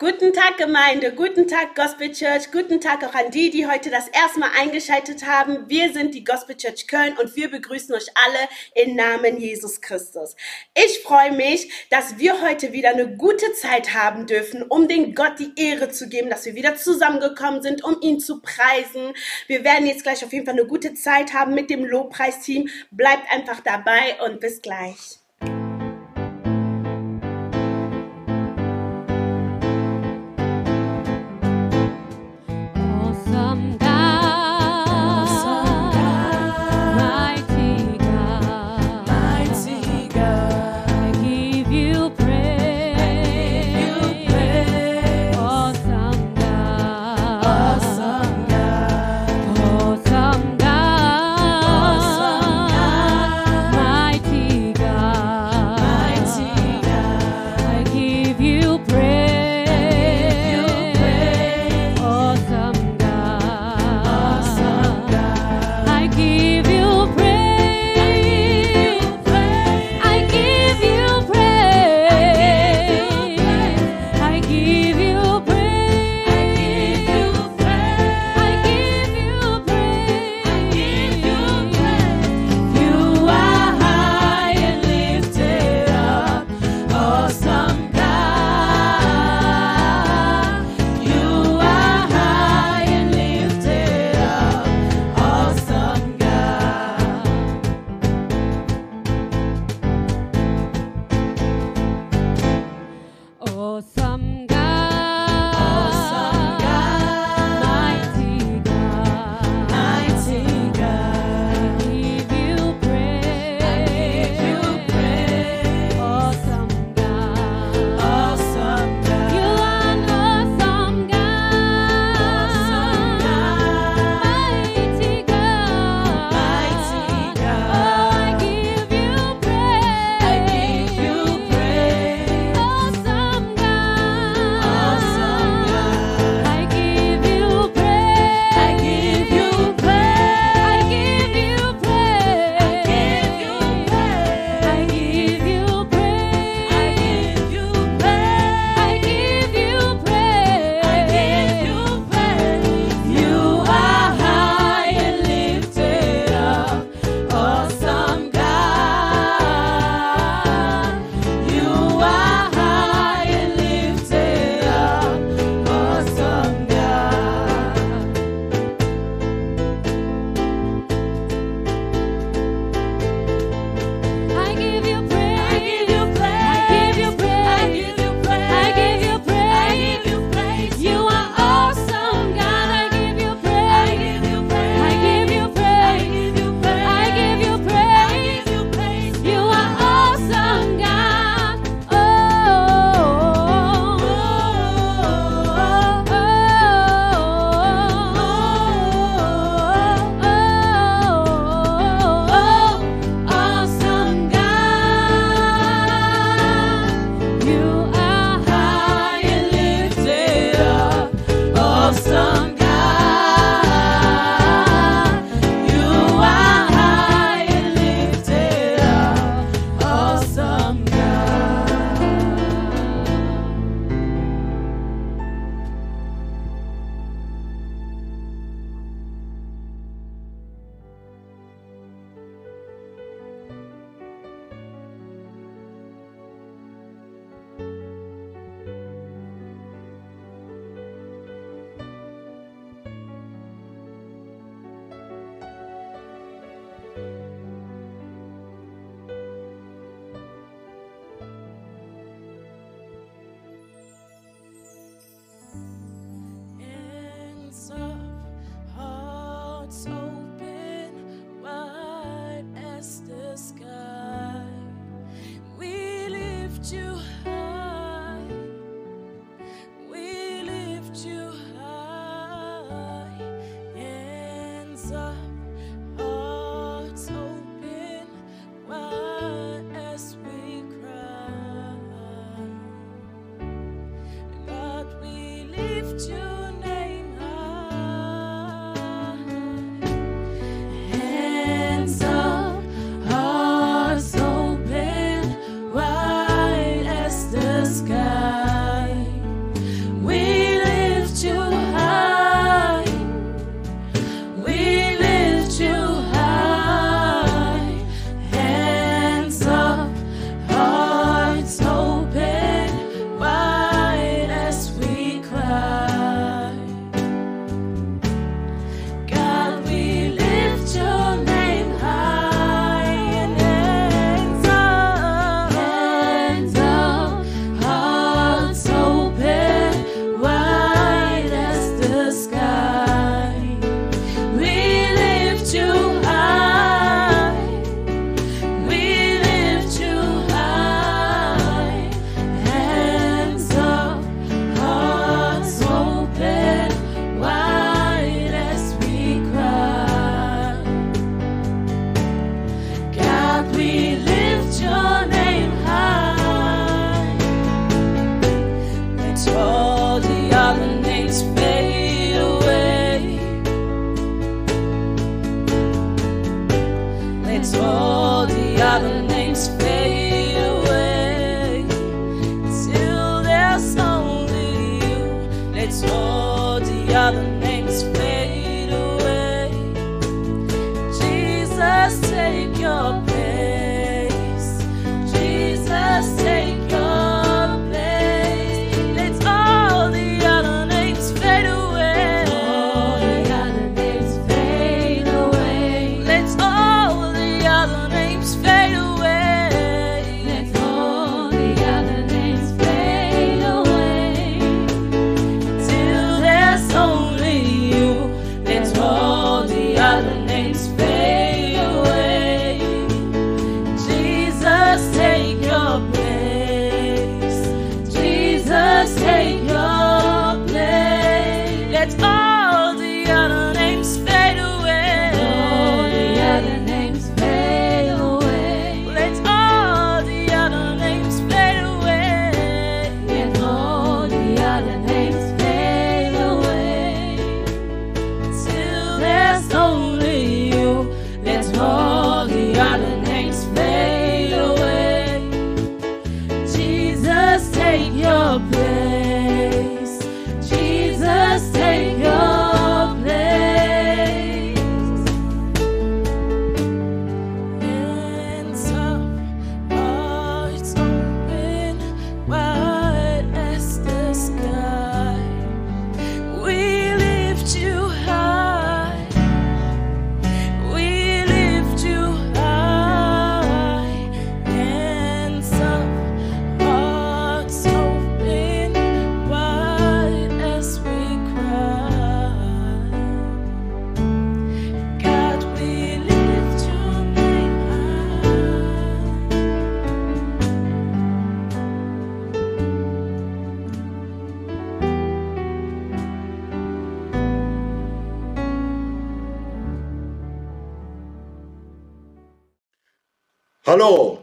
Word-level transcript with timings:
Guten 0.00 0.32
Tag 0.32 0.58
Gemeinde, 0.58 1.12
guten 1.12 1.48
Tag 1.48 1.74
Gospel 1.74 2.12
Church, 2.12 2.52
guten 2.52 2.80
Tag 2.80 3.02
auch 3.02 3.14
an 3.14 3.32
die, 3.32 3.50
die 3.50 3.66
heute 3.66 3.90
das 3.90 4.06
erste 4.06 4.38
Mal 4.38 4.50
eingeschaltet 4.56 5.26
haben. 5.26 5.68
Wir 5.68 5.92
sind 5.92 6.14
die 6.14 6.22
Gospel 6.22 6.56
Church 6.56 6.86
Köln 6.86 7.16
und 7.20 7.34
wir 7.34 7.50
begrüßen 7.50 7.92
euch 7.92 8.06
alle 8.14 8.48
im 8.76 8.94
Namen 8.94 9.40
Jesus 9.40 9.80
Christus. 9.80 10.36
Ich 10.72 11.00
freue 11.00 11.32
mich, 11.32 11.88
dass 11.90 12.16
wir 12.16 12.40
heute 12.42 12.72
wieder 12.72 12.90
eine 12.90 13.16
gute 13.16 13.52
Zeit 13.54 13.92
haben 13.92 14.28
dürfen, 14.28 14.62
um 14.62 14.86
den 14.86 15.16
Gott 15.16 15.40
die 15.40 15.50
Ehre 15.56 15.88
zu 15.88 16.08
geben, 16.08 16.30
dass 16.30 16.44
wir 16.44 16.54
wieder 16.54 16.76
zusammengekommen 16.76 17.60
sind, 17.62 17.82
um 17.82 18.00
ihn 18.00 18.20
zu 18.20 18.40
preisen. 18.40 19.14
Wir 19.48 19.64
werden 19.64 19.88
jetzt 19.88 20.04
gleich 20.04 20.24
auf 20.24 20.32
jeden 20.32 20.46
Fall 20.46 20.54
eine 20.54 20.68
gute 20.68 20.94
Zeit 20.94 21.34
haben 21.34 21.54
mit 21.54 21.70
dem 21.70 21.84
Lobpreisteam. 21.84 22.68
Bleibt 22.92 23.32
einfach 23.32 23.58
dabei 23.62 24.16
und 24.24 24.38
bis 24.38 24.62
gleich. 24.62 25.18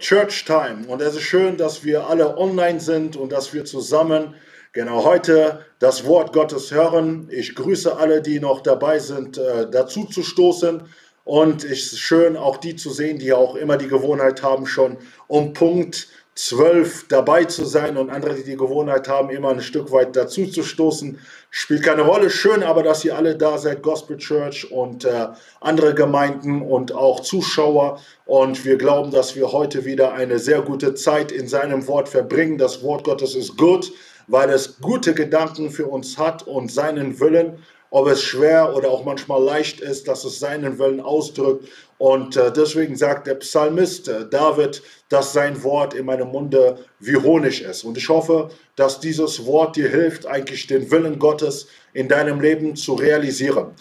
Church 0.06 0.46
Time. 0.46 0.86
Und 0.88 1.02
es 1.02 1.16
ist 1.16 1.24
schön, 1.24 1.58
dass 1.58 1.84
wir 1.84 2.08
alle 2.08 2.38
online 2.38 2.80
sind 2.80 3.16
und 3.16 3.32
dass 3.32 3.56
wir 3.56 3.66
zusammen 3.66 4.36
genau 4.72 5.04
heute 5.04 5.66
das 5.80 6.06
Wort 6.06 6.32
Gottes 6.32 6.72
hören. 6.72 7.28
Ich 7.32 7.56
grüße 7.56 7.98
alle, 7.98 8.22
die 8.22 8.40
noch 8.40 8.62
dabei 8.62 9.00
sind, 9.00 9.40
äh, 9.40 9.68
dazu 9.68 10.06
zu 10.06 10.22
stoßen. 10.22 10.84
Und 11.24 11.64
es 11.64 11.92
ist 11.92 11.98
schön, 11.98 12.38
auch 12.38 12.58
die 12.58 12.76
zu 12.76 12.92
sehen, 12.92 13.18
die 13.18 13.34
auch 13.34 13.56
immer 13.56 13.78
die 13.78 13.88
Gewohnheit 13.88 14.44
haben, 14.44 14.68
schon 14.68 14.98
um 15.26 15.54
Punkt 15.54 16.08
12 16.36 17.08
dabei 17.08 17.46
zu 17.46 17.64
sein 17.64 17.96
und 17.96 18.10
andere, 18.10 18.36
die 18.36 18.44
die 18.44 18.58
Gewohnheit 18.58 19.08
haben, 19.08 19.30
immer 19.30 19.52
ein 19.52 19.62
Stück 19.62 19.92
weit 19.94 20.18
dazu 20.18 20.46
zu 20.46 20.64
stoßen, 20.64 21.18
spielt 21.50 21.84
keine 21.84 22.02
Rolle. 22.02 22.30
Schön 22.30 22.62
aber, 22.62 22.84
dass 22.84 23.06
ihr 23.06 23.16
alle 23.16 23.38
da 23.38 23.58
seid, 23.58 23.82
Gospel 23.82 24.18
Church 24.18 24.70
und 24.70 25.06
äh, 25.06 25.28
andere 25.62 25.96
Gemeinden 25.96 26.62
und 26.62 26.92
auch 26.92 27.22
Zuschauer. 27.22 28.02
Und 28.26 28.66
wir 28.66 28.78
glauben, 28.78 29.12
dass 29.12 29.38
wir 29.38 29.54
heute 29.54 29.86
wieder 29.86 30.14
eine 30.14 30.38
sehr 30.38 30.62
gute 30.62 30.94
Zeit 30.94 31.32
in 31.32 31.48
seinem 31.48 31.88
Wort 31.88 32.10
verbringen. 32.10 32.58
Das 32.58 32.84
Wort 32.84 33.06
Gottes 33.06 33.34
ist 33.34 33.58
gut, 33.58 33.94
weil 34.28 34.50
es 34.50 34.82
gute 34.82 35.14
Gedanken 35.14 35.72
für 35.72 35.88
uns 35.88 36.18
hat 36.18 36.46
und 36.46 36.70
seinen 36.70 37.18
Willen 37.22 37.64
ob 37.96 38.10
es 38.10 38.22
schwer 38.22 38.76
oder 38.76 38.90
auch 38.90 39.06
manchmal 39.06 39.42
leicht 39.42 39.80
ist, 39.80 40.10
dass 40.10 40.26
es 40.26 40.38
seinen 40.38 40.80
Willen 40.80 41.00
ausdrückt. 41.00 41.70
Und 41.98 42.36
äh, 42.36 42.52
deswegen 42.52 42.98
sagt 42.98 43.26
der 43.26 43.36
Psalmist 43.36 44.10
äh, 44.10 44.28
David, 44.30 44.84
dass 45.08 45.32
sein 45.32 45.64
Wort 45.64 45.94
in 45.94 46.06
meinem 46.06 46.28
Munde 46.28 46.78
wie 47.00 47.16
Honig 47.16 47.62
ist. 47.62 47.86
Und 47.86 47.98
ich 47.98 48.10
hoffe, 48.10 48.50
dass 48.76 49.00
dieses 49.00 49.46
Wort 49.46 49.78
dir 49.78 49.88
hilft, 49.88 50.26
eigentlich 50.26 50.68
den 50.68 50.92
Willen 50.92 51.20
Gottes 51.20 51.68
in 51.94 52.10
deinem 52.10 52.42
Leben 52.42 52.76
zu 52.76 52.96
realisieren. 52.96 53.72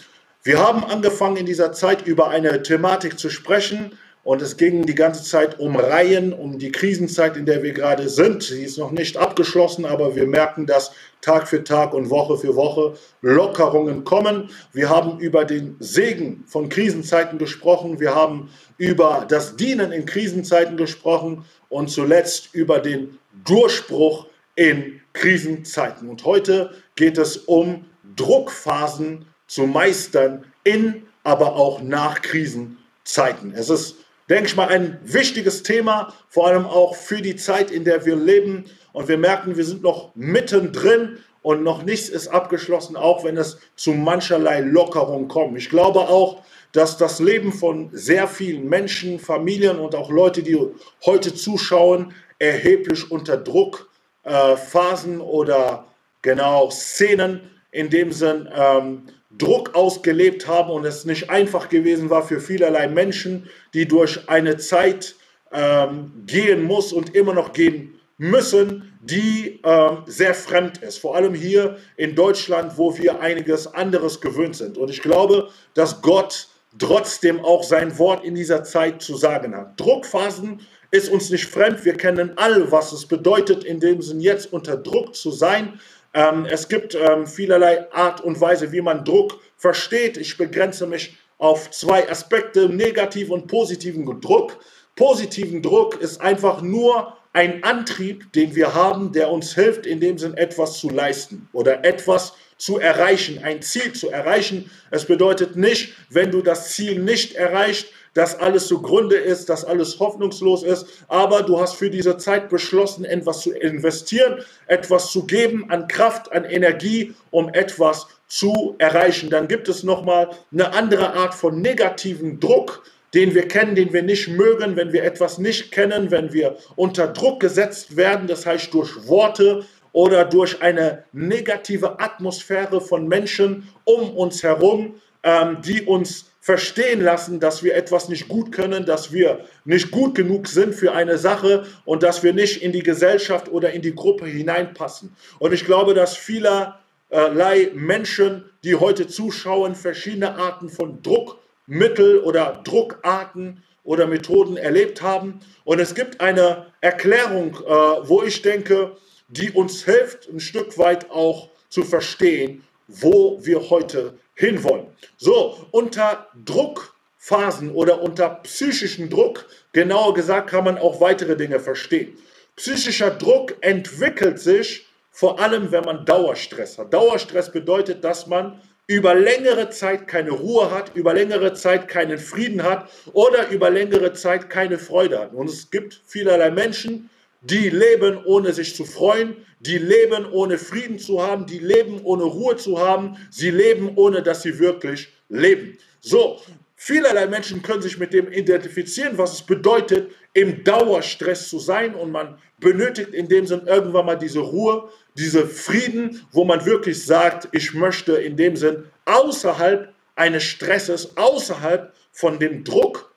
Wir 0.44 0.60
haben 0.60 0.84
angefangen 0.84 1.38
in 1.38 1.46
dieser 1.46 1.72
Zeit 1.72 2.06
über 2.06 2.28
eine 2.28 2.62
Thematik 2.62 3.18
zu 3.18 3.30
sprechen, 3.30 3.98
und 4.24 4.40
es 4.40 4.56
ging 4.56 4.86
die 4.86 4.94
ganze 4.94 5.22
Zeit 5.22 5.60
um 5.60 5.76
Reihen, 5.76 6.32
um 6.32 6.58
die 6.58 6.72
Krisenzeit, 6.72 7.36
in 7.36 7.44
der 7.44 7.62
wir 7.62 7.72
gerade 7.72 8.08
sind. 8.08 8.42
Sie 8.42 8.64
ist 8.64 8.78
noch 8.78 8.90
nicht 8.90 9.18
abgeschlossen, 9.18 9.84
aber 9.84 10.16
wir 10.16 10.26
merken, 10.26 10.66
dass 10.66 10.92
Tag 11.20 11.46
für 11.46 11.62
Tag 11.62 11.92
und 11.92 12.08
Woche 12.08 12.38
für 12.38 12.56
Woche 12.56 12.94
Lockerungen 13.20 14.04
kommen. 14.04 14.48
Wir 14.72 14.88
haben 14.88 15.18
über 15.18 15.44
den 15.44 15.76
Segen 15.78 16.44
von 16.46 16.70
Krisenzeiten 16.70 17.38
gesprochen. 17.38 18.00
Wir 18.00 18.14
haben 18.14 18.48
über 18.78 19.26
das 19.28 19.56
Dienen 19.56 19.92
in 19.92 20.06
Krisenzeiten 20.06 20.78
gesprochen 20.78 21.44
und 21.68 21.90
zuletzt 21.90 22.54
über 22.54 22.78
den 22.78 23.18
Durchbruch 23.44 24.26
in 24.56 25.00
Krisenzeiten. 25.12 26.08
Und 26.08 26.24
heute 26.24 26.70
geht 26.96 27.18
es 27.18 27.36
um 27.36 27.84
Druckphasen 28.16 29.26
zu 29.46 29.66
meistern 29.66 30.46
in, 30.64 31.02
aber 31.24 31.56
auch 31.56 31.82
nach 31.82 32.22
Krisenzeiten. 32.22 33.52
Es 33.54 33.68
ist 33.68 33.96
denke 34.28 34.46
ich 34.46 34.56
mal, 34.56 34.68
ein 34.68 34.98
wichtiges 35.02 35.62
Thema, 35.62 36.12
vor 36.28 36.46
allem 36.46 36.66
auch 36.66 36.96
für 36.96 37.20
die 37.20 37.36
Zeit, 37.36 37.70
in 37.70 37.84
der 37.84 38.04
wir 38.04 38.16
leben. 38.16 38.64
Und 38.92 39.08
wir 39.08 39.18
merken, 39.18 39.56
wir 39.56 39.64
sind 39.64 39.82
noch 39.82 40.14
mittendrin 40.14 41.18
und 41.42 41.62
noch 41.62 41.82
nichts 41.82 42.08
ist 42.08 42.28
abgeschlossen, 42.28 42.96
auch 42.96 43.24
wenn 43.24 43.36
es 43.36 43.58
zu 43.76 43.92
mancherlei 43.92 44.60
Lockerung 44.60 45.28
kommt. 45.28 45.58
Ich 45.58 45.68
glaube 45.68 46.00
auch, 46.00 46.42
dass 46.72 46.96
das 46.96 47.20
Leben 47.20 47.52
von 47.52 47.90
sehr 47.92 48.26
vielen 48.26 48.68
Menschen, 48.68 49.18
Familien 49.18 49.78
und 49.78 49.94
auch 49.94 50.10
Leute, 50.10 50.42
die 50.42 50.58
heute 51.04 51.34
zuschauen, 51.34 52.14
erheblich 52.38 53.10
unter 53.10 53.36
Druck, 53.36 53.90
äh, 54.24 54.56
Phasen 54.56 55.20
oder 55.20 55.86
genau 56.22 56.70
Szenen 56.70 57.50
in 57.70 57.90
dem 57.90 58.10
Sinn 58.10 58.48
ähm, 58.52 59.02
Druck 59.38 59.74
ausgelebt 59.74 60.46
haben 60.46 60.70
und 60.70 60.84
es 60.84 61.04
nicht 61.04 61.30
einfach 61.30 61.68
gewesen 61.68 62.10
war 62.10 62.26
für 62.26 62.40
vielerlei 62.40 62.88
Menschen, 62.88 63.48
die 63.72 63.86
durch 63.86 64.28
eine 64.28 64.56
Zeit 64.56 65.14
ähm, 65.52 66.12
gehen 66.26 66.62
muss 66.62 66.92
und 66.92 67.14
immer 67.14 67.34
noch 67.34 67.52
gehen 67.52 67.98
müssen, 68.16 68.92
die 69.02 69.60
ähm, 69.64 69.98
sehr 70.06 70.34
fremd 70.34 70.78
ist. 70.78 70.98
Vor 70.98 71.16
allem 71.16 71.34
hier 71.34 71.76
in 71.96 72.14
Deutschland, 72.14 72.78
wo 72.78 72.96
wir 72.96 73.20
einiges 73.20 73.66
anderes 73.66 74.20
gewöhnt 74.20 74.56
sind. 74.56 74.78
Und 74.78 74.90
ich 74.90 75.02
glaube, 75.02 75.48
dass 75.74 76.00
Gott 76.00 76.48
trotzdem 76.78 77.44
auch 77.44 77.62
sein 77.62 77.98
Wort 77.98 78.24
in 78.24 78.34
dieser 78.34 78.64
Zeit 78.64 79.02
zu 79.02 79.16
sagen 79.16 79.56
hat. 79.56 79.78
Druckphasen 79.78 80.60
ist 80.90 81.10
uns 81.10 81.30
nicht 81.30 81.46
fremd. 81.46 81.84
Wir 81.84 81.94
kennen 81.94 82.32
alle, 82.36 82.70
was 82.70 82.92
es 82.92 83.06
bedeutet, 83.06 83.64
in 83.64 83.80
dem 83.80 84.00
Sinn 84.00 84.20
jetzt 84.20 84.52
unter 84.52 84.76
Druck 84.76 85.14
zu 85.14 85.30
sein. 85.30 85.80
Ähm, 86.14 86.46
es 86.46 86.68
gibt 86.68 86.94
ähm, 86.94 87.26
vielerlei 87.26 87.92
Art 87.92 88.20
und 88.20 88.40
Weise, 88.40 88.72
wie 88.72 88.80
man 88.80 89.04
Druck 89.04 89.40
versteht. 89.56 90.16
Ich 90.16 90.38
begrenze 90.38 90.86
mich 90.86 91.16
auf 91.38 91.70
zwei 91.72 92.08
Aspekte, 92.08 92.68
negativen 92.68 93.32
und 93.32 93.48
positiven 93.48 94.06
Druck. 94.20 94.58
Positiven 94.94 95.60
Druck 95.60 96.00
ist 96.00 96.20
einfach 96.20 96.62
nur 96.62 97.16
ein 97.32 97.64
Antrieb, 97.64 98.32
den 98.32 98.54
wir 98.54 98.74
haben, 98.74 99.12
der 99.12 99.30
uns 99.30 99.54
hilft, 99.56 99.86
in 99.86 99.98
dem 99.98 100.18
Sinn 100.18 100.34
etwas 100.34 100.78
zu 100.78 100.88
leisten 100.88 101.48
oder 101.52 101.84
etwas 101.84 102.34
zu 102.56 102.78
erreichen, 102.78 103.42
ein 103.42 103.60
Ziel 103.60 103.92
zu 103.92 104.08
erreichen. 104.10 104.70
Es 104.92 105.04
bedeutet 105.06 105.56
nicht, 105.56 105.94
wenn 106.10 106.30
du 106.30 106.42
das 106.42 106.70
Ziel 106.70 107.00
nicht 107.00 107.34
erreicht, 107.34 107.88
dass 108.14 108.38
alles 108.38 108.68
zugrunde 108.68 109.16
ist, 109.16 109.48
dass 109.48 109.64
alles 109.64 109.98
hoffnungslos 109.98 110.62
ist, 110.62 110.86
aber 111.08 111.42
du 111.42 111.60
hast 111.60 111.74
für 111.74 111.90
diese 111.90 112.16
Zeit 112.16 112.48
beschlossen, 112.48 113.04
etwas 113.04 113.40
zu 113.42 113.52
investieren, 113.52 114.42
etwas 114.66 115.10
zu 115.10 115.26
geben 115.26 115.70
an 115.70 115.88
Kraft, 115.88 116.32
an 116.32 116.44
Energie, 116.44 117.14
um 117.30 117.48
etwas 117.52 118.06
zu 118.28 118.76
erreichen. 118.78 119.30
Dann 119.30 119.48
gibt 119.48 119.68
es 119.68 119.82
nochmal 119.82 120.30
eine 120.52 120.72
andere 120.72 121.12
Art 121.12 121.34
von 121.34 121.60
negativen 121.60 122.40
Druck, 122.40 122.84
den 123.12 123.34
wir 123.34 123.46
kennen, 123.46 123.74
den 123.74 123.92
wir 123.92 124.02
nicht 124.02 124.28
mögen, 124.28 124.76
wenn 124.76 124.92
wir 124.92 125.04
etwas 125.04 125.38
nicht 125.38 125.70
kennen, 125.70 126.10
wenn 126.10 126.32
wir 126.32 126.56
unter 126.74 127.06
Druck 127.08 127.40
gesetzt 127.40 127.96
werden, 127.96 128.26
das 128.26 128.44
heißt 128.44 128.74
durch 128.74 129.06
Worte 129.06 129.64
oder 129.92 130.24
durch 130.24 130.60
eine 130.60 131.04
negative 131.12 132.00
Atmosphäre 132.00 132.80
von 132.80 133.06
Menschen 133.06 133.68
um 133.84 134.10
uns 134.10 134.42
herum, 134.42 134.96
ähm, 135.22 135.58
die 135.64 135.82
uns 135.82 136.26
verstehen 136.44 137.00
lassen, 137.00 137.40
dass 137.40 137.62
wir 137.62 137.74
etwas 137.74 138.10
nicht 138.10 138.28
gut 138.28 138.52
können, 138.52 138.84
dass 138.84 139.14
wir 139.14 139.46
nicht 139.64 139.90
gut 139.90 140.14
genug 140.14 140.46
sind 140.46 140.74
für 140.74 140.92
eine 140.92 141.16
Sache 141.16 141.64
und 141.86 142.02
dass 142.02 142.22
wir 142.22 142.34
nicht 142.34 142.60
in 142.60 142.70
die 142.70 142.82
Gesellschaft 142.82 143.48
oder 143.50 143.72
in 143.72 143.80
die 143.80 143.94
Gruppe 143.94 144.26
hineinpassen. 144.26 145.16
Und 145.38 145.54
ich 145.54 145.64
glaube, 145.64 145.94
dass 145.94 146.18
vielerlei 146.18 147.70
Menschen, 147.72 148.44
die 148.62 148.74
heute 148.74 149.06
zuschauen, 149.06 149.74
verschiedene 149.74 150.36
Arten 150.36 150.68
von 150.68 151.00
Druckmittel 151.00 152.18
oder 152.18 152.60
Druckarten 152.62 153.62
oder 153.82 154.06
Methoden 154.06 154.58
erlebt 154.58 155.00
haben. 155.00 155.40
Und 155.64 155.80
es 155.80 155.94
gibt 155.94 156.20
eine 156.20 156.66
Erklärung, 156.82 157.54
äh, 157.54 157.70
wo 158.06 158.22
ich 158.22 158.42
denke, 158.42 158.98
die 159.28 159.50
uns 159.50 159.86
hilft, 159.86 160.28
ein 160.28 160.40
Stück 160.40 160.76
weit 160.76 161.10
auch 161.10 161.48
zu 161.70 161.84
verstehen, 161.84 162.64
wo 162.86 163.38
wir 163.42 163.70
heute 163.70 164.18
hinwollen. 164.34 164.86
So, 165.16 165.66
unter 165.70 166.28
Druckphasen 166.44 167.70
oder 167.70 168.02
unter 168.02 168.30
psychischen 168.42 169.10
Druck, 169.10 169.46
genauer 169.72 170.14
gesagt, 170.14 170.50
kann 170.50 170.64
man 170.64 170.78
auch 170.78 171.00
weitere 171.00 171.36
Dinge 171.36 171.60
verstehen. 171.60 172.16
Psychischer 172.56 173.10
Druck 173.10 173.56
entwickelt 173.60 174.38
sich 174.38 174.86
vor 175.10 175.40
allem, 175.40 175.70
wenn 175.70 175.84
man 175.84 176.04
Dauerstress 176.04 176.78
hat. 176.78 176.92
Dauerstress 176.92 177.50
bedeutet, 177.50 178.02
dass 178.02 178.26
man 178.26 178.60
über 178.86 179.14
längere 179.14 179.70
Zeit 179.70 180.06
keine 180.08 180.30
Ruhe 180.30 180.70
hat, 180.70 180.94
über 180.94 181.14
längere 181.14 181.54
Zeit 181.54 181.88
keinen 181.88 182.18
Frieden 182.18 182.62
hat 182.62 182.90
oder 183.12 183.48
über 183.48 183.70
längere 183.70 184.12
Zeit 184.12 184.50
keine 184.50 184.78
Freude 184.78 185.18
hat. 185.20 185.32
Und 185.32 185.48
es 185.48 185.70
gibt 185.70 186.00
vielerlei 186.06 186.50
Menschen, 186.50 187.08
die 187.40 187.70
leben 187.70 188.24
ohne 188.24 188.52
sich 188.52 188.74
zu 188.74 188.84
freuen, 188.84 189.36
die 189.64 189.78
leben 189.78 190.26
ohne 190.30 190.58
Frieden 190.58 190.98
zu 190.98 191.22
haben, 191.22 191.46
die 191.46 191.58
leben 191.58 192.00
ohne 192.04 192.24
Ruhe 192.24 192.56
zu 192.56 192.78
haben, 192.78 193.16
sie 193.30 193.50
leben 193.50 193.92
ohne 193.96 194.22
dass 194.22 194.42
sie 194.42 194.58
wirklich 194.58 195.08
leben. 195.28 195.78
So, 196.00 196.40
vielerlei 196.76 197.26
Menschen 197.26 197.62
können 197.62 197.80
sich 197.80 197.98
mit 197.98 198.12
dem 198.12 198.30
identifizieren, 198.30 199.16
was 199.16 199.32
es 199.32 199.42
bedeutet, 199.42 200.12
im 200.34 200.64
Dauerstress 200.64 201.48
zu 201.48 201.58
sein 201.58 201.94
und 201.94 202.10
man 202.10 202.38
benötigt 202.58 203.14
in 203.14 203.28
dem 203.28 203.46
Sinn 203.46 203.62
irgendwann 203.66 204.06
mal 204.06 204.16
diese 204.16 204.40
Ruhe, 204.40 204.90
diese 205.16 205.46
Frieden, 205.46 206.26
wo 206.32 206.44
man 206.44 206.66
wirklich 206.66 207.04
sagt, 207.04 207.48
ich 207.52 207.72
möchte 207.72 208.12
in 208.14 208.36
dem 208.36 208.56
Sinn 208.56 208.84
außerhalb 209.06 209.92
eines 210.16 210.42
Stresses, 210.42 211.16
außerhalb 211.16 211.92
von 212.12 212.38
dem 212.38 212.64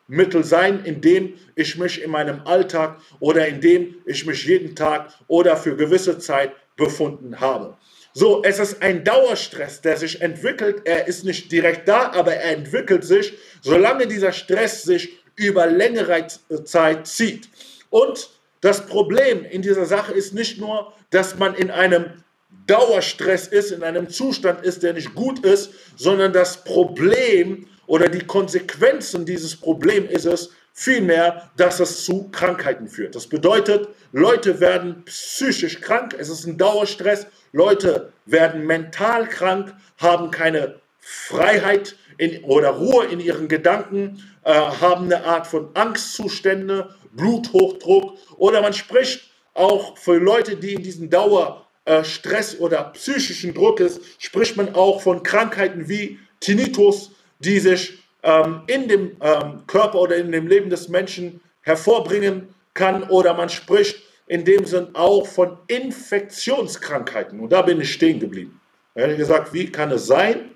Druckmittel 0.07 0.43
sein, 0.43 0.83
in 0.85 1.01
dem 1.01 1.33
ich 1.55 1.77
mich 1.77 2.01
in 2.01 2.11
meinem 2.11 2.41
Alltag 2.45 2.99
oder 3.19 3.47
in 3.47 3.61
dem 3.61 3.95
ich 4.05 4.25
mich 4.25 4.45
jeden 4.45 4.75
Tag 4.75 5.11
oder 5.27 5.57
für 5.57 5.75
gewisse 5.75 6.17
Zeit 6.19 6.53
befunden 6.75 7.39
habe. 7.39 7.77
So, 8.13 8.41
es 8.43 8.59
ist 8.59 8.81
ein 8.81 9.03
Dauerstress, 9.03 9.81
der 9.81 9.97
sich 9.97 10.21
entwickelt. 10.21 10.81
Er 10.85 11.07
ist 11.07 11.23
nicht 11.23 11.51
direkt 11.51 11.87
da, 11.87 12.11
aber 12.13 12.33
er 12.33 12.55
entwickelt 12.55 13.03
sich, 13.03 13.33
solange 13.61 14.07
dieser 14.07 14.31
Stress 14.31 14.83
sich 14.83 15.19
über 15.35 15.67
längere 15.67 16.25
Zeit 16.63 17.05
zieht. 17.05 17.47
Und 17.89 18.29
das 18.61 18.87
Problem 18.87 19.45
in 19.45 19.61
dieser 19.61 19.85
Sache 19.85 20.13
ist 20.13 20.33
nicht 20.33 20.59
nur, 20.59 20.93
dass 21.11 21.37
man 21.37 21.53
in 21.53 21.69
einem 21.69 22.23
Dauerstress 22.65 23.47
ist, 23.47 23.71
in 23.71 23.83
einem 23.83 24.09
Zustand 24.09 24.63
ist, 24.63 24.81
der 24.81 24.93
nicht 24.93 25.13
gut 25.13 25.45
ist, 25.45 25.69
sondern 25.95 26.33
das 26.33 26.63
Problem 26.63 27.67
oder 27.87 28.09
die 28.09 28.25
Konsequenzen 28.25 29.25
dieses 29.25 29.55
Problems 29.55 30.11
ist 30.11 30.25
es 30.25 30.51
vielmehr, 30.73 31.49
dass 31.57 31.79
es 31.79 32.05
zu 32.05 32.29
Krankheiten 32.29 32.87
führt. 32.87 33.15
Das 33.15 33.25
bedeutet, 33.25 33.87
Leute 34.11 34.59
werden 34.59 35.03
psychisch 35.05 35.81
krank, 35.81 36.15
es 36.19 36.29
ist 36.29 36.45
ein 36.45 36.57
Dauerstress, 36.59 37.25
Leute 37.51 38.13
werden 38.27 38.67
mental 38.67 39.27
krank, 39.27 39.73
haben 39.97 40.29
keine 40.29 40.75
Freiheit 40.99 41.95
in, 42.17 42.43
oder 42.43 42.69
Ruhe 42.69 43.05
in 43.05 43.19
ihren 43.19 43.47
Gedanken, 43.47 44.23
äh, 44.43 44.53
haben 44.53 45.05
eine 45.05 45.23
Art 45.23 45.47
von 45.47 45.69
Angstzustände, 45.73 46.93
Bluthochdruck 47.13 48.17
oder 48.37 48.61
man 48.61 48.73
spricht 48.73 49.31
auch 49.53 49.97
für 49.97 50.17
Leute, 50.17 50.57
die 50.57 50.73
in 50.73 50.83
diesem 50.83 51.09
Dauerstress 51.09 52.59
oder 52.59 52.83
psychischen 52.93 53.55
Druck 53.55 53.79
ist, 53.79 53.99
spricht 54.19 54.55
man 54.57 54.75
auch 54.75 55.01
von 55.01 55.23
Krankheiten 55.23 55.89
wie 55.89 56.19
Tinnitus, 56.39 57.11
die 57.39 57.59
sich 57.59 57.99
ähm, 58.23 58.61
in 58.67 58.87
dem 58.87 59.17
ähm, 59.21 59.63
Körper 59.67 59.99
oder 59.99 60.17
in 60.17 60.31
dem 60.31 60.47
Leben 60.47 60.69
des 60.69 60.89
Menschen 60.89 61.41
hervorbringen 61.61 62.53
kann 62.73 63.03
oder 63.03 63.33
man 63.33 63.49
spricht 63.49 64.01
in 64.27 64.43
dem 64.43 64.65
Sinn 64.65 64.89
auch 64.93 65.25
von 65.25 65.57
Infektionskrankheiten. 65.67 67.39
Und 67.39 67.51
da 67.51 67.61
bin 67.61 67.79
ich 67.81 67.93
stehen 67.93 68.19
geblieben. 68.19 68.59
Er 68.93 69.09
hat 69.09 69.17
gesagt, 69.17 69.53
wie 69.53 69.71
kann 69.71 69.91
es 69.91 70.07
sein, 70.07 70.51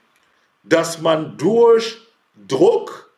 dass 0.63 0.99
man 0.99 1.37
durch 1.37 1.97
Druck 2.47 3.11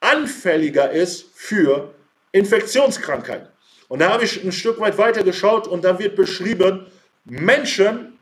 anfälliger 0.00 0.90
ist 0.90 1.26
für 1.34 1.94
Infektionskrankheiten? 2.32 3.48
Und 3.88 3.98
da 3.98 4.12
habe 4.12 4.24
ich 4.24 4.42
ein 4.44 4.52
Stück 4.52 4.78
weit 4.78 4.98
weiter 4.98 5.24
geschaut 5.24 5.66
und 5.66 5.84
da 5.84 5.98
wird 5.98 6.14
beschrieben, 6.14 6.86
Menschen, 7.24 8.18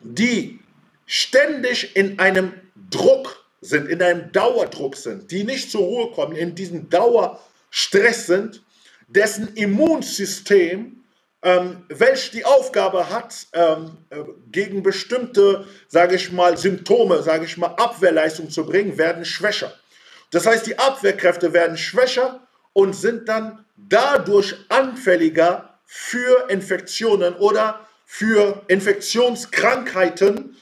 die 0.00 0.60
ständig 1.06 1.96
in 1.96 2.18
einem 2.18 2.52
Druck 2.90 3.43
sind, 3.64 3.88
in 3.88 4.02
einem 4.02 4.30
Dauerdruck 4.30 4.94
sind, 4.96 5.30
die 5.30 5.42
nicht 5.42 5.70
zur 5.70 5.80
Ruhe 5.80 6.10
kommen, 6.12 6.36
in 6.36 6.54
diesem 6.54 6.90
Dauerstress 6.90 8.26
sind, 8.26 8.62
dessen 9.08 9.54
Immunsystem, 9.54 11.02
ähm, 11.42 11.84
welch 11.88 12.30
die 12.30 12.44
Aufgabe 12.44 13.10
hat, 13.10 13.46
ähm, 13.52 13.96
äh, 14.10 14.16
gegen 14.50 14.82
bestimmte, 14.82 15.66
sage 15.88 16.16
ich 16.16 16.30
mal, 16.30 16.56
Symptome, 16.58 17.22
sage 17.22 17.46
ich 17.46 17.56
mal, 17.56 17.74
Abwehrleistung 17.76 18.50
zu 18.50 18.66
bringen, 18.66 18.98
werden 18.98 19.24
schwächer. 19.24 19.72
Das 20.30 20.46
heißt, 20.46 20.66
die 20.66 20.78
Abwehrkräfte 20.78 21.52
werden 21.52 21.78
schwächer 21.78 22.46
und 22.72 22.94
sind 22.94 23.28
dann 23.28 23.64
dadurch 23.76 24.54
anfälliger 24.68 25.78
für 25.86 26.50
Infektionen 26.50 27.34
oder 27.34 27.80
für 28.04 28.62
Infektionskrankheiten, 28.68 30.53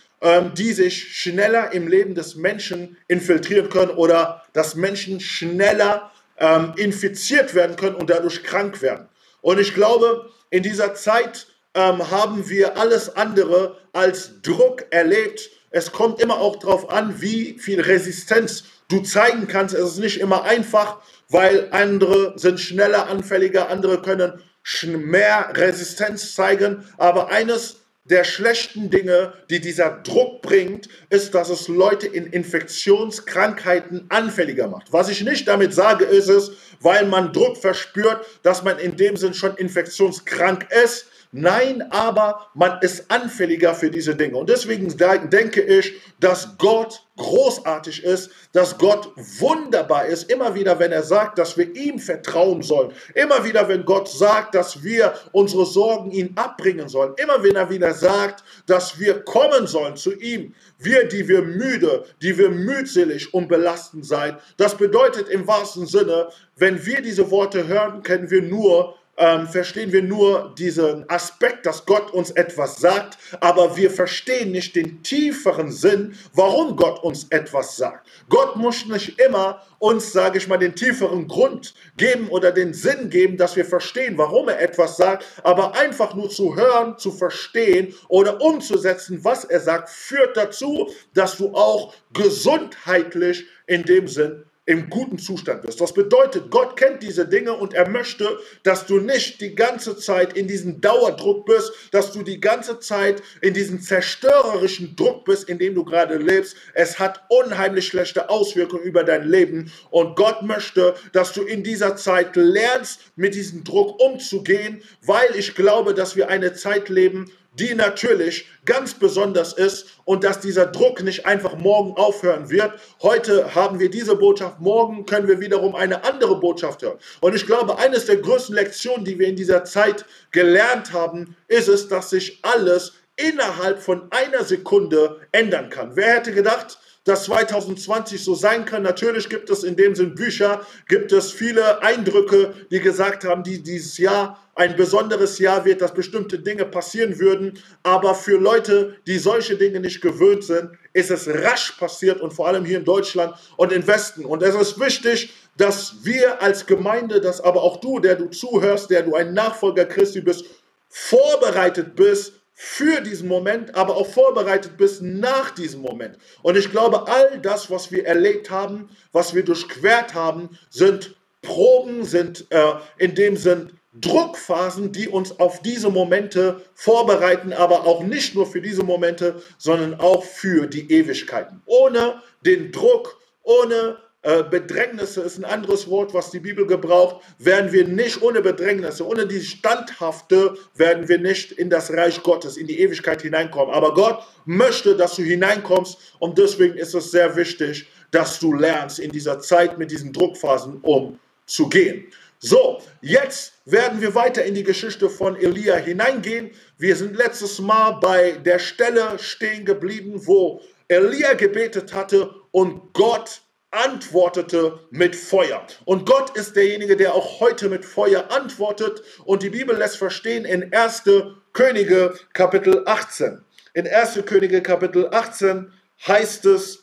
die 0.55 0.73
sich 0.73 1.17
schneller 1.17 1.73
im 1.73 1.89
Leben 1.89 2.15
des 2.15 2.37
Menschen 2.37 2.97
infiltrieren 3.09 3.69
können 3.69 3.91
oder 3.91 4.43
dass 4.53 4.77
Menschen 4.77 5.21
schneller 5.21 6.13
ähm, 6.39 6.73
infiziert 6.77 7.55
werden 7.55 7.77
können 7.77 7.97
und 7.97 8.09
dadurch 8.09 8.43
krank 8.45 8.83
werden. 8.83 9.09
Und 9.41 9.59
ich 9.59 9.75
glaube, 9.75 10.31
in 10.51 10.63
dieser 10.63 10.95
Zeit 10.95 11.47
ähm, 11.75 12.11
haben 12.11 12.49
wir 12.49 12.77
alles 12.77 13.17
andere 13.17 13.79
als 13.93 14.43
Druck 14.43 14.87
erlebt. 14.91 15.51
Es 15.71 15.93
kommt 15.93 16.21
immer 16.21 16.39
auch 16.39 16.57
darauf 16.57 16.91
an, 16.91 17.21
wie 17.21 17.59
viel 17.59 17.81
Resistenz 17.81 18.65
du 18.89 19.01
zeigen 19.01 19.49
kannst. 19.49 19.75
Es 19.75 19.93
ist 19.93 19.99
nicht 19.99 20.21
immer 20.21 20.45
einfach, 20.45 20.99
weil 21.29 21.69
andere 21.71 22.35
sind 22.37 22.61
schneller 22.61 23.09
anfälliger, 23.09 23.71
andere 23.71 24.03
können 24.03 24.43
mehr 24.85 25.51
Resistenz 25.55 26.35
zeigen. 26.35 26.85
Aber 26.99 27.31
eines 27.31 27.82
der 28.05 28.25
schlechten 28.25 28.91
Dinge, 28.91 29.33
die 29.49 29.61
dieser 29.61 29.91
Druck 30.03 30.43
bringt, 30.43 30.89
ist, 31.09 31.35
dass 31.35 31.51
es 31.51 31.69
Leute 31.69 32.09
in 32.09 32.27
Infektionskrankheiten 32.27 34.07
anfälliger 34.09 34.67
macht. 34.67 34.93
Was 34.93 35.09
ich 35.09 35.23
nicht 35.23 35.47
damit 35.47 35.73
sage, 35.73 36.05
ist 36.05 36.29
es, 36.29 36.53
weil 36.81 37.07
man 37.07 37.33
Druck 37.33 37.57
verspürt, 37.57 38.27
dass 38.43 38.65
man 38.65 38.79
in 38.79 38.97
dem 38.97 39.17
Sinn 39.17 39.35
schon 39.35 39.57
infektionskrank 39.57 40.67
ist, 40.85 41.07
Nein, 41.35 41.81
aber 41.91 42.47
man 42.53 42.79
ist 42.83 43.11
anfälliger 43.11 43.75
für 43.75 43.91
diese 43.91 44.15
Dinge. 44.15 44.37
Und 44.37 44.51
deswegen 44.51 44.95
denke 45.31 45.63
ich, 45.63 45.95
dass 46.21 46.59
Gott 46.59 47.07
großartig 47.17 48.05
ist, 48.05 48.31
dass 48.53 48.77
Gott 48.77 49.11
wunderbar 49.39 50.05
ist. 50.05 50.31
Immer 50.31 50.55
wieder, 50.55 50.79
wenn 50.79 50.93
er 50.93 51.03
sagt, 51.03 51.39
dass 51.39 51.57
wir 51.57 51.75
ihm 51.75 51.99
vertrauen 51.99 52.61
sollen. 52.61 52.93
Immer 53.15 53.47
wieder, 53.47 53.67
wenn 53.67 53.87
Gott 53.87 54.11
sagt, 54.11 54.55
dass 54.55 54.85
wir 54.85 55.15
unsere 55.33 55.65
Sorgen 55.65 56.11
ihm 56.11 56.33
abbringen 56.35 56.91
sollen. 56.91 57.15
Immer 57.17 57.43
wenn 57.43 57.57
er 57.57 57.71
wieder 57.71 57.95
sagt, 57.95 58.45
dass 58.67 58.99
wir 58.99 59.23
kommen 59.23 59.67
sollen 59.67 59.97
zu 59.97 60.13
ihm. 60.13 60.55
Wir, 60.79 61.09
die 61.09 61.27
wir 61.29 61.41
müde, 61.41 62.05
die 62.21 62.37
wir 62.37 62.51
mühselig 62.51 63.33
und 63.33 63.49
belastend 63.49 64.05
seid. 64.05 64.37
Das 64.59 64.77
bedeutet 64.77 65.31
im 65.31 65.47
wahrsten 65.47 65.87
Sinne, 65.87 66.29
wenn 66.57 66.85
wir 66.85 67.01
diese 67.01 67.31
Worte 67.31 67.67
hören, 67.67 68.03
können 68.03 68.31
wir 68.31 68.43
nur 68.43 68.97
ähm, 69.23 69.47
verstehen 69.47 69.93
wir 69.93 70.03
nur 70.03 70.53
diesen 70.59 71.09
Aspekt, 71.09 71.65
dass 71.65 71.87
Gott 71.87 72.11
uns 72.13 72.33
etwas 72.33 72.79
sagt, 72.79 73.19
aber 73.39 73.77
wir 73.77 73.89
verstehen 73.89 74.51
nicht 74.51 74.75
den 74.75 75.05
tieferen 75.05 75.71
Sinn, 75.71 76.17
warum 76.35 76.75
Gott 76.75 77.01
uns 77.05 77.29
etwas 77.31 77.77
sagt. 77.77 78.09
Gott 78.29 78.57
muss 78.57 78.85
nicht 78.87 79.21
immer 79.21 79.63
uns, 79.79 80.13
sage 80.13 80.39
ich 80.39 80.49
mal, 80.49 80.57
den 80.57 80.75
tieferen 80.75 81.29
Grund 81.29 81.73
geben 81.97 82.31
oder 82.31 82.51
den 82.51 82.75
Sinn 82.75 83.11
geben, 83.11 83.37
dass 83.37 83.55
wir 83.55 83.65
verstehen, 83.65 84.19
warum 84.19 84.49
er 84.49 84.61
etwas 84.61 84.97
sagt, 84.97 85.25
aber 85.45 85.77
einfach 85.77 86.15
nur 86.15 86.29
zu 86.29 86.57
hören, 86.57 86.99
zu 86.99 87.13
verstehen 87.13 87.95
oder 88.09 88.41
umzusetzen, 88.41 89.23
was 89.23 89.45
er 89.45 89.61
sagt, 89.61 89.89
führt 89.89 90.37
dazu, 90.37 90.91
dass 91.15 91.37
du 91.37 91.55
auch 91.55 91.95
gesundheitlich 92.13 93.47
in 93.69 93.85
dem 93.85 94.09
Sinn 94.09 94.45
im 94.65 94.89
guten 94.91 95.19
Zustand 95.19 95.63
bist. 95.63 95.81
Das 95.81 95.93
bedeutet, 95.93 96.51
Gott 96.51 96.77
kennt 96.77 97.03
diese 97.03 97.27
Dinge 97.27 97.53
und 97.55 97.75
er 97.75 97.89
möchte, 97.89 98.39
dass 98.63 98.87
du 98.87 99.01
nicht 99.01 99.41
die 99.41 99.57
ganze 99.57 99.97
Zeit 99.97 100.35
in 100.37 100.47
diesem 100.47 100.81
Dauerdruck 100.81 101.47
bist, 101.47 101.73
dass 101.91 102.13
du 102.13 102.23
die 102.23 102.41
ganze 102.41 102.79
Zeit 102.79 103.23
in 103.41 103.55
diesem 103.55 103.81
zerstörerischen 103.81 104.95
Druck 104.95 105.25
bist, 105.25 105.49
in 105.49 105.59
dem 105.59 105.75
du 105.75 105.85
gerade 105.85 106.17
lebst. 106.17 106.57
Es 106.75 107.01
hat 107.01 107.23
unheimlich 107.29 107.89
schlechte 107.89 108.31
Auswirkungen 108.31 108.85
über 108.85 109.03
dein 109.03 109.29
Leben 109.29 109.73
und 109.91 110.15
Gott 110.15 110.43
möchte, 110.43 110.95
dass 111.13 111.33
du 111.33 111.43
in 111.43 111.65
dieser 111.65 111.97
Zeit 111.97 112.37
lernst, 112.37 113.01
mit 113.17 113.35
diesem 113.35 113.65
Druck 113.65 114.01
umzugehen, 114.01 114.83
weil 115.01 115.35
ich 115.35 115.57
glaube, 115.57 115.93
dass 115.93 116.15
wir 116.15 116.29
eine 116.29 116.53
Zeit 116.55 116.89
leben, 116.89 117.33
die 117.59 117.75
natürlich 117.75 118.49
ganz 118.65 118.95
besonders 118.95 119.53
ist 119.53 119.87
und 120.05 120.25
dass 120.25 120.41
dieser 120.41 120.67
Druck 120.67 121.03
nicht 121.03 121.27
einfach 121.27 121.57
morgen 121.57 121.95
aufhören 121.97 122.51
wird. 122.51 122.73
Heute 123.03 123.55
haben 123.55 123.79
wir 123.79 123.91
diese 123.91 124.17
Botschaft, 124.17 124.61
morgen 124.61 125.05
können 125.07 125.29
wir 125.29 125.41
wiederum 125.41 125.75
eine 125.75 126.05
andere 126.05 126.41
Botschaft 126.41 126.83
hören. 126.83 126.99
Und 127.21 127.35
ich 127.35 127.47
glaube, 127.47 127.79
eines 127.79 128.07
der 128.07 128.17
größten 128.17 128.55
Lektionen, 128.55 129.05
die 129.05 129.19
wir 129.19 129.29
in 129.29 129.37
dieser 129.37 129.65
Zeit 129.65 130.05
gelernt 130.31 130.93
haben, 130.93 131.37
ist 131.49 131.69
es, 131.69 131.89
dass 131.89 132.11
sich 132.11 132.39
alles 132.43 132.95
innerhalb 133.17 133.83
von 133.83 134.11
einer 134.11 134.45
Sekunde 134.45 135.21
ändern 135.33 135.69
kann. 135.69 135.95
Wer 135.95 136.15
hätte 136.15 136.33
gedacht, 136.33 136.79
dass 137.05 137.25
2020 137.25 138.23
so 138.23 138.35
sein 138.35 138.65
kann. 138.65 138.83
Natürlich 138.83 139.29
gibt 139.29 139.51
es 139.51 139.65
in 139.65 139.77
dem 139.77 139.95
Sinn 139.95 140.15
Bücher, 140.15 140.65
gibt 140.89 141.13
es 141.13 141.33
viele 141.33 141.83
Eindrücke, 141.83 142.55
die 142.71 142.81
gesagt 142.81 143.25
haben, 143.25 143.43
die 143.43 143.63
dieses 143.63 143.99
Jahr 143.99 144.39
ein 144.55 144.77
besonderes 144.77 145.39
Jahr 145.39 145.65
wird, 145.65 145.81
dass 145.81 145.95
bestimmte 145.95 146.39
Dinge 146.39 146.65
passieren 146.65 147.19
würden. 147.19 147.59
Aber 147.83 148.15
für 148.15 148.39
Leute, 148.39 148.97
die 149.07 149.19
solche 149.19 149.57
Dinge 149.57 149.81
nicht 149.81 150.01
gewöhnt 150.01 150.45
sind, 150.45 150.71
ist 150.93 151.11
es 151.11 151.27
rasch 151.29 151.73
passiert 151.73 152.21
und 152.21 152.33
vor 152.33 152.49
allem 152.49 152.65
hier 152.65 152.79
in 152.79 152.85
Deutschland 152.85 153.35
und 153.57 153.73
im 153.73 153.87
Westen. 153.87 154.25
Und 154.25 154.43
es 154.43 154.55
ist 154.55 154.79
wichtig, 154.79 155.33
dass 155.57 155.97
wir 156.03 156.43
als 156.43 156.67
Gemeinde, 156.67 157.21
dass 157.21 157.41
aber 157.41 157.63
auch 157.63 157.79
du, 157.79 157.99
der 157.99 158.17
du 158.17 158.29
zuhörst, 158.29 158.91
der 158.91 159.03
du 159.03 159.15
ein 159.15 159.33
Nachfolger 159.33 159.85
Christi 159.85 160.21
bist, 160.21 160.45
vorbereitet 160.89 161.97
bist 161.97 162.35
für 162.55 163.01
diesen 163.01 163.29
Moment, 163.29 163.75
aber 163.75 163.97
auch 163.97 164.07
vorbereitet 164.07 164.77
bist 164.77 165.03
nach 165.03 165.51
diesem 165.51 165.81
Moment. 165.81 166.19
Und 166.43 166.57
ich 166.57 166.71
glaube, 166.71 167.09
all 167.09 167.41
das, 167.41 167.71
was 167.71 167.91
wir 167.91 168.07
erlebt 168.07 168.51
haben, 168.51 168.91
was 169.13 169.35
wir 169.35 169.45
durchquert 169.45 170.15
haben, 170.15 170.51
sind 170.71 171.17
Proben, 171.41 172.05
sind 172.05 172.47
äh, 172.51 172.75
in 172.99 173.15
dem 173.15 173.37
Sinn 173.37 173.73
Druckphasen, 173.95 174.93
die 174.93 175.09
uns 175.09 175.39
auf 175.39 175.61
diese 175.61 175.91
Momente 175.91 176.63
vorbereiten, 176.75 177.53
aber 177.53 177.87
auch 177.87 178.03
nicht 178.03 178.35
nur 178.35 178.47
für 178.47 178.63
diese 178.63 178.83
Momente, 178.83 179.43
sondern 179.59 180.01
auch 180.01 180.25
für 180.25 180.67
die 180.67 180.91
Ewigkeiten. 180.91 181.63
Ohne 181.67 182.23
den 182.45 182.73
Druck, 182.73 183.19
ohne 183.43 183.99
äh, 184.23 184.45
Bedrängnisse 184.45 185.21
ist 185.23 185.37
ein 185.37 185.45
anderes 185.45 185.91
Wort, 185.91 186.15
was 186.15 186.31
die 186.31 186.39
Bibel 186.39 186.65
gebraucht, 186.65 187.23
werden 187.39 187.73
wir 187.73 187.87
nicht 187.89 188.23
ohne 188.23 188.41
Bedrängnisse, 188.41 189.07
ohne 189.07 189.27
die 189.27 189.41
Standhafte, 189.41 190.55
werden 190.77 191.09
wir 191.09 191.19
nicht 191.19 191.51
in 191.51 191.69
das 191.69 191.93
Reich 191.93 192.23
Gottes, 192.23 192.57
in 192.57 192.69
die 192.69 192.79
Ewigkeit 192.81 193.23
hineinkommen. 193.23 193.75
Aber 193.75 193.95
Gott 193.95 194.23
möchte, 194.45 194.97
dass 194.97 195.17
du 195.17 195.23
hineinkommst 195.23 195.99
und 196.21 196.39
deswegen 196.39 196.77
ist 196.77 196.95
es 196.95 197.11
sehr 197.11 197.35
wichtig, 197.35 197.89
dass 198.13 198.39
du 198.39 198.53
lernst, 198.55 199.01
in 199.01 199.11
dieser 199.11 199.41
Zeit 199.41 199.77
mit 199.77 199.91
diesen 199.91 200.13
Druckphasen 200.13 200.81
umzugehen. 200.83 202.07
So, 202.45 202.83
jetzt 203.01 203.53
werden 203.67 204.01
wir 204.01 204.17
weiter 204.17 204.45
in 204.45 204.57
die 204.57 204.65
Geschichte 204.65 205.09
von 205.09 205.37
Elia 205.37 205.77
hineingehen. 205.77 206.51
Wir 206.77 206.97
sind 206.97 207.15
letztes 207.15 207.61
Mal 207.61 208.01
bei 208.01 208.33
der 208.33 208.59
Stelle 208.59 209.17
stehen 209.21 209.65
geblieben, 209.65 210.27
wo 210.27 210.61
Elia 210.89 211.35
gebetet 211.35 211.95
hatte 211.95 212.35
und 212.51 212.95
Gott 212.95 213.43
antwortete 213.71 214.81
mit 214.91 215.15
Feuer. 215.15 215.65
Und 215.85 216.05
Gott 216.05 216.37
ist 216.37 216.57
derjenige, 216.57 216.97
der 216.97 217.15
auch 217.15 217.39
heute 217.39 217.69
mit 217.69 217.85
Feuer 217.85 218.33
antwortet. 218.33 219.03
Und 219.25 219.45
die 219.45 219.51
Bibel 219.51 219.77
lässt 219.77 219.97
verstehen 219.97 220.45
in 220.45 220.75
1. 220.75 221.05
Könige 221.53 222.13
Kapitel 222.33 222.83
18. 222.87 223.41
In 223.75 223.87
1. 223.87 224.19
Könige 224.27 224.63
Kapitel 224.63 225.09
18 225.13 225.73
heißt 226.09 226.45
es, 226.47 226.83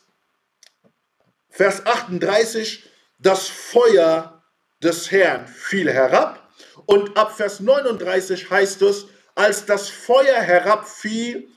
Vers 1.50 1.86
38, 1.86 2.86
das 3.20 3.50
Feuer 3.50 4.39
des 4.84 5.12
Herrn 5.12 5.48
fiel 5.48 5.92
herab. 5.92 6.50
Und 6.86 7.18
ab 7.18 7.36
Vers 7.36 7.60
39 7.60 8.50
heißt 8.50 8.82
es, 8.84 9.08
als 9.36 9.66
das 9.66 9.90
Feuer 9.90 10.42
herabfiel, 10.42 11.50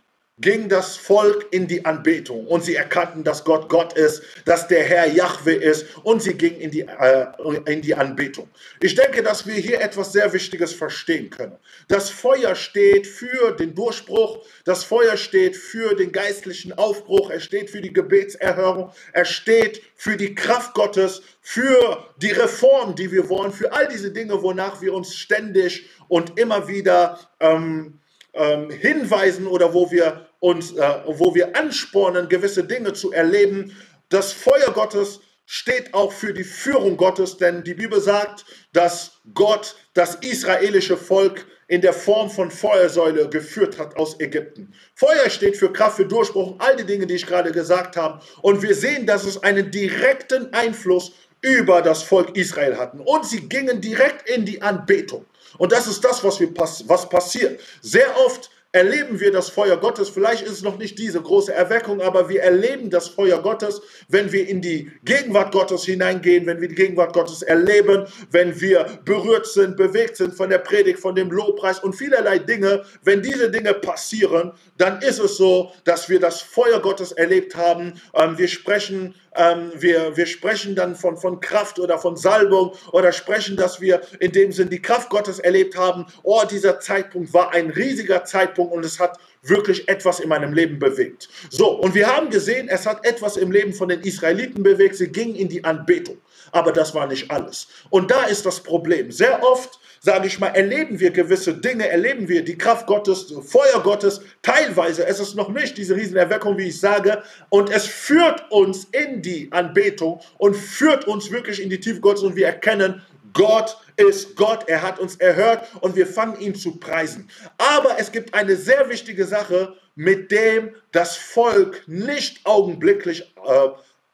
ging 0.43 0.69
das 0.69 0.97
Volk 0.97 1.47
in 1.53 1.67
die 1.67 1.85
Anbetung 1.85 2.47
und 2.47 2.63
sie 2.63 2.75
erkannten, 2.75 3.25
dass 3.25 3.45
Gott 3.45 3.69
Gott 3.71 3.95
ist, 3.95 4.23
dass 4.45 4.69
der 4.69 4.83
Herr 4.83 5.07
Jahwe 5.07 5.55
ist 5.55 5.87
und 6.03 6.21
sie 6.23 6.35
gingen 6.35 6.61
in 6.61 6.71
die, 6.71 6.81
äh, 6.81 7.27
in 7.67 7.81
die 7.81 7.95
Anbetung. 7.95 8.49
Ich 8.81 8.95
denke, 8.95 9.23
dass 9.23 9.47
wir 9.47 9.55
hier 9.55 9.81
etwas 9.81 10.13
sehr 10.13 10.33
Wichtiges 10.33 10.75
verstehen 10.75 11.31
können. 11.31 11.57
Das 11.89 12.11
Feuer 12.11 12.55
steht 12.55 13.07
für 13.07 13.53
den 13.53 13.75
Durchbruch, 13.75 14.45
das 14.65 14.85
Feuer 14.85 15.17
steht 15.17 15.57
für 15.57 15.95
den 15.95 16.13
geistlichen 16.13 16.73
Aufbruch, 16.75 17.31
es 17.31 17.45
steht 17.45 17.71
für 17.71 17.81
die 17.81 17.93
Gebetserhörung, 17.93 18.93
es 19.13 19.29
steht 19.29 19.83
für 19.97 20.17
die 20.17 20.35
Kraft 20.35 20.75
Gottes, 20.75 21.23
für 21.41 22.05
die 22.17 22.33
Reform, 22.33 22.95
die 22.97 23.11
wir 23.13 23.29
wollen, 23.29 23.53
für 23.53 23.73
all 23.73 23.89
diese 23.89 24.11
Dinge, 24.11 24.43
wonach 24.43 24.83
wir 24.83 24.93
uns 24.93 25.15
ständig 25.15 25.89
und 26.09 26.39
immer 26.39 26.67
wieder 26.67 27.21
ähm, 27.41 28.01
ähm, 28.35 28.71
hinweisen 28.71 29.47
oder 29.47 29.75
wo 29.75 29.91
wir 29.91 30.27
uns, 30.43 30.73
äh, 30.73 30.95
wo 31.07 31.35
wir 31.35 31.57
anspornen, 31.57 32.29
gewisse 32.29 32.65
Dinge 32.65 32.93
zu 32.93 33.13
erleben. 33.13 33.77
Das 34.09 34.33
Feuer 34.33 34.73
Gottes 34.75 35.21
steht 35.47 35.95
auch 35.95 36.13
für 36.13 36.35
die 36.35 36.43
Führung 36.45 36.97
Gottes, 36.97 37.37
denn 37.37 37.63
die 37.63 37.75
Bibel 37.75 38.01
sagt, 38.01 38.45
dass 38.73 39.21
Gott 39.35 39.77
das 39.95 40.17
israelische 40.17 40.97
Volk 40.97 41.47
in 41.69 41.81
der 41.81 41.93
Form 41.93 42.29
von 42.29 42.51
Feuersäule 42.51 43.29
geführt 43.29 43.79
hat 43.79 43.97
aus 43.97 44.19
Ägypten. 44.19 44.75
Feuer 44.97 45.31
steht 45.31 45.57
für 45.57 45.73
Kraft, 45.73 45.97
für 45.97 46.07
Durchbruch, 46.07 46.57
all 46.59 46.75
die 46.75 46.85
Dinge, 46.85 47.07
die 47.07 47.15
ich 47.15 47.27
gerade 47.27 47.53
gesagt 47.53 47.97
habe. 47.97 48.21
Und 48.43 48.63
wir 48.63 48.75
sehen, 48.75 49.07
dass 49.07 49.25
es 49.25 49.43
einen 49.45 49.71
direkten 49.71 50.53
Einfluss 50.53 51.13
über 51.41 51.83
das 51.83 52.03
Volk 52.03 52.37
Israel 52.37 52.77
hatten. 52.77 53.01
Und 53.01 53.25
sie 53.27 53.49
gingen 53.49 53.81
direkt 53.81 54.29
in 54.29 54.45
die 54.45 54.61
Anbetung. 54.61 55.25
Und 55.59 55.71
das 55.71 55.87
ist 55.87 56.05
das, 56.05 56.25
was, 56.25 56.41
wir, 56.41 56.53
was 56.57 57.09
passiert. 57.09 57.61
Sehr 57.81 58.17
oft 58.27 58.51
erleben 58.73 59.21
wir 59.21 59.31
das 59.31 59.51
Feuer 59.51 59.77
Gottes. 59.77 60.09
Vielleicht 60.09 60.43
ist 60.43 60.53
es 60.53 60.63
noch 60.63 60.79
nicht 60.79 60.99
diese 60.99 61.21
große 61.21 61.53
Erweckung, 61.53 62.01
aber 62.01 62.31
wir 62.31 62.43
erleben 62.43 62.89
das 62.89 63.09
Feuer 63.09 63.43
Gottes, 63.43 63.83
wenn 64.09 64.33
wir 64.33 64.49
in 64.49 64.63
die 64.63 64.91
Gegenwart 65.05 65.53
Gottes 65.53 65.85
hineingehen, 65.85 66.47
wenn 66.47 66.61
wir 66.61 66.69
die 66.69 66.75
Gegenwart 66.75 67.13
Gottes 67.13 67.43
erleben, 67.43 68.07
wenn 68.31 68.59
wir 68.61 68.87
berührt 69.05 69.47
sind, 69.47 69.77
bewegt 69.77 70.17
sind 70.17 70.35
von 70.35 70.49
der 70.49 70.59
Predigt, 70.59 70.99
von 70.99 71.15
dem 71.15 71.31
Lobpreis 71.31 71.81
und 71.81 71.93
vielerlei 71.93 72.39
Dinge. 72.39 72.85
Wenn 73.05 73.21
diese 73.21 73.51
Dinge 73.51 73.75
passieren, 73.75 74.53
dann 74.79 75.03
ist 75.03 75.19
es 75.19 75.37
so, 75.37 75.73
dass 75.85 76.09
wir 76.09 76.19
das 76.19 76.41
Feuer 76.41 76.81
Gottes 76.81 77.13
erlebt 77.13 77.55
haben. 77.55 78.01
Ähm, 78.15 78.39
wir 78.39 78.49
sprechen 78.49 79.15
ähm, 79.37 79.73
wir, 79.75 80.17
wir 80.17 80.27
sprechen 80.27 80.75
dann 80.75 80.95
von, 80.95 81.17
von 81.17 81.41
Kraft 81.41 81.79
oder 81.79 81.99
von 81.99 82.17
Salbung 82.17 82.73
oder 82.93 83.13
sprechen, 83.13 83.57
dass 83.57 83.81
wir 83.81 84.01
in 84.21 84.33
dem 84.33 84.53
Sinn 84.53 84.69
die 84.69 84.83
Kraft 84.83 85.11
Gottes 85.11 85.39
erlebt 85.39 85.77
haben. 85.77 86.07
Oh, 86.23 86.43
dieser 86.51 86.81
Zeitpunkt 86.81 87.33
war 87.33 87.53
ein 87.53 87.71
riesiger 87.71 88.25
Zeitpunkt 88.25 88.73
und 88.73 88.85
es 88.85 89.01
hat 89.01 89.19
wirklich 89.43 89.89
etwas 89.89 90.21
in 90.21 90.29
meinem 90.29 90.53
Leben 90.53 90.79
bewegt. 90.79 91.29
So, 91.51 91.71
und 91.81 91.95
wir 91.95 92.07
haben 92.07 92.31
gesehen, 92.31 92.69
es 92.69 92.87
hat 92.87 93.05
etwas 93.05 93.37
im 93.37 93.51
Leben 93.51 93.73
von 93.73 93.89
den 93.89 94.01
Israeliten 94.01 94.63
bewegt. 94.63 94.97
Sie 94.97 95.09
gingen 95.09 95.35
in 95.35 95.49
die 95.49 95.65
Anbetung. 95.65 96.19
Aber 96.53 96.73
das 96.73 96.95
war 96.95 97.07
nicht 97.07 97.31
alles. 97.31 97.67
Und 97.91 98.11
da 98.11 98.25
ist 98.25 98.45
das 98.45 98.61
Problem. 98.61 99.11
Sehr 99.11 99.43
oft 99.43 99.81
sage 100.05 100.27
ich 100.27 100.41
mal, 100.41 100.49
erleben 100.49 100.99
wir 100.99 101.13
gewisse 101.13 101.55
Dinge, 101.55 101.89
erleben 101.89 102.29
wir 102.29 102.45
die 102.45 102.59
Kraft 102.59 102.89
Gottes, 102.89 103.33
Feuer 103.47 103.81
Gottes, 103.85 104.21
teilweise. 104.43 105.07
Es 105.07 105.21
ist 105.21 105.37
noch 105.37 105.49
nicht 105.49 105.79
diese 105.79 105.95
Riesenerweckung, 105.95 106.59
wie 106.59 106.69
ich 106.69 106.81
sage, 106.81 107.23
und 107.51 107.71
es 107.71 107.87
führt 107.87 108.51
uns 108.51 108.89
in 108.91 109.23
die 109.23 109.49
Anbetung 109.53 110.21
und 110.39 110.57
führt 110.57 111.07
uns 111.07 111.31
wirklich 111.31 111.63
in 111.63 111.71
die 111.71 111.79
Tiefe 111.79 112.01
Gottes 112.01 112.25
und 112.25 112.35
wir 112.35 112.47
erkennen, 112.47 113.01
Gott 113.33 113.79
ist 113.97 114.35
Gott, 114.35 114.65
er 114.67 114.83
hat 114.83 114.99
uns 114.99 115.17
erhört 115.17 115.69
und 115.81 115.95
wir 115.95 116.09
fangen 116.09 116.39
ihn 116.41 116.57
zu 116.57 116.77
preisen. 116.77 117.31
Aber 117.57 117.97
es 117.99 118.11
gibt 118.11 118.35
eine 118.35 118.57
sehr 118.57 118.89
wichtige 118.89 119.25
Sache, 119.25 119.77
mit 119.95 120.33
dem 120.33 120.75
das 120.91 121.17
Volk 121.17 121.85
nicht 121.87 122.45
augenblicklich 122.45 123.33
äh, 123.47 123.69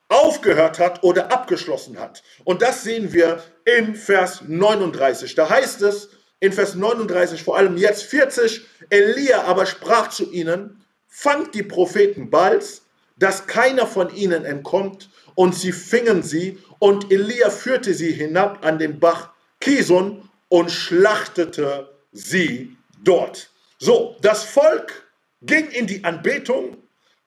aufgehört 0.09 0.79
hat 0.79 1.03
oder 1.03 1.33
abgeschlossen 1.33 1.99
hat. 1.99 2.23
Und 2.45 2.63
das 2.63 2.83
sehen 2.83 3.13
wir 3.13 3.43
in 3.65 3.95
Vers 3.95 4.43
39. 4.47 5.35
Da 5.35 5.49
heißt 5.51 5.83
es 5.83 6.11
in 6.41 6.53
Vers 6.53 6.75
39, 6.75 7.43
vor 7.43 7.57
allem 7.57 7.77
jetzt 7.77 8.05
40, 8.05 8.63
Elia 8.91 9.43
aber 9.43 9.67
sprach 9.67 10.09
zu 10.09 10.31
ihnen, 10.31 10.85
fangt 11.07 11.55
die 11.55 11.63
Propheten 11.63 12.31
bald, 12.31 12.83
dass 13.17 13.47
keiner 13.47 13.87
von 13.87 14.15
ihnen 14.15 14.45
entkommt, 14.45 15.11
und 15.35 15.55
sie 15.55 15.71
fingen 15.71 16.25
sie, 16.25 16.59
und 16.81 17.13
Elia 17.13 17.51
führte 17.51 17.95
sie 17.95 18.13
hinab 18.13 18.65
an 18.65 18.79
den 18.79 18.99
Bach 18.99 19.31
Kison 19.61 20.29
und 20.49 20.71
schlachtete 20.71 21.95
sie 22.13 22.77
dort. 23.05 23.51
So, 23.79 24.17
das 24.21 24.43
Volk 24.43 25.09
ging 25.43 25.69
in 25.71 25.87
die 25.87 26.03
Anbetung 26.03 26.77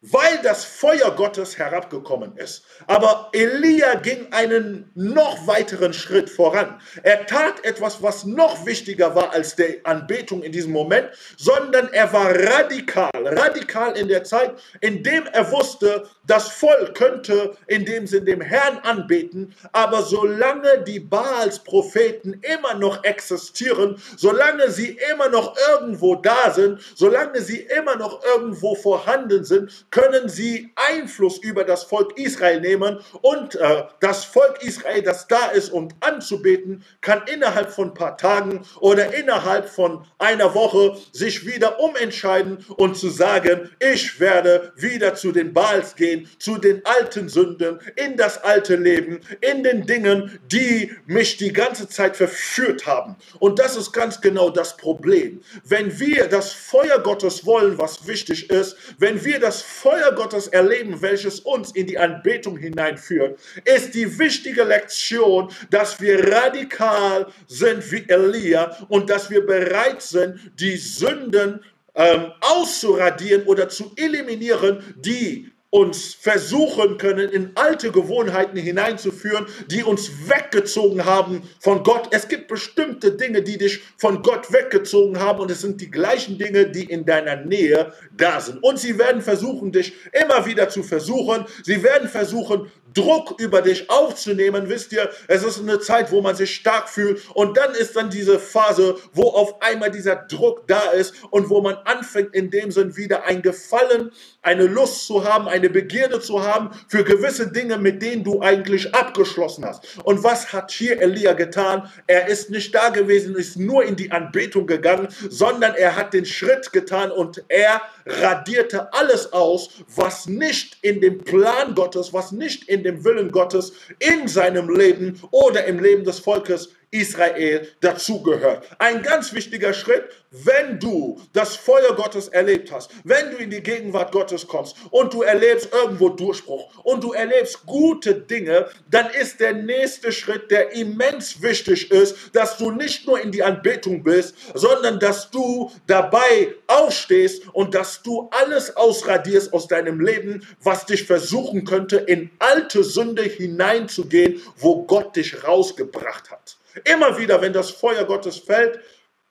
weil 0.01 0.39
das 0.41 0.65
Feuer 0.65 1.11
Gottes 1.15 1.59
herabgekommen 1.59 2.35
ist. 2.35 2.63
Aber 2.87 3.29
Elia 3.33 3.95
ging 3.95 4.31
einen 4.31 4.89
noch 4.95 5.45
weiteren 5.45 5.93
Schritt 5.93 6.29
voran. 6.29 6.81
Er 7.03 7.27
tat 7.27 7.63
etwas, 7.63 8.01
was 8.01 8.25
noch 8.25 8.65
wichtiger 8.65 9.13
war 9.13 9.31
als 9.31 9.55
die 9.55 9.79
Anbetung 9.83 10.41
in 10.41 10.51
diesem 10.51 10.71
Moment, 10.71 11.09
sondern 11.37 11.93
er 11.93 12.11
war 12.13 12.31
radikal, 12.31 13.11
radikal 13.13 13.95
in 13.95 14.07
der 14.07 14.23
Zeit, 14.23 14.55
in 14.79 15.03
dem 15.03 15.27
er 15.27 15.51
wusste, 15.51 16.07
das 16.25 16.49
Volk 16.49 16.95
könnte 16.95 17.55
in 17.67 17.85
dem 17.85 18.07
Sinn 18.07 18.25
dem 18.25 18.41
Herrn 18.41 18.79
anbeten, 18.79 19.53
aber 19.71 20.01
solange 20.01 20.83
die 20.83 20.99
Baals-Propheten 20.99 22.41
immer 22.41 22.73
noch 22.73 23.03
existieren, 23.03 24.01
solange 24.17 24.71
sie 24.71 24.97
immer 25.11 25.29
noch 25.29 25.55
irgendwo 25.69 26.15
da 26.15 26.51
sind, 26.51 26.79
solange 26.95 27.41
sie 27.41 27.59
immer 27.77 27.97
noch 27.97 28.23
irgendwo 28.23 28.75
vorhanden 28.75 29.43
sind, 29.43 29.85
können 29.91 30.29
sie 30.29 30.71
Einfluss 30.75 31.37
über 31.37 31.63
das 31.63 31.83
Volk 31.83 32.17
Israel 32.17 32.61
nehmen 32.61 32.99
und 33.21 33.55
äh, 33.55 33.83
das 33.99 34.23
Volk 34.23 34.63
Israel, 34.63 35.01
das 35.03 35.27
da 35.27 35.47
ist, 35.47 35.71
um 35.71 35.89
anzubeten, 35.99 36.83
kann 37.01 37.23
innerhalb 37.31 37.71
von 37.71 37.89
ein 37.89 37.93
paar 37.93 38.17
Tagen 38.17 38.65
oder 38.79 39.13
innerhalb 39.13 39.69
von 39.69 40.05
einer 40.17 40.55
Woche 40.55 40.97
sich 41.11 41.45
wieder 41.45 41.79
umentscheiden 41.79 42.65
und 42.77 42.97
zu 42.97 43.09
sagen, 43.09 43.69
ich 43.79 44.19
werde 44.19 44.71
wieder 44.77 45.15
zu 45.15 45.31
den 45.31 45.53
Baals 45.53 45.95
gehen, 45.95 46.29
zu 46.39 46.57
den 46.57 46.85
alten 46.85 47.27
Sünden, 47.27 47.79
in 47.95 48.15
das 48.15 48.37
alte 48.43 48.77
Leben, 48.77 49.19
in 49.41 49.63
den 49.63 49.85
Dingen, 49.85 50.39
die 50.51 50.91
mich 51.05 51.37
die 51.37 51.51
ganze 51.51 51.89
Zeit 51.89 52.15
verführt 52.15 52.85
haben. 52.85 53.17
Und 53.39 53.59
das 53.59 53.75
ist 53.75 53.91
ganz 53.91 54.21
genau 54.21 54.49
das 54.49 54.77
Problem. 54.77 55.41
Wenn 55.65 55.99
wir 55.99 56.27
das 56.27 56.53
Feuer 56.53 56.99
Gottes 56.99 57.45
wollen, 57.45 57.77
was 57.77 58.07
wichtig 58.07 58.49
ist, 58.49 58.77
wenn 58.97 59.23
wir 59.25 59.39
das 59.39 59.61
Feuer 59.81 60.11
Gottes 60.13 60.47
erleben, 60.47 61.01
welches 61.01 61.39
uns 61.39 61.71
in 61.71 61.87
die 61.87 61.97
Anbetung 61.97 62.55
hineinführt, 62.55 63.39
ist 63.65 63.95
die 63.95 64.19
wichtige 64.19 64.63
Lektion, 64.63 65.51
dass 65.71 65.99
wir 65.99 66.31
radikal 66.31 67.25
sind 67.47 67.91
wie 67.91 68.07
Elia 68.07 68.77
und 68.89 69.09
dass 69.09 69.31
wir 69.31 69.43
bereit 69.43 70.03
sind, 70.03 70.51
die 70.59 70.77
Sünden 70.77 71.61
ähm, 71.95 72.31
auszuradieren 72.41 73.43
oder 73.47 73.69
zu 73.69 73.91
eliminieren, 73.95 74.93
die 74.97 75.50
uns 75.71 76.13
versuchen 76.13 76.97
können, 76.97 77.29
in 77.29 77.51
alte 77.55 77.91
Gewohnheiten 77.91 78.57
hineinzuführen, 78.57 79.45
die 79.67 79.83
uns 79.83 80.29
weggezogen 80.29 81.05
haben 81.05 81.49
von 81.59 81.83
Gott. 81.83 82.09
Es 82.11 82.27
gibt 82.27 82.49
bestimmte 82.49 83.13
Dinge, 83.13 83.41
die 83.41 83.57
dich 83.57 83.81
von 83.97 84.21
Gott 84.21 84.51
weggezogen 84.51 85.19
haben 85.19 85.39
und 85.39 85.49
es 85.49 85.61
sind 85.61 85.79
die 85.79 85.89
gleichen 85.89 86.37
Dinge, 86.37 86.69
die 86.69 86.83
in 86.83 87.05
deiner 87.05 87.37
Nähe 87.37 87.93
da 88.15 88.41
sind. 88.41 88.61
Und 88.61 88.79
sie 88.79 88.99
werden 88.99 89.21
versuchen, 89.21 89.71
dich 89.71 89.93
immer 90.11 90.45
wieder 90.45 90.67
zu 90.67 90.83
versuchen. 90.83 91.45
Sie 91.63 91.81
werden 91.81 92.09
versuchen, 92.09 92.69
Druck 92.93 93.39
über 93.39 93.61
dich 93.61 93.89
aufzunehmen. 93.89 94.69
Wisst 94.69 94.91
ihr, 94.91 95.09
es 95.27 95.43
ist 95.43 95.59
eine 95.59 95.79
Zeit, 95.79 96.11
wo 96.11 96.21
man 96.21 96.35
sich 96.35 96.53
stark 96.55 96.89
fühlt 96.89 97.21
und 97.33 97.57
dann 97.57 97.73
ist 97.75 97.95
dann 97.95 98.09
diese 98.09 98.39
Phase, 98.39 98.95
wo 99.13 99.29
auf 99.29 99.61
einmal 99.61 99.91
dieser 99.91 100.15
Druck 100.15 100.67
da 100.67 100.91
ist 100.91 101.13
und 101.29 101.49
wo 101.49 101.61
man 101.61 101.75
anfängt, 101.85 102.33
in 102.33 102.51
dem 102.51 102.71
Sinn 102.71 102.97
wieder 102.97 103.25
ein 103.25 103.41
Gefallen, 103.41 104.11
eine 104.41 104.65
Lust 104.65 105.05
zu 105.05 105.23
haben, 105.23 105.47
eine 105.47 105.69
Begierde 105.69 106.19
zu 106.19 106.43
haben 106.43 106.71
für 106.87 107.03
gewisse 107.03 107.51
Dinge, 107.51 107.77
mit 107.77 108.01
denen 108.01 108.23
du 108.23 108.41
eigentlich 108.41 108.93
abgeschlossen 108.93 109.65
hast. 109.65 109.99
Und 110.03 110.23
was 110.23 110.51
hat 110.51 110.71
hier 110.71 110.99
Elia 110.99 111.33
getan? 111.33 111.89
Er 112.07 112.27
ist 112.27 112.49
nicht 112.49 112.73
da 112.73 112.89
gewesen, 112.89 113.35
ist 113.35 113.57
nur 113.57 113.83
in 113.83 113.95
die 113.95 114.11
Anbetung 114.11 114.67
gegangen, 114.67 115.07
sondern 115.29 115.75
er 115.75 115.95
hat 115.95 116.13
den 116.13 116.25
Schritt 116.25 116.71
getan 116.71 117.11
und 117.11 117.43
er 117.47 117.81
radierte 118.05 118.91
alles 118.93 119.31
aus, 119.33 119.69
was 119.95 120.27
nicht 120.27 120.77
in 120.81 121.01
dem 121.01 121.19
Plan 121.19 121.75
Gottes, 121.75 122.13
was 122.13 122.31
nicht 122.31 122.67
in 122.69 122.83
dem 122.83 123.03
Willen 123.03 123.31
Gottes 123.31 123.73
in 123.99 124.27
seinem 124.27 124.69
Leben 124.69 125.21
oder 125.31 125.65
im 125.65 125.79
Leben 125.79 126.03
des 126.03 126.19
Volkes 126.19 126.69
Israel 126.91 127.67
dazugehört. 127.79 128.67
Ein 128.77 129.01
ganz 129.01 129.33
wichtiger 129.33 129.73
Schritt, 129.73 130.03
wenn 130.31 130.79
du 130.79 131.19
das 131.33 131.55
Feuer 131.55 131.95
Gottes 131.95 132.27
erlebt 132.29 132.71
hast, 132.71 132.91
wenn 133.03 133.31
du 133.31 133.37
in 133.37 133.49
die 133.49 133.61
Gegenwart 133.61 134.11
Gottes 134.11 134.47
kommst 134.47 134.75
und 134.89 135.13
du 135.13 135.23
erlebst 135.23 135.69
irgendwo 135.73 136.09
Durchbruch 136.09 136.83
und 136.83 137.03
du 137.03 137.13
erlebst 137.13 137.65
gute 137.65 138.15
Dinge, 138.15 138.67
dann 138.89 139.09
ist 139.09 139.39
der 139.39 139.53
nächste 139.53 140.11
Schritt, 140.11 140.51
der 140.51 140.73
immens 140.73 141.41
wichtig 141.41 141.91
ist, 141.91 142.15
dass 142.33 142.57
du 142.57 142.71
nicht 142.71 143.07
nur 143.07 143.19
in 143.19 143.31
die 143.31 143.43
Anbetung 143.43 144.03
bist, 144.03 144.35
sondern 144.53 144.99
dass 144.99 145.31
du 145.31 145.71
dabei 145.87 146.55
aufstehst 146.67 147.43
und 147.53 147.73
dass 147.73 148.01
du 148.01 148.29
alles 148.31 148.75
ausradierst 148.75 149.53
aus 149.53 149.67
deinem 149.67 149.99
Leben, 149.99 150.45
was 150.61 150.85
dich 150.85 151.05
versuchen 151.05 151.65
könnte, 151.65 151.97
in 151.97 152.31
alte 152.39 152.83
Sünde 152.83 153.23
hineinzugehen, 153.23 154.41
wo 154.57 154.83
Gott 154.83 155.15
dich 155.15 155.43
rausgebracht 155.45 156.31
hat. 156.31 156.57
Immer 156.83 157.17
wieder, 157.17 157.41
wenn 157.41 157.53
das 157.53 157.71
Feuer 157.71 158.05
Gottes 158.05 158.37
fällt, 158.37 158.79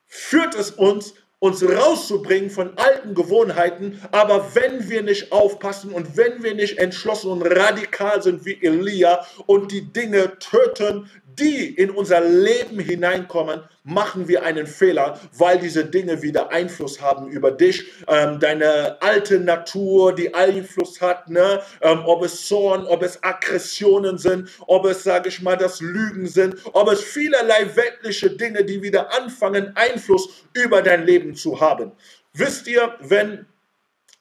führt 0.07 0.55
es 0.55 0.71
uns, 0.73 1.15
uns 1.39 1.63
rauszubringen 1.63 2.51
von 2.51 2.77
alten 2.77 3.15
Gewohnheiten. 3.15 4.01
Aber 4.13 4.55
wenn 4.55 4.89
wir 4.91 5.03
nicht 5.03 5.33
aufpassen 5.33 5.93
und 5.93 6.17
wenn 6.17 6.43
wir 6.43 6.55
nicht 6.55 6.79
entschlossen 6.79 7.31
und 7.31 7.43
radikal 7.43 8.23
sind 8.23 8.45
wie 8.45 8.63
Elia 8.63 9.25
und 9.47 9.73
die 9.73 9.93
Dinge 9.93 10.39
töten, 10.39 11.11
die 11.39 11.75
in 11.75 11.91
unser 11.91 12.21
Leben 12.21 12.79
hineinkommen, 12.79 13.63
machen 13.83 14.29
wir 14.29 14.43
einen 14.43 14.67
Fehler, 14.67 15.19
weil 15.37 15.59
diese 15.59 15.85
Dinge 15.85 16.23
wieder 16.23 16.51
Einfluss 16.51 17.01
haben 17.01 17.29
über 17.29 17.51
dich, 17.51 17.91
ähm, 18.09 18.39
deine 18.39 19.01
alte 19.01 19.41
Natur, 19.41 20.15
die 20.15 20.35
Einfluss 20.35 21.01
hat, 21.01 21.29
ne? 21.31 21.63
ähm, 21.81 22.03
ob 22.05 22.23
es 22.25 22.47
Zorn, 22.47 22.85
ob 22.87 23.03
es 23.03 23.23
Aggressionen 23.23 24.19
sind, 24.19 24.51
ob 24.67 24.85
es, 24.87 25.03
sage 25.03 25.29
ich 25.29 25.41
mal, 25.41 25.57
das 25.57 25.81
Lügen 25.81 26.27
sind, 26.27 26.57
ob 26.73 26.91
es 26.91 27.03
vielerlei 27.03 27.75
weltliche 27.75 28.31
Dinge, 28.31 28.65
die 28.65 28.83
wieder 28.83 29.13
anfangen, 29.15 29.73
Einfluss 29.77 30.29
über 30.53 30.83
dein 30.83 31.07
Leben 31.07 31.35
zu 31.35 31.61
haben. 31.61 31.93
Wisst 32.33 32.69
ihr, 32.69 32.95
wenn 33.01 33.47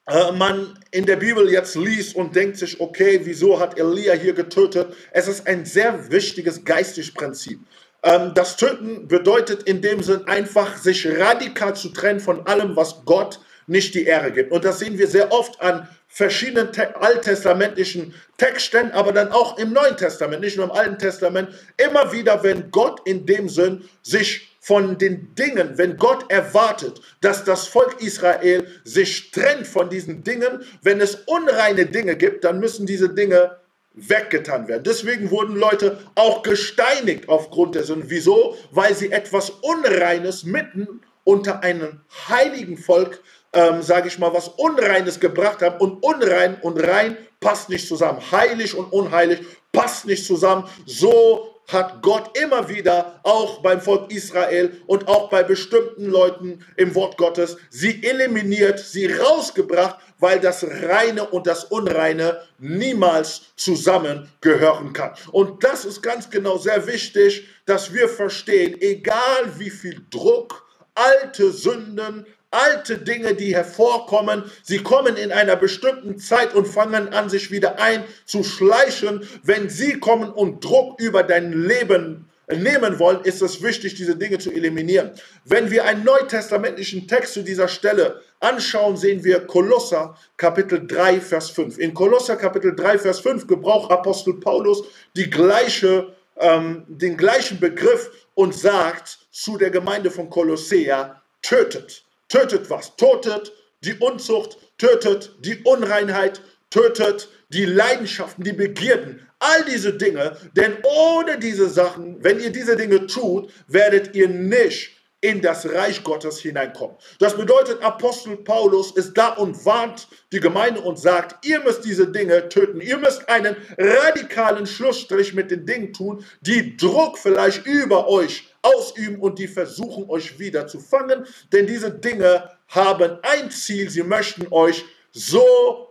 äh, 0.08 0.32
man 0.32 0.80
in 0.92 1.06
der 1.06 1.18
Bibel 1.18 1.50
jetzt 1.52 1.76
liest 1.76 2.16
und 2.16 2.36
denkt 2.36 2.58
sich, 2.58 2.80
okay, 2.80 3.22
wieso 3.24 3.60
hat 3.60 3.78
Elia 3.78 4.14
hier 4.14 4.34
getötet? 4.34 4.94
Es 5.12 5.28
ist 5.28 5.46
ein 5.46 5.66
sehr 5.66 6.12
wichtiges 6.12 6.64
geistiges 6.66 7.14
Prinzip. 7.14 7.60
Ähm, 8.04 8.34
das 8.34 8.58
Töten 8.58 9.08
bedeutet 9.08 9.64
in 9.64 9.82
dem 9.82 10.02
Sinn 10.04 10.28
einfach, 10.28 10.78
sich 10.78 11.08
radikal 11.08 11.76
zu 11.76 11.90
trennen 11.90 12.20
von 12.20 12.46
allem, 12.48 12.76
was 12.76 13.04
Gott 13.06 13.40
nicht 13.68 13.94
die 13.94 14.06
Ehre 14.06 14.32
gibt. 14.32 14.52
Und 14.52 14.66
das 14.66 14.80
sehen 14.80 14.98
wir 14.98 15.08
sehr 15.08 15.32
oft 15.32 15.62
an 15.62 15.88
verschiedenen 16.08 16.70
alttestamentlichen 16.96 18.16
Texten, 18.38 18.92
aber 18.92 19.12
dann 19.12 19.32
auch 19.32 19.60
im 19.60 19.74
Neuen 19.74 19.96
Testament, 19.96 20.42
nicht 20.42 20.58
nur 20.58 20.66
im 20.66 20.72
Alten 20.72 20.98
Testament, 20.98 21.50
immer 21.78 22.12
wieder, 22.12 22.44
wenn 22.44 22.72
Gott 22.72 23.02
in 23.06 23.28
dem 23.28 23.48
Sinn 23.48 23.88
sich 24.02 24.58
von 24.60 24.98
den 24.98 25.36
Dingen, 25.36 25.78
wenn 25.78 25.98
Gott 25.98 26.30
erwartet, 26.32 27.00
dass 27.22 27.44
das 27.44 27.68
Volk 27.68 28.02
Israel 28.02 28.68
sich 28.84 29.32
trennt 29.32 29.68
von 29.68 29.90
diesen 29.90 30.24
Dingen, 30.24 30.64
wenn 30.82 31.00
es 31.00 31.16
unreine 31.28 31.86
Dinge 31.86 32.18
gibt, 32.18 32.44
dann 32.44 32.60
müssen 32.60 32.86
diese 32.86 33.10
Dinge 33.10 33.56
weggetan 33.94 34.68
werden. 34.68 34.84
Deswegen 34.84 35.32
wurden 35.32 35.56
Leute 35.56 36.00
auch 36.16 36.44
gesteinigt 36.44 37.28
aufgrund 37.28 37.76
der 37.76 37.84
Sünde. 37.84 38.10
Wieso? 38.10 38.56
Weil 38.72 38.94
sie 38.96 39.12
etwas 39.12 39.50
Unreines 39.50 40.44
mitten 40.44 41.02
unter 41.24 41.64
einem 41.64 42.02
heiligen 42.28 42.78
Volk, 42.78 43.22
ähm, 43.54 43.82
sage 43.82 44.08
ich 44.08 44.20
mal, 44.20 44.34
was 44.34 44.48
Unreines 44.48 45.20
gebracht 45.20 45.62
haben. 45.62 45.80
Und 45.80 46.04
unrein 46.04 46.56
und 46.62 46.80
rein 46.80 47.18
passt 47.40 47.70
nicht 47.70 47.88
zusammen. 47.88 48.20
Heilig 48.32 48.76
und 48.76 48.92
unheilig 48.92 49.42
passt 49.72 50.06
nicht 50.06 50.26
zusammen. 50.26 50.66
So 50.86 51.49
hat 51.72 52.02
Gott 52.02 52.38
immer 52.38 52.68
wieder 52.68 53.20
auch 53.24 53.62
beim 53.62 53.80
Volk 53.80 54.12
Israel 54.12 54.82
und 54.88 55.08
auch 55.08 55.30
bei 55.30 55.44
bestimmten 55.44 56.06
Leuten 56.06 56.66
im 56.76 56.96
Wort 56.96 57.18
Gottes 57.18 57.58
sie 57.70 58.04
eliminiert, 58.04 58.80
sie 58.80 59.06
rausgebracht, 59.06 59.98
weil 60.20 60.40
das 60.40 60.64
Reine 60.64 61.26
und 61.26 61.48
das 61.48 61.66
Unreine 61.66 62.42
niemals 62.58 63.54
zusammengehören 63.56 64.94
kann. 64.94 65.14
Und 65.32 65.64
das 65.64 65.86
ist 65.86 66.02
ganz 66.02 66.30
genau 66.30 66.58
sehr 66.58 66.88
wichtig, 66.88 67.48
dass 67.66 67.94
wir 67.94 68.10
verstehen, 68.10 68.76
egal 68.82 69.54
wie 69.58 69.70
viel 69.70 70.02
Druck, 70.10 70.66
alte 70.96 71.52
Sünden, 71.52 72.26
alte 72.52 72.98
Dinge, 72.98 73.36
die 73.36 73.56
hervorkommen. 73.56 74.44
Sie 74.64 74.80
kommen 74.80 75.18
in 75.18 75.32
einer 75.32 75.56
bestimmten 75.56 76.18
Zeit 76.18 76.54
und 76.56 76.68
fangen 76.68 77.10
an, 77.10 77.30
sich 77.30 77.52
wieder 77.52 77.80
einzuschleichen. 77.80 79.28
Wenn 79.44 79.70
sie 79.70 80.00
kommen 80.00 80.32
und 80.32 80.64
Druck 80.64 81.00
über 81.00 81.24
dein 81.24 81.54
Leben 81.54 82.30
nehmen 82.48 82.98
wollen, 82.98 83.24
ist 83.24 83.42
es 83.42 83.62
wichtig, 83.62 83.94
diese 83.96 84.16
Dinge 84.16 84.40
zu 84.40 84.52
eliminieren. 84.52 85.12
Wenn 85.46 85.70
wir 85.70 85.86
einen 85.86 86.04
neutestamentlichen 86.04 87.08
Text 87.08 87.34
zu 87.34 87.44
dieser 87.44 87.68
Stelle 87.68 88.22
anschauen, 88.40 88.98
sehen 88.98 89.24
wir 89.24 89.46
Kolosser 89.46 90.18
Kapitel 90.38 90.86
3, 90.88 91.22
Vers 91.22 91.52
5. 91.52 91.78
In 91.78 91.94
Kolosser 91.94 92.36
Kapitel 92.38 92.76
3, 92.76 92.98
Vers 92.98 93.20
5 93.20 93.46
gebraucht 93.46 93.92
Apostel 93.92 94.36
Paulus 94.36 94.84
die 95.16 95.30
gleiche, 95.30 96.16
ähm, 96.38 96.86
den 96.88 97.18
gleichen 97.18 97.60
Begriff 97.60 98.10
und 98.34 98.56
sagt 98.56 99.20
zu 99.32 99.58
der 99.58 99.70
Gemeinde 99.70 100.10
von 100.10 100.30
Kolossea, 100.30 101.22
tötet 101.44 102.04
tötet 102.30 102.70
was? 102.70 102.96
Tötet 102.96 103.52
die 103.84 103.96
Unzucht, 103.96 104.58
tötet 104.78 105.36
die 105.40 105.62
Unreinheit, 105.64 106.42
tötet 106.70 107.30
die 107.50 107.66
Leidenschaften, 107.66 108.44
die 108.44 108.54
Begierden, 108.54 109.28
all 109.40 109.66
diese 109.66 109.94
Dinge. 109.94 110.38
Denn 110.56 110.78
ohne 110.84 111.40
diese 111.40 111.70
Sachen, 111.70 112.24
wenn 112.24 112.40
ihr 112.40 112.52
diese 112.52 112.76
Dinge 112.76 113.08
tut, 113.08 113.52
werdet 113.68 114.16
ihr 114.16 114.28
nicht 114.30 115.00
in 115.22 115.42
das 115.42 115.66
Reich 115.66 116.04
Gottes 116.04 116.40
hineinkommen. 116.40 116.96
Das 117.20 117.36
bedeutet, 117.36 117.82
Apostel 117.84 118.38
Paulus 118.38 118.92
ist 118.92 119.18
da 119.18 119.34
und 119.34 119.66
warnt 119.66 120.08
die 120.32 120.40
Gemeinde 120.40 120.80
und 120.82 120.98
sagt, 120.98 121.46
ihr 121.46 121.60
müsst 121.60 121.84
diese 121.84 122.08
Dinge 122.08 122.48
töten. 122.48 122.80
Ihr 122.80 122.98
müsst 122.98 123.28
einen 123.28 123.58
radikalen 123.78 124.66
Schlussstrich 124.66 125.34
mit 125.34 125.52
den 125.52 125.66
Dingen 125.66 125.92
tun, 125.92 126.24
die 126.42 126.78
Druck 126.78 127.18
vielleicht 127.18 127.66
über 127.66 128.08
euch 128.08 128.49
ausüben 128.62 129.20
und 129.20 129.40
die 129.40 129.48
versuchen 129.48 130.10
euch 130.10 130.40
wieder 130.40 130.68
zu 130.68 130.80
fangen, 130.80 131.26
denn 131.52 131.68
diese 131.68 131.92
Dinge 131.92 132.50
haben 132.68 133.20
ein 133.24 133.52
Ziel, 133.52 133.90
sie 133.90 134.04
möchten 134.04 134.48
euch 134.52 134.86
so 135.12 135.90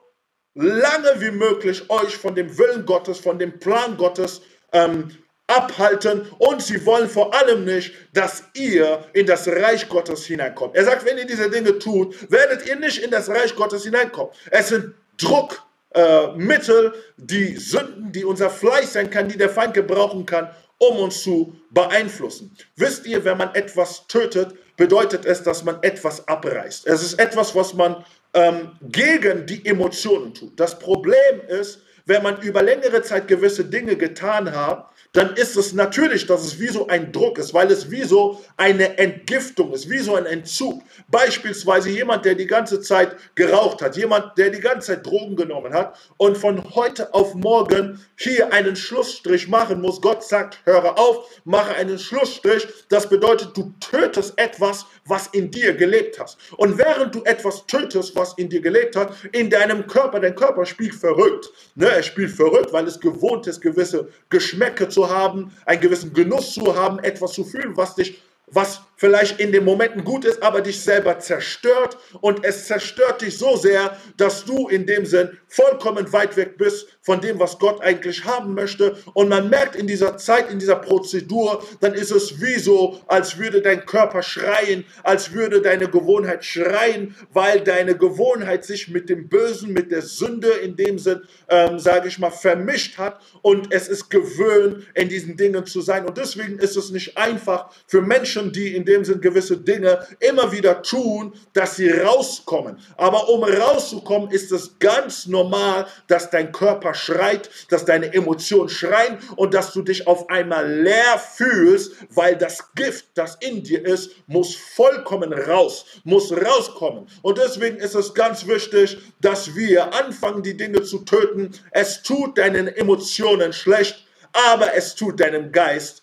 lange 0.54 1.20
wie 1.20 1.30
möglich 1.30 1.88
euch 1.88 2.16
von 2.16 2.34
dem 2.34 2.56
Willen 2.58 2.84
Gottes, 2.84 3.18
von 3.18 3.38
dem 3.38 3.58
Plan 3.58 3.96
Gottes 3.96 4.42
ähm, 4.72 5.10
abhalten 5.46 6.26
und 6.38 6.62
sie 6.62 6.84
wollen 6.84 7.08
vor 7.08 7.34
allem 7.34 7.64
nicht, 7.64 7.94
dass 8.12 8.44
ihr 8.54 9.04
in 9.14 9.26
das 9.26 9.48
Reich 9.48 9.88
Gottes 9.88 10.26
hineinkommt. 10.26 10.76
Er 10.76 10.84
sagt, 10.84 11.04
wenn 11.04 11.18
ihr 11.18 11.26
diese 11.26 11.50
Dinge 11.50 11.78
tut, 11.78 12.30
werdet 12.30 12.66
ihr 12.66 12.76
nicht 12.76 13.02
in 13.02 13.10
das 13.10 13.28
Reich 13.28 13.56
Gottes 13.56 13.84
hineinkommen. 13.84 14.32
Es 14.50 14.68
sind 14.68 14.94
Druckmittel, 15.16 16.86
äh, 16.86 16.98
die 17.16 17.56
Sünden, 17.56 18.12
die 18.12 18.24
unser 18.24 18.50
Fleisch 18.50 18.86
sein 18.86 19.10
kann, 19.10 19.28
die 19.28 19.38
der 19.38 19.48
Feind 19.48 19.74
gebrauchen 19.74 20.26
kann, 20.26 20.50
um 20.78 20.96
uns 20.98 21.22
zu 21.22 21.56
beeinflussen. 21.70 22.56
Wisst 22.76 23.06
ihr, 23.06 23.24
wenn 23.24 23.36
man 23.36 23.54
etwas 23.54 24.06
tötet, 24.06 24.54
bedeutet 24.76 25.24
es, 25.24 25.42
dass 25.42 25.64
man 25.64 25.82
etwas 25.82 26.26
abreißt. 26.28 26.86
Es 26.86 27.02
ist 27.02 27.18
etwas, 27.18 27.54
was 27.54 27.74
man 27.74 28.04
ähm, 28.34 28.72
gegen 28.82 29.46
die 29.46 29.64
Emotionen 29.66 30.34
tut. 30.34 30.58
Das 30.58 30.78
Problem 30.78 31.40
ist, 31.48 31.80
wenn 32.06 32.22
man 32.22 32.40
über 32.40 32.62
längere 32.62 33.02
Zeit 33.02 33.28
gewisse 33.28 33.64
Dinge 33.64 33.96
getan 33.96 34.54
hat, 34.54 34.90
dann 35.12 35.34
ist 35.34 35.56
es 35.56 35.72
natürlich, 35.72 36.26
dass 36.26 36.44
es 36.44 36.60
wie 36.60 36.68
so 36.68 36.86
ein 36.86 37.12
Druck 37.12 37.38
ist, 37.38 37.54
weil 37.54 37.70
es 37.70 37.90
wie 37.90 38.02
so 38.02 38.44
eine 38.56 38.98
Entgiftung 38.98 39.72
ist, 39.72 39.88
wie 39.88 39.98
so 39.98 40.14
ein 40.14 40.26
Entzug. 40.26 40.82
Beispielsweise 41.08 41.88
jemand, 41.88 42.24
der 42.24 42.34
die 42.34 42.46
ganze 42.46 42.80
Zeit 42.80 43.16
geraucht 43.34 43.80
hat, 43.80 43.96
jemand, 43.96 44.36
der 44.36 44.50
die 44.50 44.60
ganze 44.60 44.88
Zeit 44.88 45.06
Drogen 45.06 45.36
genommen 45.36 45.72
hat 45.72 45.98
und 46.18 46.36
von 46.36 46.74
heute 46.74 47.14
auf 47.14 47.34
morgen 47.34 48.04
hier 48.16 48.52
einen 48.52 48.76
Schlussstrich 48.76 49.48
machen 49.48 49.80
muss. 49.80 50.02
Gott 50.02 50.22
sagt, 50.24 50.58
höre 50.64 50.98
auf, 50.98 51.40
mache 51.44 51.74
einen 51.74 51.98
Schlussstrich. 51.98 52.66
Das 52.90 53.08
bedeutet, 53.08 53.56
du 53.56 53.72
tötest 53.80 54.38
etwas, 54.38 54.86
was 55.08 55.28
in 55.28 55.50
dir 55.50 55.74
gelebt 55.74 56.18
hast. 56.18 56.38
Und 56.56 56.78
während 56.78 57.14
du 57.14 57.22
etwas 57.24 57.66
tötest, 57.66 58.14
was 58.14 58.34
in 58.36 58.48
dir 58.48 58.60
gelebt 58.60 58.96
hat, 58.96 59.14
in 59.32 59.50
deinem 59.50 59.86
Körper, 59.86 60.20
dein 60.20 60.34
Körper 60.34 60.64
spielt 60.66 60.94
verrückt. 60.94 61.50
Ne, 61.74 61.90
er 61.90 62.02
spielt 62.02 62.32
verrückt, 62.32 62.72
weil 62.72 62.86
es 62.86 63.00
gewohnt 63.00 63.46
ist, 63.46 63.60
gewisse 63.60 64.08
Geschmäcke 64.28 64.88
zu 64.88 65.08
haben, 65.08 65.52
einen 65.66 65.80
gewissen 65.80 66.12
Genuss 66.12 66.54
zu 66.54 66.76
haben, 66.76 66.98
etwas 67.00 67.32
zu 67.32 67.44
fühlen, 67.44 67.76
was 67.76 67.94
dich 67.94 68.22
was 68.50 68.80
vielleicht 68.98 69.38
in 69.38 69.52
den 69.52 69.64
Momenten 69.64 70.04
gut 70.04 70.24
ist, 70.24 70.42
aber 70.42 70.60
dich 70.60 70.80
selber 70.80 71.18
zerstört. 71.20 71.96
Und 72.20 72.44
es 72.44 72.66
zerstört 72.66 73.22
dich 73.22 73.38
so 73.38 73.56
sehr, 73.56 73.96
dass 74.16 74.44
du 74.44 74.68
in 74.68 74.86
dem 74.86 75.06
Sinn 75.06 75.38
vollkommen 75.46 76.12
weit 76.12 76.36
weg 76.36 76.58
bist 76.58 76.88
von 77.00 77.20
dem, 77.20 77.38
was 77.38 77.58
Gott 77.60 77.80
eigentlich 77.80 78.24
haben 78.24 78.54
möchte. 78.54 78.96
Und 79.14 79.28
man 79.28 79.48
merkt 79.48 79.76
in 79.76 79.86
dieser 79.86 80.16
Zeit, 80.16 80.50
in 80.50 80.58
dieser 80.58 80.76
Prozedur, 80.76 81.62
dann 81.80 81.94
ist 81.94 82.10
es 82.10 82.42
wie 82.42 82.58
so, 82.58 83.00
als 83.06 83.38
würde 83.38 83.62
dein 83.62 83.86
Körper 83.86 84.22
schreien, 84.22 84.84
als 85.04 85.32
würde 85.32 85.62
deine 85.62 85.88
Gewohnheit 85.88 86.44
schreien, 86.44 87.14
weil 87.32 87.60
deine 87.60 87.96
Gewohnheit 87.96 88.64
sich 88.64 88.88
mit 88.88 89.08
dem 89.08 89.28
Bösen, 89.28 89.72
mit 89.72 89.92
der 89.92 90.02
Sünde 90.02 90.48
in 90.48 90.74
dem 90.74 90.98
Sinn, 90.98 91.22
ähm, 91.48 91.78
sage 91.78 92.08
ich 92.08 92.18
mal, 92.18 92.30
vermischt 92.30 92.98
hat. 92.98 93.20
Und 93.42 93.72
es 93.72 93.86
ist 93.86 94.10
gewöhnt, 94.10 94.84
in 94.94 95.08
diesen 95.08 95.36
Dingen 95.36 95.64
zu 95.66 95.80
sein. 95.80 96.04
Und 96.04 96.18
deswegen 96.18 96.58
ist 96.58 96.76
es 96.76 96.90
nicht 96.90 97.16
einfach 97.16 97.70
für 97.86 98.02
Menschen, 98.02 98.37
die 98.46 98.74
in 98.76 98.84
dem 98.84 99.04
Sinn 99.04 99.20
gewisse 99.20 99.56
Dinge 99.56 100.06
immer 100.20 100.50
wieder 100.52 100.82
tun, 100.82 101.32
dass 101.52 101.76
sie 101.76 101.90
rauskommen. 101.90 102.78
Aber 102.96 103.28
um 103.28 103.42
rauszukommen, 103.42 104.30
ist 104.30 104.52
es 104.52 104.78
ganz 104.78 105.26
normal, 105.26 105.86
dass 106.06 106.30
dein 106.30 106.52
Körper 106.52 106.94
schreit, 106.94 107.50
dass 107.68 107.84
deine 107.84 108.12
Emotionen 108.14 108.68
schreien 108.68 109.18
und 109.36 109.54
dass 109.54 109.72
du 109.72 109.82
dich 109.82 110.06
auf 110.06 110.30
einmal 110.30 110.70
leer 110.82 111.18
fühlst, 111.18 111.92
weil 112.10 112.36
das 112.36 112.72
Gift, 112.74 113.06
das 113.14 113.36
in 113.40 113.62
dir 113.62 113.84
ist, 113.84 114.10
muss 114.26 114.54
vollkommen 114.54 115.32
raus, 115.32 115.84
muss 116.04 116.32
rauskommen. 116.32 117.06
Und 117.22 117.38
deswegen 117.38 117.78
ist 117.78 117.94
es 117.94 118.14
ganz 118.14 118.46
wichtig, 118.46 118.98
dass 119.20 119.54
wir 119.54 119.92
anfangen, 119.94 120.42
die 120.42 120.56
Dinge 120.56 120.82
zu 120.82 121.00
töten. 121.00 121.50
Es 121.70 122.02
tut 122.02 122.38
deinen 122.38 122.68
Emotionen 122.68 123.52
schlecht, 123.52 124.06
aber 124.32 124.74
es 124.74 124.94
tut 124.94 125.20
deinem 125.20 125.52
Geist 125.52 126.02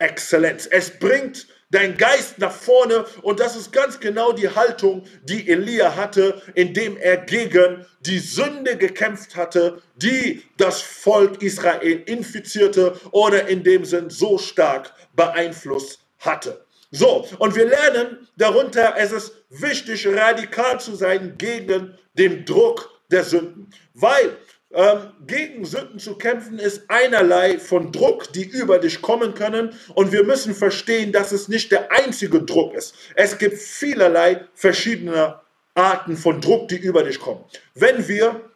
Exzellenz. 0.00 0.66
Es 0.70 0.90
bringt 0.90 1.46
dein 1.70 1.96
Geist 1.96 2.38
nach 2.38 2.52
vorne 2.52 3.04
und 3.22 3.38
das 3.38 3.54
ist 3.54 3.72
ganz 3.72 4.00
genau 4.00 4.32
die 4.32 4.48
Haltung, 4.48 5.04
die 5.22 5.48
Elia 5.48 5.94
hatte, 5.94 6.42
indem 6.54 6.96
er 6.96 7.18
gegen 7.18 7.86
die 8.00 8.18
Sünde 8.18 8.76
gekämpft 8.76 9.36
hatte, 9.36 9.80
die 9.96 10.42
das 10.56 10.82
Volk 10.82 11.42
Israel 11.42 12.02
infizierte 12.06 12.98
oder 13.12 13.46
in 13.46 13.62
dem 13.62 13.84
Sinn 13.84 14.10
so 14.10 14.36
stark 14.38 14.92
beeinflusst 15.14 16.00
hatte. 16.18 16.64
So, 16.90 17.24
und 17.38 17.54
wir 17.54 17.66
lernen 17.66 18.26
darunter, 18.36 18.94
es 18.96 19.12
ist 19.12 19.32
wichtig, 19.48 20.08
radikal 20.08 20.80
zu 20.80 20.96
sein 20.96 21.36
gegen 21.38 21.96
den 22.14 22.44
Druck 22.44 22.90
der 23.12 23.22
Sünden, 23.22 23.70
weil 23.94 24.36
ähm, 24.72 25.12
gegen 25.26 25.64
Sünden 25.64 25.98
zu 25.98 26.16
kämpfen 26.16 26.60
ist 26.60 26.84
einerlei 26.88 27.58
von 27.58 27.90
Druck, 27.90 28.32
die 28.32 28.44
über 28.44 28.78
dich 28.78 29.02
kommen 29.02 29.34
können. 29.34 29.74
Und 29.94 30.12
wir 30.12 30.22
müssen 30.22 30.54
verstehen, 30.54 31.12
dass 31.12 31.32
es 31.32 31.48
nicht 31.48 31.72
der 31.72 31.90
einzige 31.90 32.42
Druck 32.42 32.74
ist. 32.74 32.94
Es 33.16 33.36
gibt 33.38 33.58
vielerlei 33.58 34.46
verschiedene 34.54 35.40
Arten 35.74 36.16
von 36.16 36.40
Druck, 36.40 36.68
die 36.68 36.78
über 36.78 37.02
dich 37.02 37.18
kommen. 37.18 37.44
Wenn 37.74 38.06
wir 38.06 38.48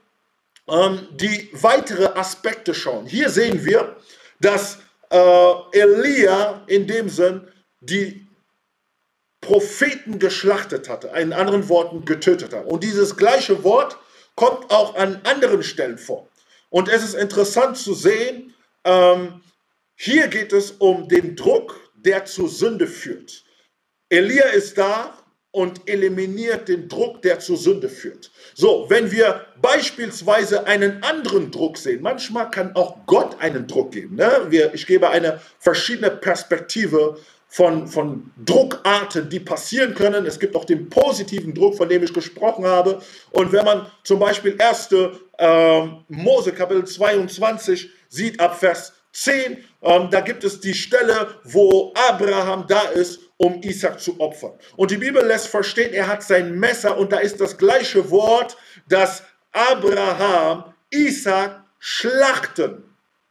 ähm, 0.68 1.08
die 1.12 1.48
weitere 1.52 2.06
Aspekte 2.06 2.74
schauen, 2.74 3.06
hier 3.06 3.28
sehen 3.28 3.64
wir, 3.64 3.96
dass 4.40 4.78
äh, 5.10 5.52
Elia 5.72 6.62
in 6.68 6.86
dem 6.86 7.08
Sinn 7.08 7.48
die 7.80 8.24
Propheten 9.40 10.20
geschlachtet 10.20 10.88
hatte, 10.88 11.10
in 11.16 11.32
anderen 11.32 11.68
Worten 11.68 12.04
getötet 12.04 12.54
hat. 12.54 12.66
Und 12.66 12.84
dieses 12.84 13.16
gleiche 13.16 13.64
Wort 13.64 13.98
kommt 14.34 14.70
auch 14.70 14.94
an 14.96 15.20
anderen 15.24 15.62
Stellen 15.62 15.98
vor. 15.98 16.28
Und 16.70 16.88
es 16.88 17.04
ist 17.04 17.14
interessant 17.14 17.76
zu 17.76 17.94
sehen, 17.94 18.54
ähm, 18.84 19.42
hier 19.96 20.28
geht 20.28 20.52
es 20.52 20.72
um 20.72 21.08
den 21.08 21.36
Druck, 21.36 21.80
der 21.94 22.24
zur 22.24 22.48
Sünde 22.48 22.86
führt. 22.86 23.44
Elia 24.08 24.46
ist 24.46 24.76
da 24.76 25.16
und 25.52 25.88
eliminiert 25.88 26.68
den 26.68 26.88
Druck, 26.88 27.22
der 27.22 27.38
zur 27.38 27.56
Sünde 27.56 27.88
führt. 27.88 28.32
So, 28.54 28.86
wenn 28.88 29.12
wir 29.12 29.46
beispielsweise 29.62 30.66
einen 30.66 31.02
anderen 31.04 31.52
Druck 31.52 31.78
sehen, 31.78 32.02
manchmal 32.02 32.50
kann 32.50 32.74
auch 32.74 33.06
Gott 33.06 33.40
einen 33.40 33.68
Druck 33.68 33.92
geben. 33.92 34.16
Ne? 34.16 34.46
Wir, 34.48 34.74
ich 34.74 34.84
gebe 34.84 35.10
eine 35.10 35.40
verschiedene 35.60 36.10
Perspektive 36.10 37.20
von, 37.54 37.86
von 37.86 38.32
Druckarten, 38.44 39.30
die 39.30 39.38
passieren 39.38 39.94
können. 39.94 40.26
Es 40.26 40.40
gibt 40.40 40.56
auch 40.56 40.64
den 40.64 40.90
positiven 40.90 41.54
Druck, 41.54 41.76
von 41.76 41.88
dem 41.88 42.02
ich 42.02 42.12
gesprochen 42.12 42.66
habe. 42.66 43.00
Und 43.30 43.52
wenn 43.52 43.64
man 43.64 43.86
zum 44.02 44.18
Beispiel 44.18 44.60
1. 44.60 44.88
Äh, 45.38 45.86
Mose 46.08 46.50
Kapitel 46.50 46.84
22 46.84 47.90
sieht 48.08 48.40
ab 48.40 48.58
Vers 48.58 48.94
10, 49.12 49.58
ähm, 49.82 50.08
da 50.10 50.20
gibt 50.20 50.42
es 50.42 50.58
die 50.58 50.74
Stelle, 50.74 51.28
wo 51.44 51.94
Abraham 52.08 52.66
da 52.66 52.88
ist, 52.88 53.20
um 53.36 53.62
Isaac 53.62 54.00
zu 54.00 54.18
opfern. 54.18 54.54
Und 54.74 54.90
die 54.90 54.96
Bibel 54.96 55.24
lässt 55.24 55.46
verstehen, 55.46 55.94
er 55.94 56.08
hat 56.08 56.24
sein 56.24 56.58
Messer 56.58 56.98
und 56.98 57.12
da 57.12 57.18
ist 57.18 57.40
das 57.40 57.56
gleiche 57.56 58.10
Wort, 58.10 58.56
dass 58.88 59.22
Abraham 59.52 60.74
Isaac 60.90 61.62
schlachten 61.78 62.82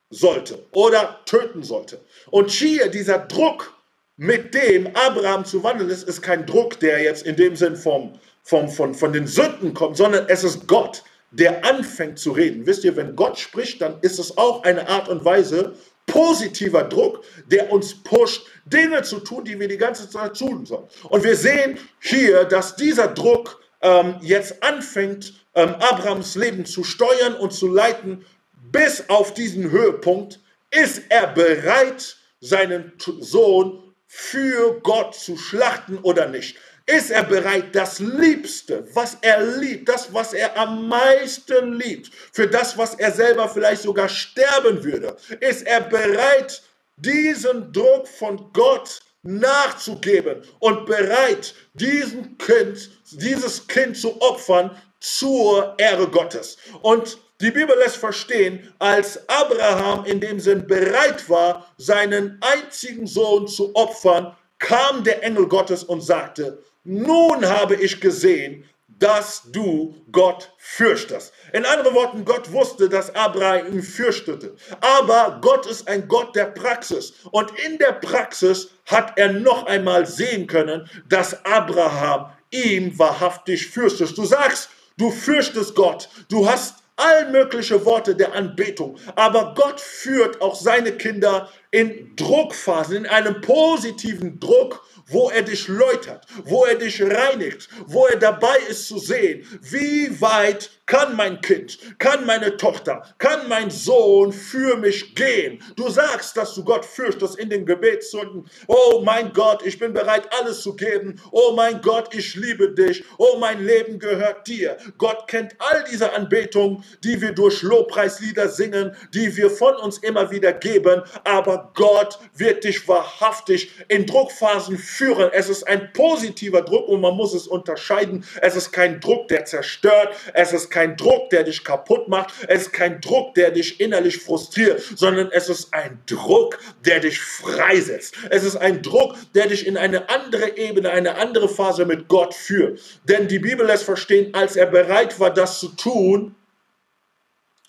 sollte 0.10 0.66
oder 0.72 1.20
töten 1.26 1.62
sollte. 1.62 2.00
Und 2.32 2.52
hier 2.52 2.88
dieser 2.88 3.20
Druck, 3.20 3.73
mit 4.17 4.54
dem 4.54 4.88
Abraham 4.95 5.45
zu 5.45 5.63
wandeln 5.63 5.89
ist, 5.89 6.08
ist 6.08 6.21
kein 6.21 6.45
Druck, 6.45 6.80
der 6.80 7.02
jetzt 7.02 7.26
in 7.26 7.36
dem 7.36 7.56
Sinn 7.56 7.76
vom, 7.76 8.13
vom, 8.43 8.69
von, 8.69 8.93
von 8.93 9.13
den 9.13 9.28
Sünden 9.28 9.73
kommt, 9.73 9.97
sondern 9.97 10.26
es 10.28 10.43
ist 10.43 10.67
Gott, 10.67 11.04
der 11.32 11.65
anfängt 11.65 12.19
zu 12.19 12.32
reden. 12.32 12.65
Wisst 12.65 12.84
ihr, 12.84 12.95
wenn 12.95 13.15
Gott 13.15 13.39
spricht, 13.39 13.82
dann 13.82 13.97
ist 14.02 14.19
es 14.19 14.38
auch 14.38 14.63
eine 14.63 14.88
Art 14.88 15.10
und 15.10 15.26
Weise 15.26 15.76
positiver 16.06 16.84
Druck, 16.84 17.23
der 17.47 17.71
uns 17.71 17.95
pusht, 18.04 18.45
Dinge 18.65 19.02
zu 19.04 19.19
tun, 19.19 19.45
die 19.45 19.60
wir 19.60 19.67
die 19.67 19.78
ganze 19.78 20.10
Zeit 20.10 20.38
tun 20.38 20.65
sollen. 20.65 20.88
Und 21.10 21.23
wir 21.23 21.36
sehen 21.36 21.80
hier, 22.02 22.43
dass 22.43 22.76
dieser 22.76 23.08
Druck 23.08 23.62
ähm, 23.82 24.15
jetzt 24.21 24.62
anfängt, 24.62 25.34
ähm, 25.56 25.76
Abrahams 25.80 26.36
Leben 26.36 26.65
zu 26.65 26.84
steuern 26.84 27.36
und 27.36 27.54
zu 27.54 27.67
leiten. 27.67 28.26
Bis 28.71 29.10
auf 29.10 29.34
diesen 29.34 29.71
Höhepunkt 29.71 30.39
ist 30.71 31.04
er 31.10 31.28
bereit, 31.28 32.17
seinen 32.41 32.91
Sohn 33.19 33.93
für 34.15 34.80
Gott 34.82 35.15
zu 35.15 35.38
schlachten 35.38 35.97
oder 35.97 36.28
nicht? 36.28 36.56
Ist 36.86 37.10
er 37.10 37.23
bereit, 37.23 37.73
das 37.73 37.97
Liebste, 37.99 38.86
was 38.93 39.17
er 39.21 39.41
liebt, 39.58 39.89
das, 39.89 40.13
was 40.13 40.34
er 40.34 40.56
am 40.56 40.88
meisten 40.88 41.73
liebt, 41.73 42.12
für 42.32 42.47
das, 42.47 42.78
was 42.78 42.93
er 42.93 43.12
selber 43.12 43.49
vielleicht 43.49 43.82
sogar 43.82 44.08
sterben 44.08 44.84
würde, 44.84 45.17
ist 45.39 45.65
er 45.65 45.82
bereit, 45.82 46.62
diesen 46.97 47.73
Druck 47.73 48.08
von 48.08 48.52
Gott 48.54 48.99
nachzugeben 49.23 50.43
und 50.60 50.86
bereit, 50.86 51.56
diesen 51.73 52.38
Kind, 52.38 52.91
dieses 53.12 53.67
Kind 53.67 53.97
zu 53.97 54.21
opfern 54.21 54.80
zur 54.99 55.73
Ehre 55.80 56.08
Gottes. 56.08 56.58
Und 56.82 57.17
die 57.41 57.52
Bibel 57.52 57.76
lässt 57.78 57.98
verstehen, 57.98 58.74
als 58.80 59.28
Abraham 59.28 60.06
in 60.06 60.19
dem 60.19 60.39
Sinn 60.39 60.65
bereit 60.67 61.30
war, 61.30 61.67
seinen 61.78 62.39
einzigen 62.41 63.08
Sohn 63.08 63.48
zu 63.48 63.76
opfern, 63.76 64.36
kam 64.60 65.04
der 65.04 65.24
Engel 65.24 65.48
Gottes 65.48 65.84
und 65.84 66.02
sagte, 66.02 66.63
nun 66.84 67.46
habe 67.46 67.76
ich 67.76 68.00
gesehen, 68.00 68.65
dass 68.88 69.43
du 69.52 69.96
Gott 70.12 70.54
fürchtest. 70.58 71.34
In 71.52 71.65
anderen 71.65 71.96
Worten, 71.96 72.24
Gott 72.24 72.52
wusste, 72.52 72.88
dass 72.88 73.13
Abraham 73.15 73.74
ihn 73.74 73.84
fürchtete. 73.84 74.56
Aber 74.80 75.39
Gott 75.41 75.65
ist 75.65 75.88
ein 75.88 76.08
Gott 76.08 76.36
der 76.36 76.46
Praxis. 76.46 77.13
Und 77.32 77.52
in 77.60 77.78
der 77.80 77.93
Praxis 77.93 78.69
hat 78.86 79.17
er 79.17 79.34
noch 79.34 79.65
einmal 79.65 80.06
sehen 80.06 80.48
können, 80.48 80.89
dass 81.10 81.43
Abraham 81.46 82.32
ihm 82.52 82.98
wahrhaftig 82.98 83.67
fürchtet. 83.67 84.17
Du 84.17 84.26
sagst, 84.26 84.69
du 84.98 85.12
fürchtest 85.12 85.76
Gott. 85.76 86.08
Du 86.30 86.48
hast 86.48 86.83
all 86.96 87.32
mögliche 87.32 87.86
Worte 87.86 88.16
der 88.16 88.34
Anbetung. 88.34 88.98
Aber 89.16 89.54
Gott 89.56 89.80
führt 89.80 90.42
auch 90.42 90.56
seine 90.56 90.92
Kinder 90.92 91.50
in 91.72 92.16
Druckphasen, 92.16 92.98
in 92.98 93.06
einem 93.08 93.42
positiven 93.42 94.40
Druck, 94.40 94.84
wo 95.08 95.30
er 95.30 95.42
dich 95.42 95.68
läutert, 95.68 96.26
wo 96.46 96.66
er 96.66 96.76
dich 96.76 97.02
reinigt, 97.02 97.70
wo 97.88 98.06
er 98.08 98.18
dabei 98.18 98.58
ist 98.70 98.88
zu 98.88 98.98
sehen, 98.98 99.46
wie 99.62 100.22
weit 100.22 100.70
kann 100.86 101.16
mein 101.16 101.39
Kind, 101.39 101.78
kann 101.98 102.26
meine 102.26 102.58
Tochter, 102.58 103.04
kann 103.18 103.48
mein 103.48 103.70
Sohn 103.70 104.34
für 104.34 104.76
mich 104.76 105.16
gehen. 105.16 105.63
Du 105.78 105.89
sagst, 105.89 106.36
dass 106.36 106.54
du 106.56 106.63
Gott 106.63 106.84
fürchtest 106.86 107.38
in 107.38 107.50
den 107.50 107.66
Gebetsstunden. 107.66 108.46
Oh 108.68 109.02
mein 109.04 109.32
Gott, 109.32 109.66
ich 109.66 109.80
bin 109.80 109.94
bereit, 109.94 110.28
alles 110.38 110.62
zu 110.62 110.76
geben. 110.76 111.22
Oh 111.32 111.54
mein 111.56 111.82
Gott, 111.82 112.13
ich 112.13 112.36
liebe 112.36 112.74
dich. 112.74 113.04
Oh, 113.18 113.38
mein 113.39 113.66
Leben 113.66 113.98
gehört 113.98 114.46
dir. 114.48 114.78
Gott 114.98 115.28
kennt 115.28 115.56
all 115.60 115.86
diese 115.89 116.12
Anbetungen, 116.12 116.84
die 117.04 117.22
wir 117.22 117.32
durch 117.32 117.62
Lobpreislieder 117.62 118.50
singen, 118.50 118.96
die 119.13 119.36
wir 119.38 119.50
von 119.50 119.76
uns 119.76 120.00
immer 120.00 120.32
wieder 120.32 120.52
geben. 120.52 121.02
Aber 121.24 121.72
Gott 121.76 122.20
wird 122.36 122.66
dich 122.66 122.88
wahrhaftig 122.88 123.72
in 123.88 124.06
Druckphasen 124.06 124.78
führen. 124.78 124.93
Es 125.32 125.50
ist 125.50 125.68
ein 125.68 125.92
positiver 125.94 126.62
Druck 126.62 126.88
und 126.88 127.02
man 127.02 127.16
muss 127.16 127.34
es 127.34 127.48
unterscheiden. 127.48 128.26
Es 128.42 128.56
ist 128.56 128.72
kein 128.72 129.00
Druck, 129.00 129.28
der 129.28 129.46
zerstört. 129.46 130.16
Es 130.34 130.54
ist 130.54 130.70
kein 130.70 130.98
Druck, 130.98 131.30
der 131.30 131.44
dich 131.44 131.64
kaputt 131.64 132.08
macht. 132.08 132.34
Es 132.48 132.64
ist 132.64 132.74
kein 132.74 133.02
Druck, 133.02 133.34
der 133.36 133.52
dich 133.52 133.80
innerlich 133.80 134.18
frustriert, 134.18 134.82
sondern 134.96 135.30
es 135.32 135.50
ist 135.50 135.74
ein 135.74 136.00
Druck, 136.06 136.60
der 136.86 137.00
dich 137.00 137.20
freisetzt. 137.20 138.16
Es 138.30 138.44
ist 138.44 138.56
ein 138.56 138.82
Druck, 138.82 139.16
der 139.34 139.48
dich 139.48 139.66
in 139.66 139.78
eine 139.78 140.10
andere 140.10 140.58
Ebene, 140.58 140.92
eine 140.92 141.16
andere 141.16 141.50
Phase 141.50 141.86
mit 141.86 142.08
Gott 142.08 142.34
führt. 142.34 142.80
Denn 143.04 143.28
die 143.28 143.40
Bibel 143.40 143.66
lässt 143.66 143.84
verstehen, 143.84 144.34
als 144.34 144.56
er 144.56 144.68
bereit 144.68 145.20
war, 145.20 145.34
das 145.34 145.60
zu 145.60 145.70
tun, 145.70 146.36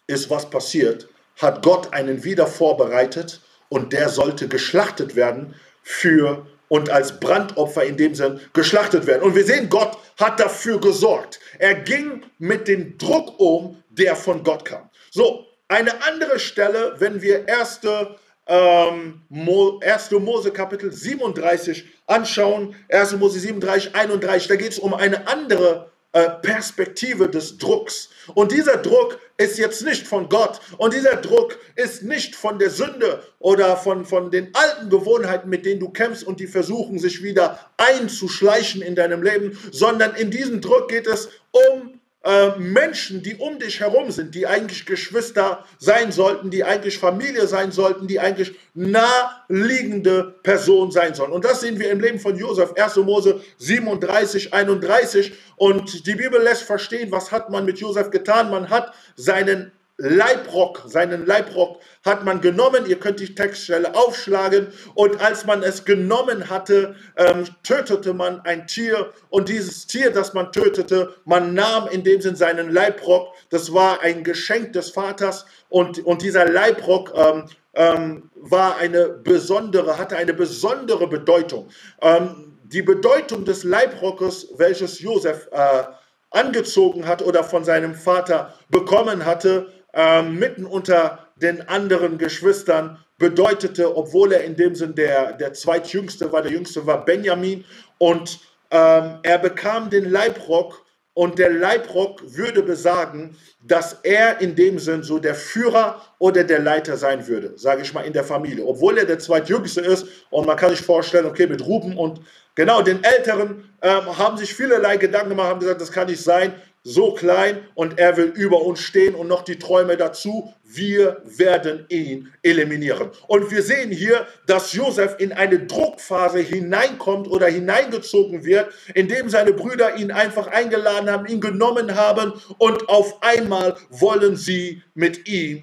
ist 0.07 0.31
was 0.31 0.51
passiert. 0.51 1.09
Hat 1.41 1.65
Gott 1.65 1.93
einen 1.93 2.25
wieder 2.25 2.47
vorbereitet 2.47 3.41
und 3.69 3.93
der 3.93 4.09
sollte 4.09 4.49
geschlachtet 4.49 5.17
werden 5.17 5.55
für 5.83 6.47
und 6.69 6.91
als 6.91 7.21
Brandopfer 7.21 7.85
in 7.85 7.97
dem 7.97 8.15
Sinn 8.15 8.41
geschlachtet 8.53 9.07
werden. 9.07 9.23
Und 9.23 9.35
wir 9.35 9.45
sehen, 9.45 9.69
Gott 9.69 9.97
hat 10.19 10.41
dafür 10.41 10.81
gesorgt. 10.81 11.41
Er 11.59 11.75
ging 11.75 12.23
mit 12.39 12.69
dem 12.69 12.99
Druck 12.99 13.39
um, 13.39 13.83
der 13.91 14.17
von 14.17 14.43
Gott 14.43 14.65
kam. 14.65 14.91
So, 15.11 15.47
eine 15.69 16.03
andere 16.05 16.39
Stelle, 16.39 16.95
wenn 16.99 17.23
wir 17.23 17.49
erste, 17.49 18.17
ähm, 18.47 19.23
Mo, 19.29 19.81
1. 19.83 20.11
Mose 20.13 20.51
Kapitel 20.51 20.93
37 20.93 21.85
anschauen, 22.07 22.75
1. 22.91 23.17
Mose 23.17 23.39
37, 23.39 23.95
31, 23.95 24.49
da 24.49 24.57
geht 24.57 24.73
es 24.73 24.79
um 24.79 24.95
eine 24.95 25.27
andere 25.27 25.91
äh, 25.91 25.94
Perspektive 26.21 27.29
des 27.29 27.59
Drucks. 27.59 28.09
Und 28.35 28.53
dieser 28.53 28.77
Druck 28.77 29.19
ist 29.37 29.59
jetzt 29.59 29.83
nicht 29.83 30.07
von 30.07 30.29
Gott. 30.29 30.61
Und 30.79 30.95
dieser 30.95 31.17
Druck 31.17 31.59
ist 31.75 32.05
nicht 32.05 32.37
von 32.37 32.59
der 32.59 32.71
Sünde 32.71 33.23
oder 33.41 33.77
von, 33.77 34.05
von 34.05 34.31
den 34.31 34.55
alten 34.55 34.91
Gewohnheiten, 34.91 35.51
mit 35.51 35.67
denen 35.67 35.81
du 35.81 35.91
kämpfst 35.91 36.25
und 36.25 36.39
die 36.39 36.47
versuchen, 36.47 37.01
sich 37.01 37.23
wieder 37.23 37.59
einzuschleichen 37.77 38.81
in 38.81 38.95
deinem 38.95 39.23
Leben, 39.23 39.59
sondern 39.73 40.15
in 40.15 40.31
diesem 40.31 40.61
Druck 40.61 40.89
geht 40.89 41.09
es 41.09 41.31
um 41.51 41.94
äh, 42.25 42.59
Menschen, 42.59 43.23
die 43.23 43.37
um 43.37 43.59
dich 43.59 43.81
herum 43.81 44.11
sind, 44.11 44.35
die 44.35 44.47
eigentlich 44.47 44.87
Geschwister 44.87 45.65
sein 45.79 46.11
sollten, 46.11 46.51
die 46.51 46.65
eigentlich 46.65 46.99
Familie 46.99 47.47
sein 47.47 47.71
sollten, 47.71 48.07
die 48.07 48.19
eigentlich 48.19 48.55
naheliegende 48.73 50.35
Person 50.43 50.91
sein 50.91 51.15
sollen. 51.15 51.33
Und 51.33 51.45
das 51.45 51.61
sehen 51.61 51.79
wir 51.79 51.91
im 51.91 52.01
Leben 52.01 52.19
von 52.19 52.37
Josef, 52.39 52.73
1. 52.77 52.97
Mose 52.97 53.43
37, 53.59 54.55
31. 54.55 55.35
Und 55.57 56.07
die 56.07 56.15
Bibel 56.15 56.41
lässt 56.43 56.63
verstehen, 56.63 57.13
was 57.13 57.31
hat 57.31 57.51
man 57.51 57.67
mit 57.67 57.79
Josef 57.79 58.11
getan? 58.11 58.51
Man 58.51 58.71
hat 58.71 58.95
seinen 59.17 59.71
Leibrock, 60.05 60.83
seinen 60.87 61.25
Leibrock 61.25 61.81
hat 62.05 62.25
man 62.25 62.41
genommen. 62.41 62.85
Ihr 62.87 63.01
könnt 63.01 63.21
die 63.21 63.35
Textstelle 63.35 63.95
aufschlagen. 63.95 64.69
Und 64.95 65.21
als 65.21 65.47
man 65.47 65.63
es 65.63 65.85
genommen 65.85 66.51
hatte, 66.51 66.95
ähm, 67.17 67.45
tötete 67.63 68.13
man 68.13 68.41
ein 68.43 68.67
Tier. 68.67 69.13
Und 69.31 69.49
dieses 69.49 69.87
Tier, 69.87 70.11
das 70.11 70.35
man 70.35 70.53
tötete, 70.53 71.15
man 71.25 71.55
nahm 71.55 71.89
in 71.89 72.05
dem 72.05 72.21
Sinn 72.21 72.37
seinen 72.37 72.71
Leibrock. 72.71 73.35
Das 73.49 73.73
war 73.73 74.03
ein 74.03 74.25
Geschenk 74.25 74.75
des 74.75 74.91
Vaters. 74.91 75.47
Und, 75.71 76.05
und 76.05 76.23
dieser 76.23 76.47
Leibrock 76.47 77.13
ähm, 77.17 77.45
ähm, 77.75 78.31
war 78.35 78.77
eine 78.77 79.09
besondere, 79.09 79.99
hatte 79.99 80.17
eine 80.17 80.35
besondere 80.35 81.09
Bedeutung. 81.09 81.69
Ähm, 82.03 82.59
die 82.65 82.83
Bedeutung 82.83 83.45
des 83.45 83.65
Leibrockes, 83.65 84.49
welches 84.57 85.01
Josef 85.01 85.49
äh, 85.51 85.85
angezogen 86.31 87.07
hat 87.07 87.23
oder 87.23 87.45
von 87.45 87.65
seinem 87.65 87.95
Vater 87.95 88.55
bekommen 88.69 89.25
hatte, 89.25 89.73
ähm, 89.95 90.39
mitten 90.39 90.65
unter 90.65 91.29
den 91.37 91.69
anderen 91.69 92.19
Geschwistern 92.19 92.99
bedeutete, 93.19 93.97
obwohl 93.97 94.33
er 94.33 94.45
in 94.45 94.57
dem 94.57 94.75
Sinn 94.75 94.95
der, 94.95 95.33
der 95.33 95.53
zweitjüngste 95.53 96.31
war, 96.33 96.43
der 96.43 96.53
jüngste 96.53 96.87
war 96.87 97.05
Benjamin 97.05 97.65
und 97.99 98.41
ähm, 98.71 99.19
er 99.23 99.39
bekam 99.39 99.91
den 99.91 100.11
Leibrock 100.11 100.85
und 101.15 101.39
der 101.39 101.51
Leibrock 101.51 102.21
würde 102.37 102.63
besagen, 102.63 103.37
dass 103.63 103.99
er 104.03 104.41
in 104.41 104.57
dem 104.57 104.81
Sinn 104.81 105.05
so 105.05 105.21
der 105.21 105.37
Führer 105.37 106.03
oder 106.19 106.43
der 106.43 106.59
Leiter 106.59 106.97
sein 106.97 107.27
würde, 107.29 107.53
sage 107.57 107.83
ich 107.83 107.95
mal, 107.95 108.03
in 108.03 108.13
der 108.13 108.25
Familie. 108.25 108.67
Obwohl 108.67 108.99
er 108.99 109.05
der 109.05 109.21
zweitjüngste 109.21 109.81
ist 109.81 110.07
und 110.31 110.47
man 110.47 110.57
kann 110.57 110.71
sich 110.71 110.81
vorstellen, 110.81 111.27
okay, 111.27 111.47
mit 111.47 111.65
Ruben 111.65 111.97
und 111.97 112.21
genau 112.57 112.83
den 112.83 113.03
Älteren 113.05 113.71
ähm, 113.81 114.19
haben 114.19 114.37
sich 114.37 114.53
vielerlei 114.53 114.97
Gedanken 114.97 115.31
gemacht, 115.31 115.49
haben 115.49 115.61
gesagt, 115.61 115.81
das 115.81 115.93
kann 115.93 116.09
nicht 116.09 116.23
sein, 116.23 116.53
so 116.87 117.15
klein 117.15 117.67
und 117.75 117.99
er 117.99 118.19
will 118.19 118.27
über 118.37 118.61
uns 118.61 118.81
stehen 118.81 119.15
und 119.15 119.27
noch 119.27 119.43
die 119.43 119.59
Träume 119.59 119.97
dazu. 119.97 120.53
Wir 120.65 121.23
werden 121.25 121.87
ihn 121.89 122.31
eliminieren. 122.43 123.11
Und 123.27 123.51
wir 123.51 123.63
sehen 123.63 123.91
hier, 123.91 124.27
dass 124.47 124.75
Josef 124.75 125.17
in 125.19 125.33
eine 125.33 125.61
Druckphase 125.61 126.41
hineinkommt 126.41 127.27
oder 127.27 127.47
hineingezogen 127.47 128.45
wird, 128.45 128.71
indem 128.95 129.31
seine 129.31 129.55
Brüder 129.55 129.97
ihn 129.97 130.11
einfach 130.11 130.49
eingeladen 130.49 131.11
haben, 131.11 131.27
ihn 131.27 131.41
genommen 131.41 131.95
haben 131.95 132.35
und 132.59 132.89
auf 132.91 133.23
einmal 133.23 133.77
wollen 133.89 134.37
sie 134.37 134.83
mit 134.95 135.27
ihm, 135.27 135.63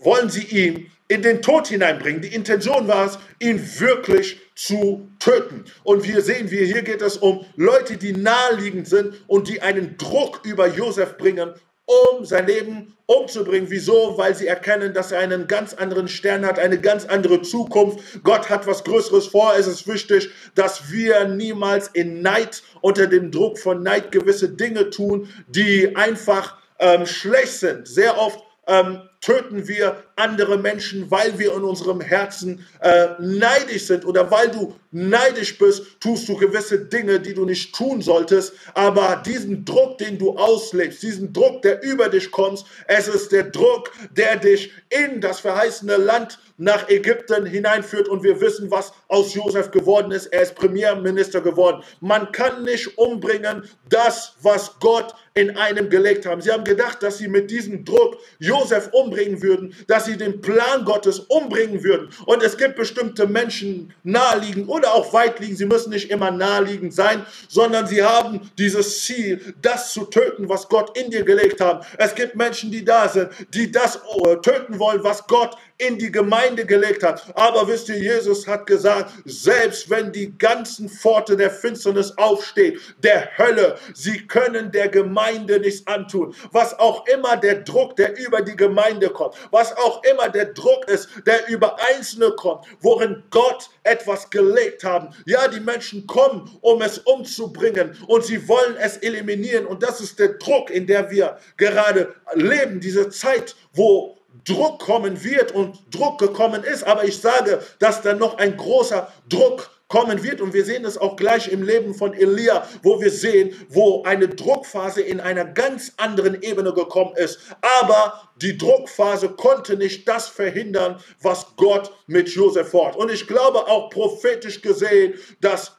wollen 0.00 0.28
sie 0.28 0.44
ihn 0.44 0.90
in 1.08 1.22
den 1.22 1.40
Tod 1.40 1.68
hineinbringen. 1.68 2.20
Die 2.20 2.34
Intention 2.34 2.86
war 2.86 3.06
es, 3.06 3.18
ihn 3.38 3.58
wirklich 3.80 4.38
zu 4.58 5.08
töten. 5.20 5.66
Und 5.84 6.02
wir 6.02 6.20
sehen, 6.20 6.50
wir 6.50 6.64
hier 6.66 6.82
geht 6.82 7.00
es 7.00 7.16
um 7.16 7.44
Leute, 7.54 7.96
die 7.96 8.12
naheliegend 8.12 8.88
sind 8.88 9.14
und 9.28 9.46
die 9.46 9.62
einen 9.62 9.96
Druck 9.98 10.40
über 10.44 10.66
Josef 10.66 11.16
bringen, 11.16 11.54
um 11.86 12.24
sein 12.24 12.48
Leben 12.48 12.96
umzubringen. 13.06 13.70
Wieso? 13.70 14.18
Weil 14.18 14.34
sie 14.34 14.48
erkennen, 14.48 14.92
dass 14.92 15.12
er 15.12 15.20
einen 15.20 15.46
ganz 15.46 15.74
anderen 15.74 16.08
Stern 16.08 16.44
hat, 16.44 16.58
eine 16.58 16.80
ganz 16.80 17.04
andere 17.04 17.40
Zukunft. 17.42 18.24
Gott 18.24 18.50
hat 18.50 18.66
was 18.66 18.82
Größeres 18.82 19.28
vor. 19.28 19.52
Es 19.56 19.68
ist 19.68 19.86
wichtig, 19.86 20.28
dass 20.56 20.90
wir 20.90 21.28
niemals 21.28 21.86
in 21.92 22.20
Neid, 22.20 22.64
unter 22.80 23.06
dem 23.06 23.30
Druck 23.30 23.60
von 23.60 23.84
Neid 23.84 24.10
gewisse 24.10 24.48
Dinge 24.48 24.90
tun, 24.90 25.28
die 25.46 25.94
einfach 25.94 26.58
ähm, 26.80 27.06
schlecht 27.06 27.52
sind. 27.52 27.86
Sehr 27.86 28.18
oft 28.18 28.40
ähm, 28.66 29.07
töten 29.20 29.66
wir 29.66 30.02
andere 30.16 30.58
Menschen, 30.58 31.10
weil 31.10 31.38
wir 31.38 31.54
in 31.54 31.62
unserem 31.62 32.00
Herzen 32.00 32.66
äh, 32.80 33.08
neidisch 33.18 33.86
sind 33.86 34.04
oder 34.04 34.30
weil 34.30 34.50
du 34.50 34.74
neidisch 34.90 35.58
bist, 35.58 36.00
tust 36.00 36.28
du 36.28 36.36
gewisse 36.36 36.78
Dinge, 36.86 37.20
die 37.20 37.34
du 37.34 37.44
nicht 37.44 37.74
tun 37.74 38.00
solltest. 38.00 38.54
Aber 38.74 39.22
diesen 39.24 39.64
Druck, 39.64 39.98
den 39.98 40.18
du 40.18 40.36
auslebst, 40.36 41.02
diesen 41.02 41.32
Druck, 41.32 41.62
der 41.62 41.82
über 41.82 42.08
dich 42.08 42.30
kommt, 42.30 42.64
es 42.86 43.08
ist 43.08 43.32
der 43.32 43.44
Druck, 43.44 43.90
der 44.16 44.36
dich 44.36 44.72
in 44.88 45.20
das 45.20 45.40
verheißene 45.40 45.96
Land 45.96 46.38
nach 46.56 46.88
Ägypten 46.88 47.46
hineinführt 47.46 48.08
und 48.08 48.22
wir 48.22 48.40
wissen, 48.40 48.70
was 48.70 48.92
aus 49.08 49.34
Josef 49.34 49.70
geworden 49.70 50.10
ist. 50.10 50.26
Er 50.26 50.42
ist 50.42 50.54
Premierminister 50.54 51.40
geworden. 51.40 51.82
Man 52.00 52.32
kann 52.32 52.64
nicht 52.64 52.98
umbringen 52.98 53.68
das, 53.88 54.34
was 54.42 54.78
Gott 54.80 55.14
in 55.38 55.56
einem 55.56 55.90
gelegt 55.90 56.26
haben. 56.26 56.40
Sie 56.40 56.52
haben 56.52 56.64
gedacht, 56.64 57.02
dass 57.02 57.18
sie 57.18 57.28
mit 57.28 57.50
diesem 57.50 57.84
Druck 57.84 58.18
Josef 58.38 58.90
um 58.92 59.08
umbringen 59.08 59.42
würden, 59.42 59.74
dass 59.86 60.04
sie 60.04 60.16
den 60.16 60.40
Plan 60.40 60.84
Gottes 60.84 61.20
umbringen 61.20 61.82
würden. 61.82 62.08
Und 62.26 62.42
es 62.42 62.56
gibt 62.56 62.76
bestimmte 62.76 63.26
Menschen 63.26 63.92
naheliegend 64.04 64.68
oder 64.68 64.94
auch 64.94 65.12
weit 65.12 65.40
liegen, 65.40 65.56
sie 65.56 65.66
müssen 65.66 65.90
nicht 65.90 66.10
immer 66.10 66.30
naheliegend 66.30 66.94
sein, 66.94 67.24
sondern 67.48 67.86
sie 67.86 68.02
haben 68.02 68.50
dieses 68.58 69.04
Ziel, 69.04 69.54
das 69.62 69.92
zu 69.92 70.04
töten, 70.04 70.48
was 70.48 70.68
Gott 70.68 70.96
in 70.98 71.10
dir 71.10 71.24
gelegt 71.24 71.60
hat. 71.60 71.86
Es 71.96 72.14
gibt 72.14 72.36
Menschen, 72.36 72.70
die 72.70 72.84
da 72.84 73.08
sind, 73.08 73.30
die 73.54 73.70
das 73.72 73.96
äh, 73.96 74.36
töten 74.36 74.78
wollen, 74.78 75.02
was 75.02 75.26
Gott 75.26 75.56
in 75.78 75.96
die 75.96 76.10
Gemeinde 76.10 76.66
gelegt 76.66 77.04
hat. 77.04 77.24
Aber 77.34 77.68
wisst 77.68 77.88
ihr, 77.88 77.98
Jesus 77.98 78.46
hat 78.48 78.66
gesagt, 78.66 79.12
selbst 79.24 79.88
wenn 79.88 80.10
die 80.12 80.36
ganzen 80.36 80.88
Pforte 80.88 81.36
der 81.36 81.50
Finsternis 81.50 82.12
aufstehen, 82.18 82.80
der 83.02 83.38
Hölle, 83.38 83.76
sie 83.94 84.26
können 84.26 84.72
der 84.72 84.88
Gemeinde 84.88 85.60
nichts 85.60 85.86
antun. 85.86 86.34
Was 86.50 86.76
auch 86.78 87.06
immer 87.06 87.36
der 87.36 87.60
Druck, 87.62 87.94
der 87.94 88.18
über 88.18 88.42
die 88.42 88.56
Gemeinde 88.56 89.08
kommt, 89.08 89.36
was 89.52 89.76
auch 89.76 90.02
immer 90.02 90.28
der 90.28 90.46
Druck 90.46 90.88
ist, 90.88 91.08
der 91.26 91.48
über 91.48 91.76
Einzelne 91.94 92.32
kommt, 92.32 92.66
worin 92.80 93.22
Gott 93.30 93.70
etwas 93.84 94.28
gelegt 94.30 94.82
haben. 94.82 95.14
Ja, 95.26 95.46
die 95.46 95.60
Menschen 95.60 96.06
kommen, 96.08 96.50
um 96.60 96.82
es 96.82 96.98
umzubringen 96.98 97.96
und 98.08 98.24
sie 98.24 98.48
wollen 98.48 98.76
es 98.76 98.96
eliminieren. 98.96 99.66
Und 99.66 99.84
das 99.84 100.00
ist 100.00 100.18
der 100.18 100.34
Druck, 100.34 100.70
in 100.70 100.88
der 100.88 101.10
wir 101.10 101.38
gerade 101.56 102.14
leben, 102.34 102.80
diese 102.80 103.08
Zeit, 103.10 103.54
wo 103.72 104.17
Druck 104.48 104.80
kommen 104.80 105.22
wird 105.22 105.52
und 105.52 105.78
Druck 105.90 106.18
gekommen 106.18 106.64
ist. 106.64 106.84
Aber 106.84 107.04
ich 107.04 107.20
sage, 107.20 107.60
dass 107.78 108.02
dann 108.02 108.18
noch 108.18 108.38
ein 108.38 108.56
großer 108.56 109.12
Druck 109.28 109.70
kommen 109.88 110.22
wird. 110.22 110.40
Und 110.40 110.52
wir 110.52 110.64
sehen 110.64 110.84
es 110.84 110.98
auch 110.98 111.16
gleich 111.16 111.48
im 111.48 111.62
Leben 111.62 111.94
von 111.94 112.14
Elia, 112.14 112.66
wo 112.82 113.00
wir 113.00 113.10
sehen, 113.10 113.54
wo 113.68 114.02
eine 114.04 114.28
Druckphase 114.28 115.00
in 115.00 115.20
einer 115.20 115.44
ganz 115.44 115.92
anderen 115.96 116.42
Ebene 116.42 116.72
gekommen 116.72 117.14
ist. 117.16 117.38
Aber 117.80 118.30
die 118.36 118.56
Druckphase 118.56 119.30
konnte 119.30 119.76
nicht 119.76 120.06
das 120.06 120.28
verhindern, 120.28 121.00
was 121.22 121.46
Gott 121.56 121.90
mit 122.06 122.28
Josef 122.28 122.70
fort. 122.70 122.96
Und 122.96 123.10
ich 123.10 123.26
glaube 123.26 123.66
auch 123.66 123.90
prophetisch 123.90 124.60
gesehen, 124.60 125.14
dass 125.40 125.72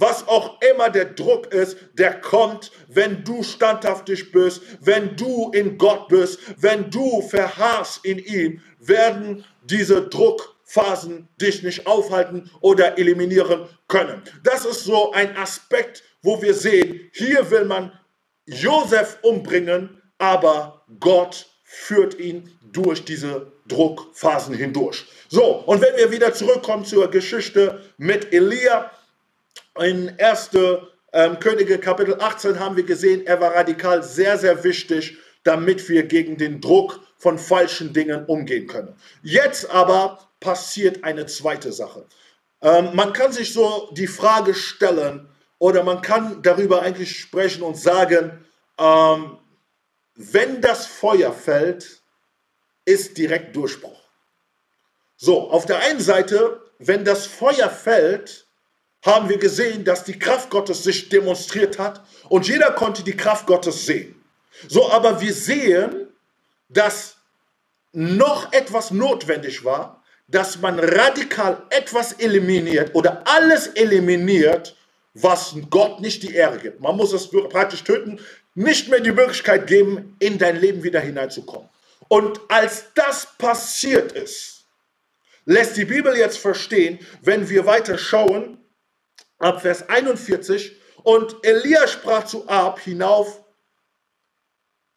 was 0.00 0.26
auch 0.28 0.60
immer 0.62 0.90
der 0.90 1.06
Druck 1.06 1.52
ist, 1.52 1.76
der 1.94 2.20
kommt, 2.20 2.70
wenn 2.88 3.24
du 3.24 3.42
standhaftig 3.42 4.32
bist, 4.32 4.62
wenn 4.80 5.16
du 5.16 5.50
in 5.52 5.78
Gott 5.78 6.08
bist, 6.08 6.38
wenn 6.58 6.90
du 6.90 7.22
verharrst 7.22 8.04
in 8.04 8.18
ihm, 8.18 8.60
werden 8.80 9.44
diese 9.62 10.08
Druckphasen 10.08 11.28
dich 11.40 11.62
nicht 11.62 11.86
aufhalten 11.86 12.50
oder 12.60 12.98
eliminieren 12.98 13.68
können. 13.88 14.22
Das 14.42 14.64
ist 14.64 14.84
so 14.84 15.12
ein 15.12 15.36
Aspekt, 15.36 16.02
wo 16.22 16.40
wir 16.42 16.54
sehen, 16.54 17.10
hier 17.12 17.50
will 17.50 17.64
man 17.64 17.92
Josef 18.46 19.18
umbringen, 19.22 20.02
aber 20.18 20.84
Gott 21.00 21.46
führt 21.64 22.18
ihn 22.18 22.50
durch 22.72 23.04
diese 23.04 23.52
Druckphasen 23.68 24.54
hindurch. 24.54 25.06
So, 25.28 25.44
und 25.44 25.82
wenn 25.82 25.96
wir 25.96 26.10
wieder 26.10 26.32
zurückkommen 26.32 26.84
zur 26.84 27.10
Geschichte 27.10 27.82
mit 27.98 28.32
Elia, 28.32 28.90
in 29.80 30.18
1. 30.18 30.50
Ähm, 31.12 31.38
Könige 31.40 31.78
Kapitel 31.78 32.20
18 32.20 32.60
haben 32.60 32.76
wir 32.76 32.84
gesehen, 32.84 33.26
er 33.26 33.40
war 33.40 33.54
radikal 33.54 34.02
sehr, 34.02 34.36
sehr 34.36 34.62
wichtig, 34.64 35.16
damit 35.42 35.88
wir 35.88 36.02
gegen 36.02 36.36
den 36.36 36.60
Druck 36.60 37.00
von 37.16 37.38
falschen 37.38 37.92
Dingen 37.92 38.26
umgehen 38.26 38.66
können. 38.66 38.94
Jetzt 39.22 39.70
aber 39.70 40.28
passiert 40.40 41.04
eine 41.04 41.26
zweite 41.26 41.72
Sache. 41.72 42.04
Ähm, 42.60 42.90
man 42.94 43.12
kann 43.12 43.32
sich 43.32 43.52
so 43.52 43.90
die 43.92 44.06
Frage 44.06 44.54
stellen 44.54 45.28
oder 45.58 45.82
man 45.82 46.02
kann 46.02 46.42
darüber 46.42 46.82
eigentlich 46.82 47.18
sprechen 47.18 47.62
und 47.62 47.76
sagen, 47.76 48.44
ähm, 48.78 49.38
wenn 50.14 50.60
das 50.60 50.86
Feuer 50.86 51.32
fällt, 51.32 52.02
ist 52.84 53.16
direkt 53.16 53.54
Durchbruch. 53.54 54.00
So, 55.16 55.50
auf 55.50 55.66
der 55.66 55.80
einen 55.80 56.00
Seite, 56.00 56.60
wenn 56.78 57.04
das 57.04 57.26
Feuer 57.26 57.70
fällt, 57.70 58.47
haben 59.02 59.28
wir 59.28 59.38
gesehen, 59.38 59.84
dass 59.84 60.04
die 60.04 60.18
Kraft 60.18 60.50
Gottes 60.50 60.82
sich 60.82 61.08
demonstriert 61.08 61.78
hat 61.78 62.02
und 62.28 62.48
jeder 62.48 62.72
konnte 62.72 63.02
die 63.02 63.16
Kraft 63.16 63.46
Gottes 63.46 63.86
sehen. 63.86 64.14
So, 64.68 64.90
aber 64.90 65.20
wir 65.20 65.32
sehen, 65.32 66.08
dass 66.68 67.16
noch 67.92 68.52
etwas 68.52 68.90
notwendig 68.90 69.64
war, 69.64 70.02
dass 70.26 70.60
man 70.60 70.78
radikal 70.78 71.62
etwas 71.70 72.12
eliminiert 72.14 72.94
oder 72.94 73.22
alles 73.26 73.68
eliminiert, 73.68 74.76
was 75.14 75.54
Gott 75.70 76.00
nicht 76.00 76.22
die 76.22 76.34
Ehre 76.34 76.58
gibt. 76.58 76.80
Man 76.80 76.96
muss 76.96 77.12
es 77.12 77.30
praktisch 77.30 77.82
töten, 77.82 78.20
nicht 78.54 78.88
mehr 78.88 79.00
die 79.00 79.12
Möglichkeit 79.12 79.66
geben, 79.66 80.16
in 80.18 80.36
dein 80.38 80.60
Leben 80.60 80.82
wieder 80.82 81.00
hineinzukommen. 81.00 81.68
Und 82.08 82.40
als 82.48 82.86
das 82.94 83.28
passiert 83.38 84.12
ist, 84.12 84.64
lässt 85.44 85.76
die 85.76 85.84
Bibel 85.84 86.16
jetzt 86.16 86.38
verstehen, 86.38 86.98
wenn 87.22 87.48
wir 87.48 87.66
weiter 87.66 87.96
schauen, 87.96 88.58
ab 89.38 89.62
Vers 89.62 89.88
41. 89.88 90.76
Und 91.02 91.36
Elia 91.42 91.86
sprach 91.86 92.24
zu 92.24 92.46
Ab 92.48 92.80
hinauf, 92.80 93.42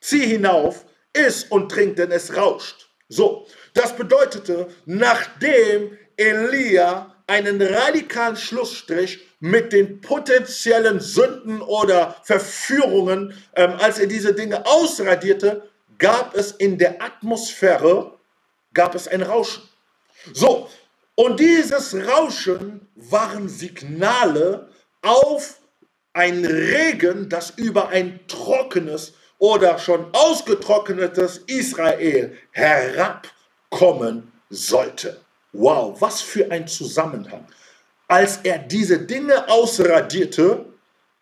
zieh 0.02 0.26
hinauf, 0.26 0.86
iss 1.14 1.44
und 1.46 1.70
trink, 1.70 1.96
denn 1.96 2.12
es 2.12 2.36
rauscht. 2.36 2.90
So, 3.08 3.48
das 3.74 3.96
bedeutete, 3.96 4.70
nachdem 4.86 5.98
Elia 6.18 7.16
einen 7.28 7.62
radikalen 7.62 8.36
Schlussstrich 8.36 9.20
mit 9.40 9.74
den 9.74 10.02
potenziellen 10.02 11.00
Sünden 11.00 11.62
oder 11.62 12.18
Verführungen, 12.24 13.34
ähm, 13.56 13.74
als 13.80 14.00
er 14.00 14.08
diese 14.08 14.34
Dinge 14.34 14.66
ausradierte, 14.66 15.70
gab 15.98 16.36
es 16.36 16.52
in 16.52 16.78
der 16.78 17.02
Atmosphäre, 17.02 18.18
gab 18.74 18.96
es 18.96 19.08
ein 19.08 19.22
Rauschen. 19.22 19.64
So, 20.34 20.70
und 21.22 21.40
dieses 21.40 21.94
Rauschen 21.94 22.88
waren 22.96 23.48
Signale 23.48 24.70
auf 25.04 25.60
ein 26.14 26.44
Regen, 26.44 27.30
das 27.30 27.52
über 27.52 27.90
ein 27.90 28.22
trockenes 28.28 29.14
oder 29.38 29.78
schon 29.78 30.12
ausgetrocknetes 30.14 31.44
Israel 31.46 32.36
herabkommen 32.50 34.32
sollte. 34.50 35.22
Wow, 35.54 36.02
was 36.02 36.22
für 36.22 36.50
ein 36.50 36.68
Zusammenhang. 36.68 37.46
Als 38.08 38.38
er 38.38 38.58
diese 38.58 38.98
Dinge 38.98 39.48
ausradierte, 39.48 40.66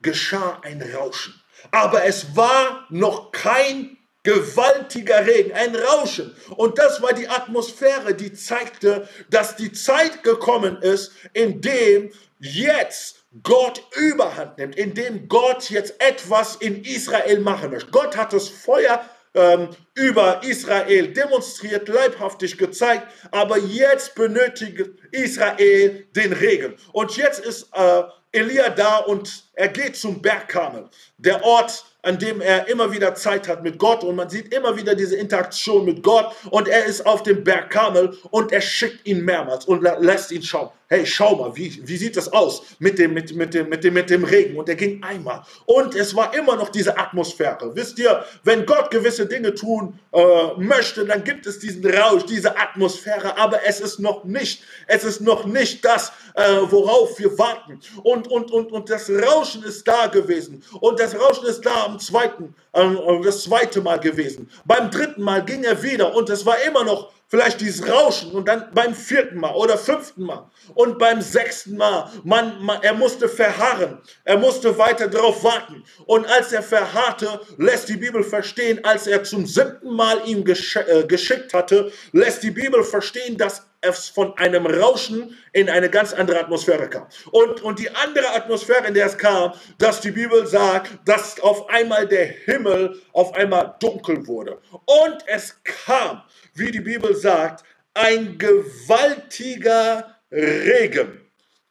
geschah 0.02 0.62
ein 0.62 0.82
Rauschen. 0.82 1.34
Aber 1.72 2.06
es 2.06 2.38
war 2.38 2.86
noch 2.90 3.34
kein 3.34 3.98
gewaltiger 4.24 5.26
Regen, 5.26 5.54
ein 5.54 5.76
Rauschen. 5.76 6.36
Und 6.56 6.78
das 6.78 7.02
war 7.02 7.14
die 7.14 7.28
Atmosphäre, 7.28 8.14
die 8.14 8.34
zeigte, 8.34 9.08
dass 9.30 9.56
die 9.56 9.72
Zeit 9.72 10.24
gekommen 10.24 10.78
ist, 10.82 11.12
in 11.34 11.62
dem 11.62 12.12
jetzt 12.40 13.24
Gott 13.44 13.84
überhand 13.96 14.58
nimmt, 14.58 14.76
in 14.76 14.94
dem 14.94 15.28
Gott 15.28 15.70
jetzt 15.70 16.02
etwas 16.02 16.56
in 16.56 16.84
Israel 16.84 17.40
machen 17.40 17.72
möchte. 17.72 17.92
Gott 17.92 18.18
hat 18.18 18.34
das 18.34 18.50
Feuer 18.50 19.02
ähm, 19.36 19.70
über 20.00 20.42
Israel 20.44 21.14
demonstriert, 21.14 21.88
leibhaftig 21.88 22.58
gezeigt, 22.58 23.08
aber 23.32 23.58
jetzt 23.58 24.16
benötigt 24.16 24.90
Israel 25.12 26.08
den 26.16 26.34
Regen. 26.34 26.76
Und 26.94 27.18
jetzt 27.18 27.40
ist 27.40 27.68
äh, 27.74 28.04
Elia 28.32 28.70
da 28.70 28.98
und 28.98 29.44
er 29.54 29.70
geht 29.70 29.98
zum 29.98 30.22
Berg 30.22 30.48
Karmel, 30.48 30.86
der 31.18 31.44
Ort, 31.44 31.84
an 32.02 32.18
dem 32.18 32.40
er 32.40 32.68
immer 32.70 32.92
wieder 32.94 33.14
Zeit 33.16 33.48
hat 33.48 33.64
mit 33.64 33.78
Gott 33.78 34.04
und 34.04 34.16
man 34.16 34.30
sieht 34.30 34.54
immer 34.54 34.78
wieder 34.78 34.96
diese 34.96 35.18
Interaktion 35.18 35.84
mit 35.84 36.02
Gott 36.02 36.34
und 36.50 36.68
er 36.68 36.86
ist 36.86 37.06
auf 37.06 37.24
dem 37.24 37.44
Berg 37.44 37.70
Karmel 37.72 38.18
und 38.32 38.52
er 38.52 38.62
schickt 38.62 39.06
ihn 39.06 39.26
mehrmals 39.26 39.66
und 39.66 39.82
lässt 39.82 40.32
ihn 40.32 40.44
schauen. 40.44 40.70
Hey, 40.88 41.06
schau 41.06 41.36
mal, 41.36 41.56
wie, 41.56 41.88
wie 41.88 41.98
sieht 41.98 42.18
das 42.18 42.32
aus 42.32 42.64
mit 42.80 42.98
dem, 42.98 43.14
mit, 43.14 43.36
mit, 43.36 43.54
dem, 43.54 43.70
mit, 43.70 43.84
dem, 43.84 43.94
mit 43.94 44.10
dem 44.10 44.24
Regen? 44.24 44.58
Und 44.58 44.70
er 44.70 44.76
ging 44.76 45.04
einmal. 45.04 45.44
Und 45.66 45.94
es 45.94 46.16
war 46.16 46.34
immer 46.34 46.56
noch 46.56 46.70
diese 46.70 46.98
Atmosphäre. 46.98 47.76
Wisst 47.76 48.00
ihr, 48.00 48.26
wenn 48.44 48.66
Gott 48.66 48.90
gewisse 48.90 49.28
Dinge 49.28 49.54
tun 49.54 49.89
äh, 50.12 50.54
möchte, 50.58 51.06
dann 51.06 51.24
gibt 51.24 51.46
es 51.46 51.60
diesen 51.60 51.86
Rausch, 51.86 52.26
diese 52.26 52.58
Atmosphäre, 52.58 53.38
aber 53.38 53.66
es 53.66 53.80
ist 53.80 54.00
noch 54.00 54.24
nicht, 54.24 54.64
es 54.88 55.04
ist 55.04 55.22
noch 55.22 55.46
nicht 55.46 55.86
das, 55.86 56.12
äh, 56.36 56.58
worauf 56.70 57.20
wir 57.20 57.38
warten. 57.38 57.80
Und, 58.04 58.28
und, 58.28 58.52
und, 58.52 58.72
und 58.72 58.90
das 58.90 59.10
Rauschen 59.10 59.64
ist 59.64 59.88
da 59.88 60.08
gewesen. 60.08 60.64
Und 60.80 61.00
das 61.00 61.16
Rauschen 61.16 61.46
ist 61.46 61.66
da 61.66 61.86
am 61.86 62.00
zweiten, 62.00 62.56
das 62.74 63.44
zweite 63.44 63.82
Mal 63.82 64.00
gewesen. 64.00 64.50
Beim 64.66 64.92
dritten 64.92 65.22
Mal 65.22 65.44
ging 65.44 65.64
er 65.64 65.82
wieder 65.82 66.16
und 66.16 66.30
es 66.30 66.46
war 66.46 66.62
immer 66.64 66.84
noch 66.84 67.12
vielleicht 67.30 67.62
dieses 67.62 67.88
Rauschen 67.88 68.32
und 68.32 68.48
dann 68.48 68.70
beim 68.74 68.94
vierten 68.94 69.40
Mal 69.40 69.54
oder 69.54 69.78
fünften 69.78 70.24
Mal 70.24 70.50
und 70.74 70.98
beim 70.98 71.22
sechsten 71.22 71.78
Mal, 71.78 72.10
man, 72.24 72.62
man, 72.62 72.82
er 72.82 72.94
musste 72.94 73.30
verharren, 73.30 74.00
er 74.24 74.38
musste 74.38 74.78
weiter 74.78 75.08
darauf 75.08 75.44
warten. 75.44 75.84
Und 76.06 76.26
als 76.28 76.52
er 76.52 76.64
verharrte, 76.64 77.40
lässt 77.58 77.88
die 77.88 77.98
Bibel 77.98 78.24
verstehen, 78.24 78.84
als 78.84 79.08
er 79.08 79.24
zum 79.24 79.46
siebten 79.46 79.94
Mal 79.94 80.22
ihm 80.26 80.44
gesch 80.44 80.76
äh, 80.76 81.04
geschickt 81.04 81.54
hatte, 81.54 81.92
lässt 82.12 82.42
die 82.44 82.52
Bibel 82.52 82.84
verstehen, 82.84 83.38
dass 83.38 83.69
es 83.82 84.10
von 84.10 84.38
einem 84.38 84.66
Rauschen 84.66 85.38
in 85.54 85.70
eine 85.70 85.90
ganz 85.90 86.14
andere 86.14 86.40
Atmosphäre 86.40 86.90
kam. 86.90 87.08
Und, 87.32 87.62
und 87.62 87.80
die 87.80 87.90
andere 87.90 88.34
Atmosphäre, 88.34 88.88
in 88.88 88.94
der 88.94 89.08
es 89.08 89.18
kam, 89.18 89.54
dass 89.78 90.02
die 90.02 90.12
Bibel 90.12 90.46
sagt, 90.46 90.92
dass 91.06 91.40
auf 91.40 91.70
einmal 91.70 92.08
der 92.08 92.26
Himmel 92.26 93.02
auf 93.14 93.34
einmal 93.34 93.76
dunkel 93.80 94.28
wurde. 94.28 94.60
Und 94.72 95.18
es 95.28 95.56
kam, 95.64 96.24
wie 96.54 96.72
die 96.72 96.82
Bibel 96.82 97.16
sagt, 97.16 97.64
ein 97.94 98.38
gewaltiger 98.38 100.16
Regen. 100.32 101.22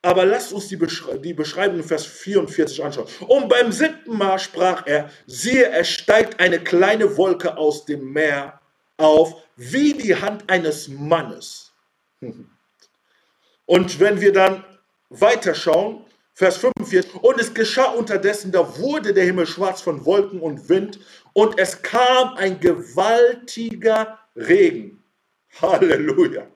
Aber 0.03 0.25
lasst 0.25 0.53
uns 0.53 0.69
die, 0.69 0.77
Beschre 0.77 1.19
die 1.19 1.35
Beschreibung 1.35 1.79
in 1.79 1.85
Vers 1.85 2.07
44 2.07 2.85
anschauen. 2.85 3.09
Und 3.27 3.49
beim 3.49 3.73
siebten 3.73 4.17
Mal 4.17 4.39
sprach 4.39 4.87
er, 4.87 5.11
siehe, 5.27 5.71
es 5.71 5.89
steigt 5.89 6.41
eine 6.41 6.61
kleine 6.61 7.17
Wolke 7.17 7.57
aus 7.57 7.85
dem 7.85 8.13
Meer 8.13 8.61
auf, 8.97 9.43
wie 9.57 9.95
die 9.95 10.15
Hand 10.15 10.49
eines 10.49 10.89
Mannes. 10.89 11.68
Und 13.67 14.01
wenn 14.01 14.21
wir 14.21 14.33
dann 14.33 14.65
weiterschauen, 15.11 16.05
Vers 16.35 16.59
45, 16.59 17.15
und 17.15 17.41
es 17.41 17.53
geschah 17.53 17.91
unterdessen, 17.91 18.53
da 18.53 18.79
wurde 18.79 19.13
der 19.13 19.25
Himmel 19.25 19.47
schwarz 19.47 19.83
von 19.83 20.05
Wolken 20.05 20.41
und 20.41 20.69
Wind, 20.69 21.01
und 21.33 21.59
es 21.59 21.83
kam 21.83 22.35
ein 22.35 22.61
gewaltiger 22.61 24.19
Regen. 24.37 25.03
Halleluja. 25.61 26.47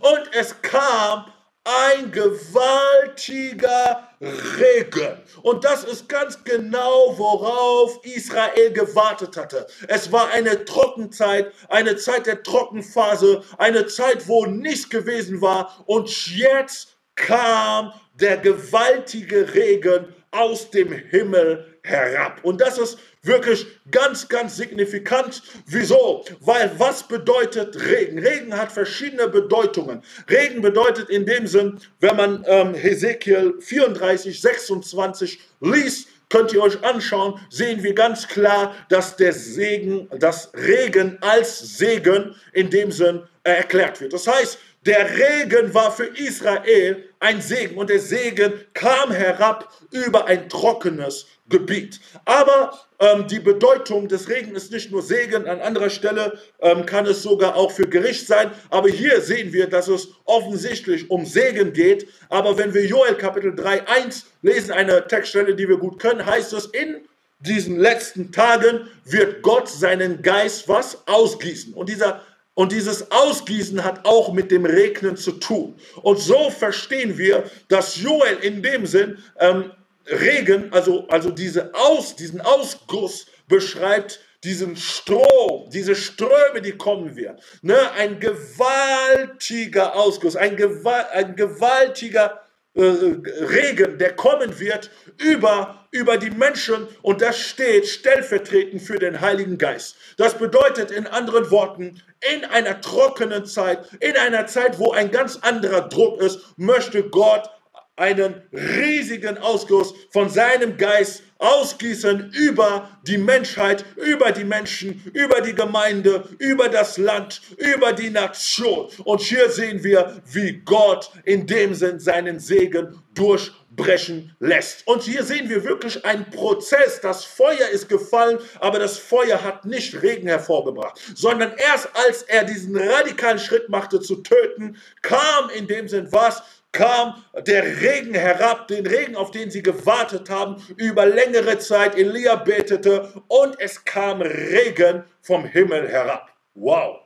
Und 0.00 0.30
es 0.32 0.60
kam 0.62 1.26
ein 1.68 2.10
gewaltiger 2.10 4.08
Regen. 4.20 5.18
Und 5.42 5.64
das 5.64 5.84
ist 5.84 6.08
ganz 6.08 6.42
genau, 6.42 7.16
worauf 7.18 8.04
Israel 8.04 8.72
gewartet 8.72 9.36
hatte. 9.36 9.66
Es 9.86 10.10
war 10.10 10.30
eine 10.30 10.64
Trockenzeit, 10.64 11.52
eine 11.68 11.96
Zeit 11.96 12.26
der 12.26 12.42
Trockenphase, 12.42 13.42
eine 13.58 13.86
Zeit, 13.86 14.26
wo 14.28 14.46
nichts 14.46 14.88
gewesen 14.88 15.40
war. 15.40 15.84
Und 15.86 16.08
jetzt 16.36 16.96
kam 17.14 17.92
der 18.14 18.38
gewaltige 18.38 19.54
Regen 19.54 20.14
aus 20.30 20.70
dem 20.70 20.92
Himmel 20.92 21.78
herab. 21.82 22.40
Und 22.42 22.60
das 22.60 22.78
ist 22.78 22.98
wirklich 23.28 23.66
ganz, 23.90 24.28
ganz 24.28 24.56
signifikant. 24.56 25.42
Wieso? 25.66 26.24
Weil 26.40 26.72
was 26.78 27.06
bedeutet 27.06 27.76
Regen? 27.80 28.18
Regen 28.18 28.56
hat 28.56 28.72
verschiedene 28.72 29.28
Bedeutungen. 29.28 30.02
Regen 30.28 30.62
bedeutet 30.62 31.08
in 31.10 31.26
dem 31.26 31.46
Sinn, 31.46 31.78
wenn 32.00 32.16
man 32.16 32.44
ähm, 32.48 32.74
Hesekiel 32.74 33.54
34, 33.60 34.40
26 34.40 35.40
liest, 35.60 36.08
könnt 36.30 36.52
ihr 36.52 36.62
euch 36.62 36.82
anschauen, 36.84 37.40
sehen 37.50 37.82
wir 37.82 37.94
ganz 37.94 38.28
klar, 38.28 38.74
dass 38.88 39.16
der 39.16 39.32
Segen, 39.32 40.08
das 40.18 40.50
Regen 40.54 41.18
als 41.22 41.78
Segen 41.78 42.34
in 42.52 42.70
dem 42.70 42.90
Sinn 42.90 43.22
äh, 43.44 43.52
erklärt 43.52 44.00
wird. 44.00 44.12
Das 44.12 44.26
heißt, 44.26 44.58
der 44.86 45.08
Regen 45.10 45.74
war 45.74 45.90
für 45.90 46.06
Israel 46.06 47.04
ein 47.20 47.40
Segen 47.40 47.76
und 47.76 47.90
der 47.90 47.98
Segen 47.98 48.52
kam 48.74 49.10
herab 49.10 49.72
über 49.90 50.26
ein 50.26 50.48
trockenes 50.48 51.26
Gebiet. 51.48 52.00
Aber 52.24 52.78
ähm, 53.00 53.26
die 53.28 53.38
Bedeutung 53.38 54.08
des 54.08 54.28
Regens 54.28 54.64
ist 54.64 54.72
nicht 54.72 54.90
nur 54.90 55.02
Segen, 55.02 55.46
an 55.46 55.60
anderer 55.60 55.90
Stelle 55.90 56.38
ähm, 56.60 56.84
kann 56.84 57.06
es 57.06 57.22
sogar 57.22 57.56
auch 57.56 57.70
für 57.70 57.88
Gericht 57.88 58.26
sein. 58.26 58.50
Aber 58.70 58.88
hier 58.88 59.20
sehen 59.20 59.52
wir, 59.52 59.68
dass 59.68 59.88
es 59.88 60.08
offensichtlich 60.24 61.10
um 61.10 61.24
Segen 61.24 61.72
geht. 61.72 62.08
Aber 62.28 62.58
wenn 62.58 62.74
wir 62.74 62.84
Joel 62.84 63.14
Kapitel 63.14 63.54
3, 63.54 63.86
1 63.86 64.26
lesen, 64.42 64.72
eine 64.72 65.06
Textstelle, 65.06 65.54
die 65.54 65.68
wir 65.68 65.76
gut 65.76 66.00
können, 66.00 66.26
heißt 66.26 66.52
es, 66.52 66.66
in 66.66 66.96
diesen 67.40 67.78
letzten 67.78 68.32
Tagen 68.32 68.88
wird 69.04 69.42
Gott 69.42 69.68
seinen 69.68 70.22
Geist 70.22 70.68
was 70.68 71.06
ausgießen. 71.06 71.74
Und 71.74 71.88
dieser 71.88 72.22
und 72.54 72.72
dieses 72.72 73.12
Ausgießen 73.12 73.84
hat 73.84 74.04
auch 74.04 74.32
mit 74.32 74.50
dem 74.50 74.66
Regnen 74.66 75.16
zu 75.16 75.30
tun. 75.30 75.76
Und 76.02 76.18
so 76.18 76.50
verstehen 76.50 77.16
wir, 77.16 77.44
dass 77.68 78.02
Joel 78.02 78.38
in 78.42 78.62
dem 78.62 78.84
Sinn 78.84 79.18
ähm, 79.38 79.70
Regen, 80.10 80.72
also, 80.72 81.06
also 81.08 81.30
diese 81.30 81.74
Aus, 81.74 82.16
diesen 82.16 82.40
Ausguss 82.40 83.26
beschreibt 83.46 84.20
diesen 84.44 84.76
Strom, 84.76 85.68
diese 85.70 85.96
Ströme, 85.96 86.62
die 86.62 86.72
kommen 86.72 87.16
werden. 87.16 87.38
Ne? 87.62 87.76
Ein 87.92 88.20
gewaltiger 88.20 89.96
Ausguss, 89.96 90.36
ein, 90.36 90.56
gewal 90.56 91.06
ein 91.12 91.34
gewaltiger 91.34 92.40
äh, 92.74 92.82
Regen, 92.82 93.98
der 93.98 94.14
kommen 94.14 94.60
wird 94.60 94.90
über, 95.18 95.88
über 95.90 96.16
die 96.16 96.30
Menschen 96.30 96.86
und 97.02 97.20
das 97.20 97.36
steht 97.38 97.88
stellvertretend 97.88 98.80
für 98.80 98.98
den 98.98 99.20
Heiligen 99.20 99.58
Geist. 99.58 99.96
Das 100.16 100.38
bedeutet 100.38 100.92
in 100.92 101.08
anderen 101.08 101.50
Worten, 101.50 102.00
in 102.32 102.44
einer 102.44 102.80
trockenen 102.80 103.46
Zeit, 103.46 103.80
in 103.98 104.16
einer 104.16 104.46
Zeit, 104.46 104.78
wo 104.78 104.92
ein 104.92 105.10
ganz 105.10 105.36
anderer 105.42 105.88
Druck 105.88 106.20
ist, 106.20 106.40
möchte 106.56 107.02
Gott 107.08 107.50
einen 107.98 108.42
riesigen 108.52 109.38
Ausguss 109.38 109.94
von 110.10 110.30
seinem 110.30 110.76
Geist 110.76 111.22
ausgießen 111.38 112.32
über 112.32 112.90
die 113.02 113.18
Menschheit, 113.18 113.84
über 113.96 114.32
die 114.32 114.44
Menschen, 114.44 115.02
über 115.14 115.40
die 115.40 115.54
Gemeinde, 115.54 116.28
über 116.38 116.68
das 116.68 116.98
Land, 116.98 117.40
über 117.56 117.92
die 117.92 118.10
Nation. 118.10 118.88
Und 119.04 119.20
hier 119.20 119.48
sehen 119.50 119.84
wir, 119.84 120.20
wie 120.26 120.60
Gott 120.64 121.10
in 121.24 121.46
dem 121.46 121.74
Sinn 121.74 122.00
seinen 122.00 122.40
Segen 122.40 123.00
durchbrechen 123.14 124.34
lässt. 124.40 124.86
Und 124.86 125.02
hier 125.02 125.22
sehen 125.22 125.48
wir 125.48 125.62
wirklich 125.64 126.04
einen 126.04 126.28
Prozess. 126.30 127.00
Das 127.00 127.24
Feuer 127.24 127.68
ist 127.72 127.88
gefallen, 127.88 128.38
aber 128.58 128.80
das 128.80 128.98
Feuer 128.98 129.42
hat 129.42 129.64
nicht 129.64 130.02
Regen 130.02 130.26
hervorgebracht, 130.26 131.00
sondern 131.14 131.52
erst 131.56 131.88
als 131.94 132.22
er 132.22 132.44
diesen 132.44 132.76
radikalen 132.76 133.38
Schritt 133.38 133.68
machte 133.68 134.00
zu 134.00 134.16
töten, 134.16 134.76
kam 135.02 135.50
in 135.50 135.68
dem 135.68 135.88
Sinn 135.88 136.08
was? 136.10 136.42
Kam 136.72 137.24
der 137.46 137.80
Regen 137.80 138.14
herab, 138.14 138.68
den 138.68 138.86
Regen, 138.86 139.16
auf 139.16 139.30
den 139.30 139.50
sie 139.50 139.62
gewartet 139.62 140.30
haben, 140.30 140.62
über 140.76 141.06
längere 141.06 141.58
Zeit. 141.58 141.96
Elia 141.96 142.36
betete 142.36 143.22
und 143.28 143.58
es 143.60 143.84
kam 143.84 144.20
Regen 144.20 145.04
vom 145.22 145.44
Himmel 145.44 145.88
herab. 145.88 146.30
Wow. 146.54 147.00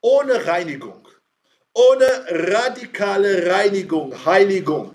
Ohne 0.00 0.46
Reinigung, 0.46 1.08
ohne 1.72 2.06
radikale 2.28 3.50
Reinigung, 3.50 4.24
Heiligung 4.24 4.94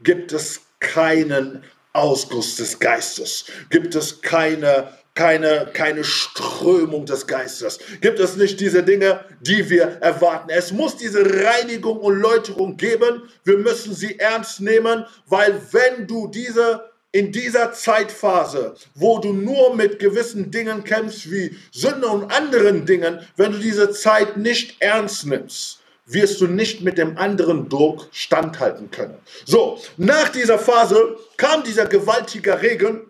gibt 0.00 0.32
es 0.32 0.60
keinen 0.80 1.62
Ausguss 1.92 2.56
des 2.56 2.78
Geistes, 2.78 3.44
gibt 3.68 3.94
es 3.94 4.22
keine 4.22 4.99
keine, 5.20 5.68
keine 5.74 6.02
Strömung 6.02 7.04
des 7.04 7.26
Geistes. 7.26 7.78
Gibt 8.00 8.18
es 8.20 8.36
nicht 8.36 8.58
diese 8.58 8.82
Dinge, 8.82 9.22
die 9.42 9.68
wir 9.68 9.82
erwarten? 10.00 10.48
Es 10.48 10.72
muss 10.72 10.96
diese 10.96 11.22
Reinigung 11.44 11.98
und 11.98 12.18
Läuterung 12.18 12.78
geben. 12.78 13.24
Wir 13.44 13.58
müssen 13.58 13.94
sie 13.94 14.18
ernst 14.18 14.62
nehmen, 14.62 15.04
weil 15.26 15.60
wenn 15.72 16.06
du 16.06 16.28
diese 16.28 16.88
in 17.12 17.32
dieser 17.32 17.74
Zeitphase, 17.74 18.74
wo 18.94 19.18
du 19.18 19.34
nur 19.34 19.76
mit 19.76 19.98
gewissen 19.98 20.50
Dingen 20.50 20.84
kämpfst, 20.84 21.30
wie 21.30 21.54
Sünde 21.70 22.06
und 22.06 22.32
anderen 22.32 22.86
Dingen, 22.86 23.20
wenn 23.36 23.52
du 23.52 23.58
diese 23.58 23.90
Zeit 23.90 24.38
nicht 24.38 24.80
ernst 24.80 25.26
nimmst, 25.26 25.80
wirst 26.06 26.40
du 26.40 26.46
nicht 26.46 26.80
mit 26.80 26.96
dem 26.96 27.18
anderen 27.18 27.68
Druck 27.68 28.08
standhalten 28.10 28.90
können. 28.90 29.18
So, 29.44 29.78
nach 29.98 30.30
dieser 30.30 30.58
Phase 30.58 31.18
kam 31.36 31.62
dieser 31.62 31.84
gewaltige 31.84 32.62
Regen 32.62 33.09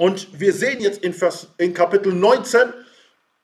und 0.00 0.40
wir 0.40 0.54
sehen 0.54 0.80
jetzt 0.80 1.04
in, 1.04 1.12
Vers, 1.12 1.48
in 1.58 1.74
Kapitel 1.74 2.14
19, 2.14 2.72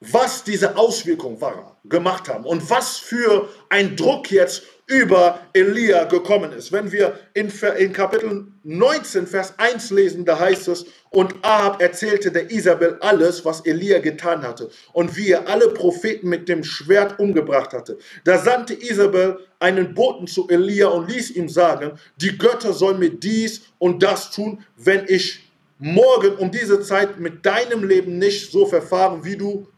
was 0.01 0.43
diese 0.43 0.75
Auswirkungen 0.79 1.39
war, 1.39 1.79
gemacht 1.85 2.31
haben 2.31 2.47
und 2.47 2.71
was 2.71 2.97
für 2.97 3.51
ein 3.69 3.95
Druck 3.95 4.31
jetzt 4.31 4.63
über 4.87 5.41
Elia 5.53 6.05
gekommen 6.05 6.53
ist. 6.53 6.73
Wenn 6.73 6.93
wir 6.93 7.19
in, 7.35 7.53
in, 7.77 7.93
Kapitel 7.93 8.47
19, 8.63 9.27
Vers 9.27 9.53
1 9.59 9.91
lesen, 9.91 10.25
da 10.25 10.39
heißt 10.39 10.69
es, 10.69 10.87
und 11.11 11.35
Ahab 11.43 11.83
erzählte 11.83 12.33
der 12.33 12.51
Isabel 12.51 12.97
alles, 13.01 13.45
was 13.45 13.61
Elia 13.67 13.99
getan 13.99 14.41
hatte 14.41 14.71
und 14.95 15.15
wie 15.15 15.33
er 15.33 15.47
alle 15.49 15.69
Propheten 15.69 16.31
mit 16.31 16.49
dem 16.49 16.65
Schwert 16.65 17.19
umgebracht 17.19 17.75
hatte. 17.75 17.99
Da 18.25 18.39
sandte 18.39 18.73
Isabel 18.73 19.41
einen 19.59 19.93
Boten 19.93 20.27
zu 20.27 20.49
Elia 20.49 20.87
und 20.87 21.11
ließ 21.11 21.33
ihm 21.33 21.51
sagen, 21.51 21.99
die 22.17 22.39
Götter 22.39 22.73
sollen 22.73 22.99
mir 22.99 23.11
dies 23.11 23.61
und 23.77 24.03
das 24.03 24.31
tun, 24.31 24.65
wenn 24.77 25.05
ich 25.07 25.46
morgen 25.79 26.37
um 26.37 26.51
diese 26.51 26.81
Zeit 26.81 27.19
mit 27.19 27.45
deinem 27.45 27.85
Leben 27.85 28.19
nicht 28.19 28.51
so 28.51 28.67
verfahren, 28.67 29.25
wie 29.25 29.37
du 29.37 29.69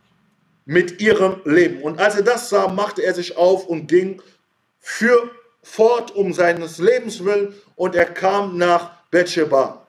mit 0.64 1.00
ihrem 1.00 1.40
Leben. 1.44 1.82
Und 1.82 1.98
als 1.98 2.16
er 2.16 2.22
das 2.22 2.50
sah, 2.50 2.68
machte 2.68 3.02
er 3.02 3.14
sich 3.14 3.36
auf 3.36 3.66
und 3.66 3.86
ging 3.86 4.22
für 4.78 5.30
fort 5.62 6.14
um 6.14 6.32
seines 6.32 6.78
Lebens 6.78 7.24
willen 7.24 7.54
und 7.74 7.94
er 7.94 8.06
kam 8.06 8.56
nach 8.56 8.90
Beersheba. 9.10 9.86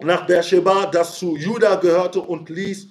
Nach 0.00 0.26
Beersheba, 0.26 0.86
das 0.86 1.18
zu 1.18 1.36
Juda 1.36 1.76
gehörte 1.76 2.20
und 2.20 2.48
ließ 2.48 2.88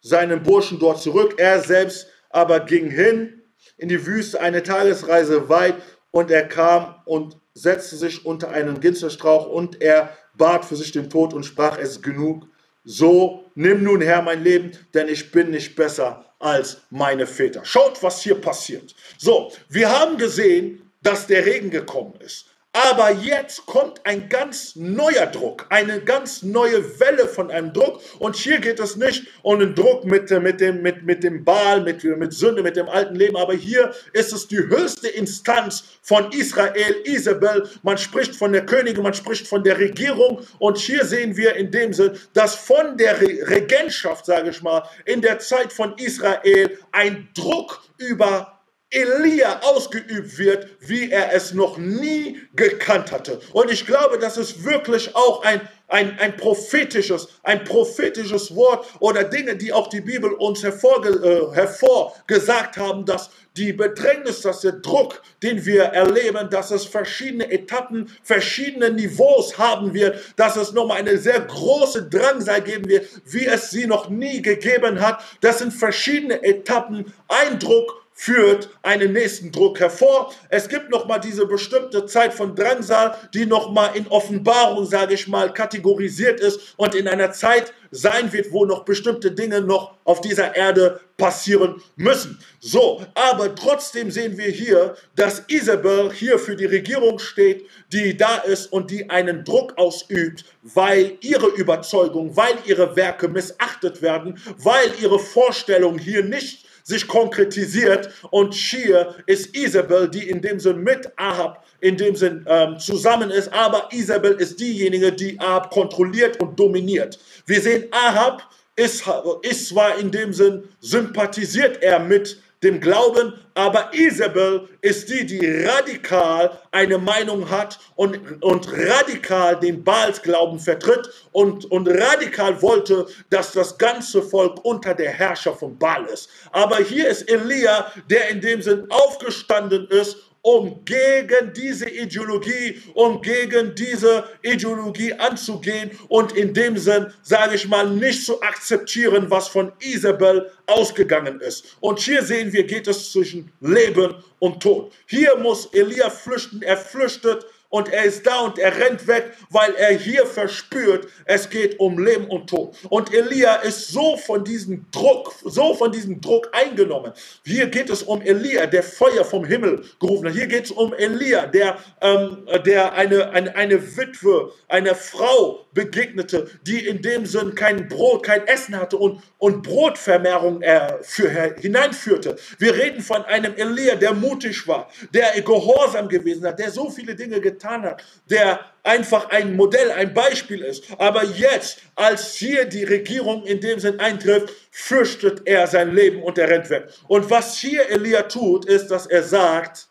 seinen 0.00 0.42
Burschen 0.42 0.78
dort 0.78 1.02
zurück. 1.02 1.34
Er 1.38 1.60
selbst 1.60 2.06
aber 2.30 2.60
ging 2.60 2.90
hin 2.90 3.42
in 3.76 3.88
die 3.88 4.06
Wüste, 4.06 4.40
eine 4.40 4.62
Tagesreise 4.62 5.48
weit 5.48 5.74
und 6.12 6.30
er 6.30 6.46
kam 6.46 6.94
und 7.04 7.36
setzte 7.54 7.96
sich 7.96 8.24
unter 8.24 8.50
einen 8.50 8.80
Ginsterstrauch 8.80 9.46
und 9.46 9.82
er 9.82 10.16
bat 10.36 10.64
für 10.64 10.76
sich 10.76 10.92
den 10.92 11.10
Tod 11.10 11.34
und 11.34 11.44
sprach, 11.44 11.78
es 11.78 12.00
genug. 12.02 12.46
So 12.84 13.44
nimm 13.54 13.84
nun 13.84 14.00
Herr 14.00 14.22
mein 14.22 14.42
Leben, 14.42 14.72
denn 14.94 15.08
ich 15.08 15.30
bin 15.30 15.50
nicht 15.50 15.76
besser 15.76 16.24
als 16.38 16.82
meine 16.90 17.26
Väter. 17.26 17.64
Schaut, 17.64 18.02
was 18.02 18.22
hier 18.22 18.34
passiert. 18.34 18.94
So, 19.18 19.52
wir 19.68 19.88
haben 19.88 20.16
gesehen, 20.16 20.90
dass 21.02 21.26
der 21.26 21.46
Regen 21.46 21.70
gekommen 21.70 22.14
ist. 22.20 22.46
Aber 22.74 23.10
jetzt 23.10 23.66
kommt 23.66 24.00
ein 24.06 24.30
ganz 24.30 24.76
neuer 24.76 25.26
Druck, 25.26 25.66
eine 25.68 26.00
ganz 26.00 26.42
neue 26.42 26.98
Welle 26.98 27.28
von 27.28 27.50
einem 27.50 27.74
Druck. 27.74 28.00
Und 28.18 28.34
hier 28.34 28.60
geht 28.60 28.80
es 28.80 28.96
nicht 28.96 29.26
um 29.42 29.58
den 29.58 29.74
Druck 29.74 30.04
mit, 30.06 30.30
äh, 30.30 30.40
mit, 30.40 30.58
dem, 30.58 30.80
mit, 30.80 31.02
mit 31.02 31.22
dem 31.22 31.44
Baal, 31.44 31.82
mit, 31.82 32.02
mit 32.02 32.32
Sünde, 32.32 32.62
mit 32.62 32.76
dem 32.76 32.88
alten 32.88 33.14
Leben. 33.14 33.36
Aber 33.36 33.52
hier 33.52 33.92
ist 34.14 34.32
es 34.32 34.48
die 34.48 34.56
höchste 34.56 35.08
Instanz 35.08 35.84
von 36.00 36.32
Israel, 36.32 36.96
Isabel. 37.04 37.68
Man 37.82 37.98
spricht 37.98 38.34
von 38.34 38.52
der 38.52 38.64
Königin, 38.64 39.02
man 39.02 39.12
spricht 39.12 39.46
von 39.46 39.62
der 39.62 39.78
Regierung. 39.78 40.40
Und 40.58 40.78
hier 40.78 41.04
sehen 41.04 41.36
wir 41.36 41.54
in 41.56 41.70
dem 41.70 41.92
Sinn, 41.92 42.18
dass 42.32 42.54
von 42.54 42.96
der 42.96 43.20
Re 43.20 43.50
Regentschaft, 43.50 44.24
sage 44.24 44.48
ich 44.48 44.62
mal, 44.62 44.82
in 45.04 45.20
der 45.20 45.38
Zeit 45.40 45.74
von 45.74 45.94
Israel 45.98 46.78
ein 46.90 47.28
Druck 47.34 47.82
über 47.98 48.61
Elia 48.92 49.60
ausgeübt 49.62 50.38
wird, 50.38 50.68
wie 50.80 51.10
er 51.10 51.32
es 51.32 51.54
noch 51.54 51.78
nie 51.78 52.40
gekannt 52.54 53.10
hatte. 53.10 53.40
Und 53.52 53.70
ich 53.70 53.86
glaube, 53.86 54.18
das 54.18 54.36
ist 54.36 54.64
wirklich 54.64 55.16
auch 55.16 55.42
ein, 55.44 55.62
ein, 55.88 56.18
ein 56.18 56.36
prophetisches, 56.36 57.28
ein 57.42 57.64
prophetisches 57.64 58.54
Wort 58.54 58.86
oder 59.00 59.24
Dinge, 59.24 59.56
die 59.56 59.72
auch 59.72 59.88
die 59.88 60.02
Bibel 60.02 60.32
uns 60.32 60.62
hervorge, 60.62 61.08
äh, 61.08 61.54
hervorgesagt 61.54 62.76
haben, 62.76 63.06
dass 63.06 63.30
die 63.56 63.72
Bedrängnis, 63.72 64.42
dass 64.42 64.60
der 64.60 64.72
Druck, 64.72 65.22
den 65.42 65.64
wir 65.64 65.84
erleben, 65.84 66.48
dass 66.50 66.70
es 66.70 66.84
verschiedene 66.84 67.50
Etappen, 67.50 68.10
verschiedene 68.22 68.90
Niveaus 68.90 69.58
haben 69.58 69.92
wird, 69.94 70.18
dass 70.36 70.56
es 70.56 70.72
nochmal 70.72 70.98
eine 70.98 71.18
sehr 71.18 71.40
große 71.40 72.08
Drangsal 72.08 72.62
geben 72.62 72.88
wird, 72.88 73.08
wie 73.26 73.46
es 73.46 73.70
sie 73.70 73.86
noch 73.86 74.08
nie 74.08 74.42
gegeben 74.42 75.00
hat. 75.00 75.22
Das 75.40 75.58
sind 75.58 75.72
verschiedene 75.72 76.42
Etappen, 76.42 77.12
Eindruck, 77.28 78.01
führt 78.14 78.68
einen 78.82 79.12
nächsten 79.12 79.50
Druck 79.50 79.80
hervor. 79.80 80.32
Es 80.48 80.68
gibt 80.68 80.90
noch 80.90 81.06
mal 81.06 81.18
diese 81.18 81.46
bestimmte 81.46 82.06
Zeit 82.06 82.34
von 82.34 82.54
Drangsal, 82.54 83.16
die 83.34 83.46
noch 83.46 83.72
mal 83.72 83.96
in 83.96 84.06
Offenbarung, 84.08 84.86
sage 84.86 85.14
ich 85.14 85.28
mal, 85.28 85.52
kategorisiert 85.52 86.40
ist 86.40 86.74
und 86.76 86.94
in 86.94 87.08
einer 87.08 87.32
Zeit 87.32 87.72
sein 87.90 88.32
wird, 88.32 88.52
wo 88.52 88.64
noch 88.64 88.84
bestimmte 88.84 89.32
Dinge 89.32 89.60
noch 89.60 89.94
auf 90.04 90.20
dieser 90.20 90.56
Erde 90.56 91.00
passieren 91.16 91.82
müssen. 91.96 92.38
So, 92.58 93.04
aber 93.14 93.54
trotzdem 93.54 94.10
sehen 94.10 94.38
wir 94.38 94.50
hier, 94.50 94.96
dass 95.14 95.42
Isabel 95.48 96.10
hier 96.12 96.38
für 96.38 96.56
die 96.56 96.64
Regierung 96.64 97.18
steht, 97.18 97.66
die 97.92 98.16
da 98.16 98.36
ist 98.38 98.72
und 98.72 98.90
die 98.90 99.10
einen 99.10 99.44
Druck 99.44 99.76
ausübt, 99.76 100.44
weil 100.62 101.18
ihre 101.20 101.48
Überzeugung, 101.48 102.36
weil 102.36 102.54
ihre 102.64 102.96
Werke 102.96 103.28
missachtet 103.28 104.00
werden, 104.00 104.40
weil 104.56 104.90
ihre 105.00 105.18
Vorstellung 105.18 105.98
hier 105.98 106.24
nicht 106.24 106.66
sich 106.82 107.06
konkretisiert 107.08 108.10
und 108.30 108.54
hier 108.54 109.14
ist 109.26 109.56
Isabel, 109.56 110.08
die 110.08 110.28
in 110.28 110.40
dem 110.40 110.60
Sinn 110.60 110.82
mit 110.82 111.10
Ahab 111.16 111.64
in 111.80 111.96
dem 111.96 112.14
Sinn 112.14 112.46
ähm, 112.48 112.78
zusammen 112.78 113.30
ist, 113.30 113.52
aber 113.52 113.88
Isabel 113.90 114.32
ist 114.32 114.60
diejenige, 114.60 115.12
die 115.12 115.38
Ahab 115.40 115.70
kontrolliert 115.70 116.40
und 116.40 116.58
dominiert. 116.58 117.18
Wir 117.46 117.60
sehen, 117.60 117.86
Ahab 117.90 118.48
ist, 118.76 119.04
ist 119.42 119.68
zwar 119.68 119.98
in 119.98 120.10
dem 120.10 120.32
Sinn, 120.32 120.62
sympathisiert 120.80 121.82
er 121.82 121.98
mit 121.98 122.40
dem 122.62 122.80
Glauben, 122.80 123.34
aber 123.54 123.90
Isabel 123.92 124.68
ist 124.80 125.08
die, 125.08 125.26
die 125.26 125.44
radikal 125.64 126.58
eine 126.70 126.96
Meinung 126.98 127.50
hat 127.50 127.78
und, 127.96 128.42
und 128.42 128.68
radikal 128.72 129.58
den 129.58 129.82
Baalsglauben 129.82 130.58
vertritt 130.58 131.10
und, 131.32 131.70
und 131.70 131.88
radikal 131.88 132.62
wollte, 132.62 133.06
dass 133.30 133.52
das 133.52 133.76
ganze 133.76 134.22
Volk 134.22 134.64
unter 134.64 134.94
der 134.94 135.10
Herrscher 135.10 135.54
von 135.54 135.76
Baal 135.76 136.04
ist. 136.06 136.28
Aber 136.52 136.76
hier 136.76 137.08
ist 137.08 137.28
Elia, 137.30 137.92
der 138.08 138.30
in 138.30 138.40
dem 138.40 138.62
Sinn 138.62 138.86
aufgestanden 138.90 139.88
ist 139.88 140.16
um 140.42 140.84
gegen 140.84 141.52
diese 141.54 141.88
Ideologie, 141.88 142.82
um 142.94 143.22
gegen 143.22 143.74
diese 143.74 144.24
Ideologie 144.42 145.12
anzugehen 145.14 145.92
und 146.08 146.32
in 146.32 146.52
dem 146.52 146.76
Sinn, 146.76 147.06
sage 147.22 147.54
ich 147.54 147.68
mal, 147.68 147.88
nicht 147.88 148.26
zu 148.26 148.42
akzeptieren, 148.42 149.30
was 149.30 149.48
von 149.48 149.72
Isabel 149.80 150.50
ausgegangen 150.66 151.40
ist. 151.40 151.76
Und 151.80 152.00
hier 152.00 152.22
sehen 152.24 152.52
wir, 152.52 152.64
geht 152.64 152.88
es 152.88 153.12
zwischen 153.12 153.52
Leben 153.60 154.14
und 154.40 154.60
Tod. 154.62 154.92
Hier 155.06 155.36
muss 155.36 155.66
Elia 155.66 156.10
flüchten, 156.10 156.62
er 156.62 156.76
flüchtet 156.76 157.46
und 157.72 157.90
er 157.90 158.04
ist 158.04 158.26
da 158.26 158.40
und 158.40 158.58
er 158.58 158.76
rennt 158.78 159.06
weg, 159.06 159.32
weil 159.48 159.74
er 159.76 159.96
hier 159.96 160.26
verspürt, 160.26 161.08
es 161.24 161.48
geht 161.48 161.80
um 161.80 161.98
Leben 161.98 162.26
und 162.26 162.50
Tod. 162.50 162.76
Und 162.90 163.14
Elia 163.14 163.54
ist 163.56 163.88
so 163.88 164.18
von 164.18 164.44
diesem 164.44 164.84
Druck, 164.90 165.34
so 165.42 165.72
von 165.72 165.90
diesem 165.90 166.20
Druck 166.20 166.50
eingenommen. 166.52 167.12
Hier 167.46 167.68
geht 167.68 167.88
es 167.88 168.02
um 168.02 168.20
Elia, 168.20 168.66
der 168.66 168.82
Feuer 168.82 169.24
vom 169.24 169.46
Himmel 169.46 169.82
gerufen 169.98 170.28
hat. 170.28 170.34
Hier 170.34 170.48
geht 170.48 170.66
es 170.66 170.70
um 170.70 170.92
Elia, 170.92 171.46
der, 171.46 171.78
ähm, 172.02 172.46
der 172.66 172.92
eine, 172.92 173.30
eine, 173.30 173.56
eine 173.56 173.96
Witwe, 173.96 174.52
eine 174.68 174.94
Frau 174.94 175.61
begegnete, 175.74 176.50
die 176.66 176.86
in 176.86 177.02
dem 177.02 177.26
Sinn 177.26 177.54
kein 177.54 177.88
Brot, 177.88 178.24
kein 178.24 178.46
Essen 178.46 178.76
hatte 178.76 178.96
und, 178.96 179.22
und 179.38 179.62
Brotvermehrung 179.62 180.62
äh, 180.62 180.98
für, 181.02 181.30
hineinführte. 181.58 182.36
Wir 182.58 182.74
reden 182.74 183.02
von 183.02 183.24
einem 183.24 183.54
Elia, 183.54 183.94
der 183.94 184.14
mutig 184.14 184.66
war, 184.68 184.90
der 185.12 185.40
gehorsam 185.42 186.08
gewesen 186.08 186.46
hat, 186.46 186.58
der 186.58 186.70
so 186.70 186.90
viele 186.90 187.14
Dinge 187.14 187.40
getan 187.40 187.82
hat, 187.82 188.04
der 188.28 188.60
einfach 188.82 189.30
ein 189.30 189.56
Modell, 189.56 189.90
ein 189.92 190.12
Beispiel 190.12 190.62
ist. 190.62 190.84
Aber 190.98 191.24
jetzt, 191.24 191.78
als 191.94 192.34
hier 192.34 192.64
die 192.64 192.84
Regierung 192.84 193.44
in 193.44 193.60
dem 193.60 193.78
Sinn 193.78 194.00
eintrifft, 194.00 194.52
fürchtet 194.70 195.42
er 195.46 195.66
sein 195.66 195.94
Leben 195.94 196.22
und 196.22 196.38
er 196.38 196.48
rennt 196.48 196.70
weg. 196.70 196.88
Und 197.08 197.30
was 197.30 197.56
hier 197.58 197.88
Elia 197.88 198.22
tut, 198.22 198.64
ist, 198.64 198.88
dass 198.88 199.06
er 199.06 199.22
sagt, 199.22 199.88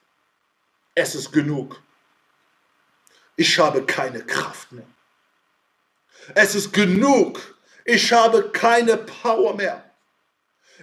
es 0.94 1.16
ist 1.16 1.32
genug. 1.32 1.82
Ich 3.36 3.58
habe 3.58 3.86
keine 3.86 4.22
Kraft 4.22 4.72
mehr. 4.72 4.86
Es 6.36 6.56
ist 6.56 6.74
genug. 6.74 7.58
Ich 7.86 8.12
habe 8.12 8.52
keine 8.52 8.98
Power 8.98 9.56
mehr. 9.56 9.84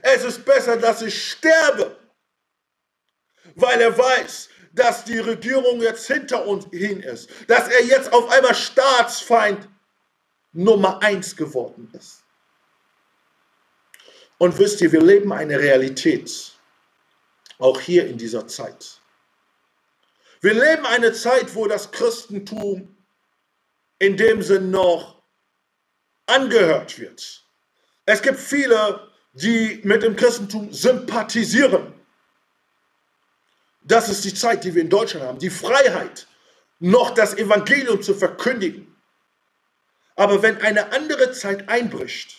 Es 0.02 0.24
ist 0.24 0.44
besser, 0.44 0.76
dass 0.76 1.02
ich 1.02 1.30
sterbe, 1.30 1.96
weil 3.54 3.80
er 3.80 3.96
weiß, 3.96 4.48
dass 4.72 5.04
die 5.04 5.18
Regierung 5.18 5.80
jetzt 5.80 6.06
hinter 6.06 6.46
uns 6.46 6.66
hin 6.70 7.00
ist, 7.00 7.28
dass 7.48 7.68
er 7.68 7.84
jetzt 7.84 8.12
auf 8.12 8.30
einmal 8.30 8.54
Staatsfeind 8.54 9.68
Nummer 10.52 11.02
eins 11.02 11.36
geworden 11.36 11.90
ist. 11.92 12.22
Und 14.38 14.56
wisst 14.58 14.80
ihr, 14.80 14.92
wir 14.92 15.02
leben 15.02 15.32
eine 15.32 15.58
Realität, 15.58 16.52
auch 17.58 17.80
hier 17.80 18.06
in 18.06 18.18
dieser 18.18 18.46
Zeit. 18.46 19.00
Wir 20.40 20.54
leben 20.54 20.86
eine 20.86 21.12
Zeit, 21.12 21.54
wo 21.56 21.66
das 21.66 21.90
Christentum 21.90 22.96
in 23.98 24.16
dem 24.16 24.42
Sinn 24.42 24.70
noch 24.70 25.17
angehört 26.28 26.98
wird. 26.98 27.42
Es 28.06 28.22
gibt 28.22 28.38
viele, 28.38 29.08
die 29.32 29.80
mit 29.84 30.02
dem 30.02 30.16
Christentum 30.16 30.72
sympathisieren. 30.72 31.94
Das 33.82 34.08
ist 34.08 34.24
die 34.24 34.34
Zeit, 34.34 34.64
die 34.64 34.74
wir 34.74 34.82
in 34.82 34.90
Deutschland 34.90 35.24
haben. 35.24 35.38
Die 35.38 35.50
Freiheit, 35.50 36.26
noch 36.78 37.10
das 37.10 37.34
Evangelium 37.34 38.02
zu 38.02 38.14
verkündigen. 38.14 38.94
Aber 40.16 40.42
wenn 40.42 40.60
eine 40.60 40.92
andere 40.92 41.32
Zeit 41.32 41.68
einbricht, 41.68 42.36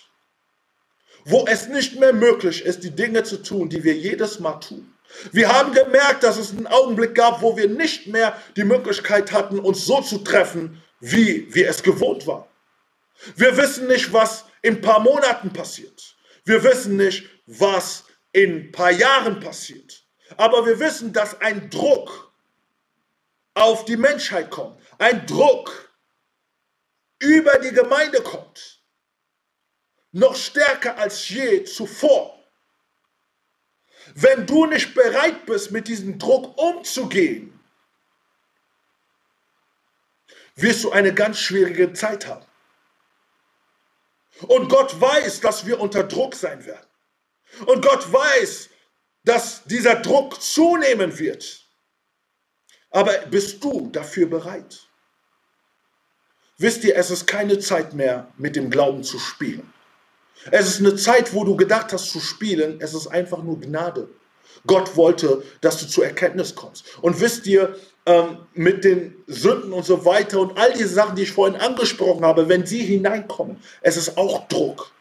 wo 1.26 1.46
es 1.48 1.68
nicht 1.68 2.00
mehr 2.00 2.14
möglich 2.14 2.64
ist, 2.64 2.84
die 2.84 2.92
Dinge 2.92 3.24
zu 3.24 3.38
tun, 3.42 3.70
die 3.70 3.84
wir 3.84 3.94
jedes 3.94 4.40
Mal 4.40 4.60
tun. 4.60 4.94
Wir 5.32 5.52
haben 5.52 5.74
gemerkt, 5.74 6.24
dass 6.24 6.38
es 6.38 6.52
einen 6.52 6.68
Augenblick 6.68 7.16
gab, 7.16 7.42
wo 7.42 7.58
wir 7.58 7.68
nicht 7.68 8.08
mehr 8.08 8.36
die 8.56 8.64
Möglichkeit 8.64 9.32
hatten, 9.32 9.60
uns 9.60 9.86
so 9.86 10.02
zu 10.02 10.20
treffen, 10.20 10.82
wie 11.00 11.48
wir 11.54 11.70
es 11.70 11.82
gewohnt 11.82 12.28
waren. 12.28 12.49
Wir 13.36 13.58
wissen 13.58 13.88
nicht, 13.88 14.14
was 14.14 14.46
in 14.62 14.76
ein 14.76 14.82
paar 14.82 15.00
Monaten 15.00 15.52
passiert. 15.52 16.16
Wir 16.46 16.64
wissen 16.64 16.98
nicht, 16.98 17.30
was 17.46 18.06
in 18.32 18.56
ein 18.56 18.72
paar 18.72 18.92
Jahren 18.92 19.40
passiert. 19.40 20.04
Aber 20.38 20.66
wir 20.66 20.80
wissen, 20.80 21.14
dass 21.14 21.40
ein 21.42 21.70
Druck 21.70 22.32
auf 23.54 23.86
die 23.86 23.98
Menschheit 23.98 24.50
kommt. 24.50 24.80
Ein 24.98 25.26
Druck 25.26 25.94
über 27.20 27.58
die 27.60 27.72
Gemeinde 27.72 28.22
kommt. 28.22 28.82
Noch 30.12 30.36
stärker 30.36 30.98
als 30.98 31.28
je 31.30 31.64
zuvor. 31.66 32.36
Wenn 34.16 34.46
du 34.46 34.66
nicht 34.66 34.96
bereit 34.96 35.46
bist, 35.46 35.72
mit 35.72 35.88
diesem 35.88 36.18
Druck 36.18 36.58
umzugehen, 36.58 37.60
wirst 40.56 40.84
du 40.84 40.92
eine 40.92 41.14
ganz 41.14 41.40
schwierige 41.40 41.94
Zeit 41.94 42.26
haben. 42.28 42.46
Und 44.48 44.70
Gott 44.70 45.00
weiß, 45.00 45.42
dass 45.42 45.66
wir 45.66 45.80
unter 45.80 46.04
Druck 46.04 46.36
sein 46.36 46.66
werden. 46.66 46.88
Und 47.66 47.84
Gott 47.86 48.12
weiß, 48.12 48.70
dass 49.24 49.64
dieser 49.66 49.96
Druck 49.96 50.42
zunehmen 50.42 51.18
wird. 51.20 51.66
Aber 52.92 53.18
bist 53.30 53.64
du 53.64 53.90
dafür 53.92 54.28
bereit? 54.28 54.80
Wisst 56.58 56.84
ihr, 56.84 56.96
es 56.96 57.10
ist 57.10 57.28
keine 57.28 57.60
Zeit 57.60 57.94
mehr, 57.94 58.32
mit 58.38 58.56
dem 58.56 58.70
Glauben 58.70 59.04
zu 59.04 59.20
spielen. 59.20 59.74
Es 60.52 60.68
ist 60.68 60.80
eine 60.80 60.96
Zeit, 60.96 61.34
wo 61.34 61.44
du 61.44 61.56
gedacht 61.56 61.94
hast 61.94 62.12
zu 62.12 62.20
spielen. 62.20 62.80
Es 62.82 62.94
ist 62.94 63.08
einfach 63.08 63.44
nur 63.44 63.60
Gnade. 63.60 64.10
Gott 64.66 64.96
wollte, 64.96 65.44
dass 65.62 65.80
du 65.80 65.88
zur 65.88 66.06
Erkenntnis 66.06 66.56
kommst. 66.56 66.98
Und 67.02 67.20
wisst 67.22 67.46
ihr, 67.48 67.78
ähm, 68.10 68.38
mit 68.56 68.84
den 68.86 69.24
Sünden 69.28 69.72
und 69.72 69.86
so 69.86 70.04
weiter 70.04 70.40
und 70.40 70.58
all 70.58 70.74
diese 70.74 70.88
Sachen, 70.88 71.16
die 71.16 71.22
ich 71.22 71.32
vorhin 71.32 71.62
angesprochen 71.62 72.26
habe, 72.26 72.50
wenn 72.50 72.66
sie 72.66 72.82
hineinkommen, 72.82 73.62
es 73.82 73.98
ist 73.98 74.18
auch 74.18 74.48
Druck. 74.48 74.92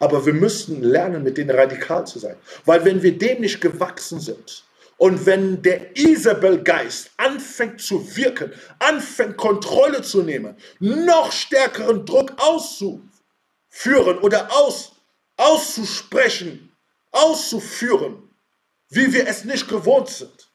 Aber 0.00 0.26
wir 0.26 0.32
müssen 0.32 0.82
lernen, 0.82 1.22
mit 1.22 1.38
denen 1.38 1.50
radikal 1.50 2.04
zu 2.04 2.18
sein. 2.18 2.34
Weil 2.64 2.84
wenn 2.84 3.04
wir 3.04 3.16
dem 3.16 3.40
nicht 3.40 3.60
gewachsen 3.60 4.18
sind 4.18 4.64
und 4.96 5.24
wenn 5.26 5.62
der 5.62 5.96
Isabel-Geist 5.96 7.12
anfängt 7.18 7.80
zu 7.80 8.16
wirken, 8.16 8.50
anfängt 8.80 9.36
Kontrolle 9.36 10.02
zu 10.02 10.24
nehmen, 10.24 10.56
noch 10.80 11.30
stärkeren 11.30 12.04
Druck 12.04 12.32
auszuführen 12.36 14.18
oder 14.22 14.48
aus, 14.50 14.96
auszusprechen, 15.36 16.72
auszuführen, 17.12 18.28
wie 18.88 19.12
wir 19.12 19.28
es 19.28 19.44
nicht 19.44 19.68
gewohnt 19.68 20.08
sind, 20.08 20.48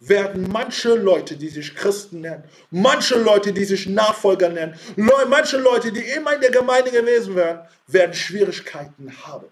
werden 0.00 0.48
manche 0.50 0.94
Leute, 0.94 1.36
die 1.36 1.48
sich 1.48 1.74
Christen 1.74 2.20
nennen, 2.20 2.44
manche 2.70 3.18
Leute, 3.18 3.52
die 3.52 3.64
sich 3.64 3.86
Nachfolger 3.86 4.48
nennen, 4.48 4.74
Leu- 4.96 5.26
manche 5.28 5.56
Leute, 5.56 5.92
die 5.92 6.00
immer 6.00 6.34
in 6.34 6.40
der 6.40 6.50
Gemeinde 6.50 6.90
gewesen 6.90 7.34
wären, 7.36 7.60
werden 7.86 8.14
Schwierigkeiten 8.14 9.12
haben. 9.24 9.46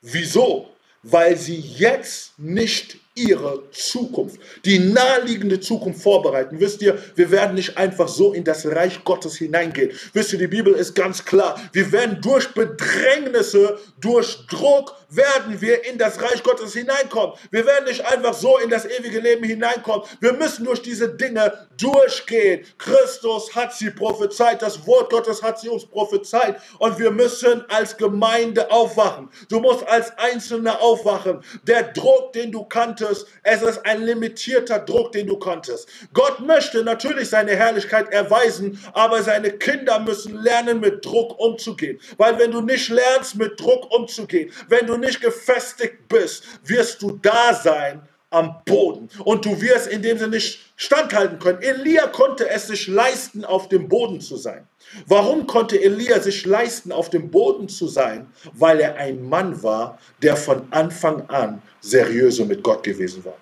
Wieso? 0.00 0.70
Weil 1.02 1.36
sie 1.36 1.58
jetzt 1.58 2.38
nicht 2.38 2.98
ihre 3.14 3.70
Zukunft, 3.70 4.40
die 4.64 4.78
naheliegende 4.78 5.60
Zukunft 5.60 6.02
vorbereiten. 6.02 6.60
Wisst 6.60 6.82
ihr, 6.82 6.98
wir 7.16 7.30
werden 7.30 7.54
nicht 7.54 7.76
einfach 7.76 8.08
so 8.08 8.32
in 8.32 8.44
das 8.44 8.66
Reich 8.66 9.02
Gottes 9.04 9.36
hineingehen. 9.36 9.92
Wisst 10.12 10.32
ihr, 10.32 10.38
die 10.38 10.46
Bibel 10.46 10.72
ist 10.74 10.94
ganz 10.94 11.24
klar. 11.24 11.60
Wir 11.72 11.90
werden 11.92 12.20
durch 12.20 12.48
Bedrängnisse, 12.54 13.78
durch 14.00 14.46
Druck, 14.46 14.94
werden 15.10 15.60
wir 15.60 15.84
in 15.86 15.98
das 15.98 16.20
Reich 16.20 16.42
Gottes 16.42 16.74
hineinkommen. 16.74 17.36
Wir 17.50 17.66
werden 17.66 17.86
nicht 17.86 18.04
einfach 18.04 18.34
so 18.34 18.58
in 18.58 18.68
das 18.68 18.84
ewige 18.84 19.20
Leben 19.20 19.44
hineinkommen. 19.44 20.06
Wir 20.20 20.34
müssen 20.34 20.64
durch 20.64 20.82
diese 20.82 21.08
Dinge 21.08 21.66
durchgehen. 21.78 22.64
Christus 22.76 23.54
hat 23.54 23.72
sie 23.74 23.90
prophezeit, 23.90 24.60
das 24.60 24.86
Wort 24.86 25.10
Gottes 25.10 25.42
hat 25.42 25.60
sie 25.60 25.68
uns 25.68 25.86
prophezeit 25.86 26.60
und 26.78 26.98
wir 26.98 27.10
müssen 27.10 27.64
als 27.70 27.96
Gemeinde 27.96 28.70
aufwachen. 28.70 29.30
Du 29.48 29.60
musst 29.60 29.86
als 29.88 30.16
Einzelner 30.18 30.80
aufwachen. 30.80 31.42
Der 31.62 31.84
Druck, 31.84 32.32
den 32.32 32.52
du 32.52 32.64
kanntest, 32.64 33.26
es 33.42 33.62
ist 33.62 33.86
ein 33.86 34.02
limitierter 34.02 34.80
Druck, 34.80 35.12
den 35.12 35.26
du 35.26 35.38
kanntest. 35.38 35.88
Gott 36.12 36.40
möchte 36.40 36.82
natürlich 36.82 37.30
seine 37.30 37.56
Herrlichkeit 37.56 38.12
erweisen, 38.12 38.78
aber 38.92 39.22
seine 39.22 39.52
Kinder 39.52 40.00
müssen 40.00 40.42
lernen, 40.42 40.80
mit 40.80 41.04
Druck 41.04 41.38
umzugehen. 41.38 41.98
Weil 42.18 42.38
wenn 42.38 42.50
du 42.50 42.60
nicht 42.60 42.88
lernst, 42.88 43.36
mit 43.36 43.58
Druck 43.58 43.90
umzugehen, 43.90 44.52
wenn 44.68 44.86
du 44.86 44.97
nicht 45.00 45.20
gefestigt 45.20 46.08
bist, 46.08 46.44
wirst 46.64 47.02
du 47.02 47.12
da 47.22 47.54
sein 47.54 48.02
am 48.30 48.62
Boden. 48.64 49.08
Und 49.24 49.44
du 49.44 49.60
wirst 49.60 49.86
in 49.88 50.02
dem 50.02 50.18
Sinne 50.18 50.32
nicht 50.32 50.60
standhalten 50.76 51.38
können. 51.38 51.62
Elia 51.62 52.06
konnte 52.08 52.48
es 52.48 52.66
sich 52.66 52.86
leisten, 52.86 53.44
auf 53.44 53.68
dem 53.68 53.88
Boden 53.88 54.20
zu 54.20 54.36
sein. 54.36 54.66
Warum 55.06 55.46
konnte 55.46 55.80
Elia 55.80 56.20
sich 56.20 56.44
leisten, 56.44 56.92
auf 56.92 57.10
dem 57.10 57.30
Boden 57.30 57.68
zu 57.68 57.88
sein? 57.88 58.30
Weil 58.52 58.80
er 58.80 58.96
ein 58.96 59.22
Mann 59.22 59.62
war, 59.62 59.98
der 60.22 60.36
von 60.36 60.66
Anfang 60.70 61.28
an 61.28 61.62
seriöse 61.80 62.44
mit 62.44 62.62
Gott 62.62 62.82
gewesen 62.82 63.24
war. 63.24 63.36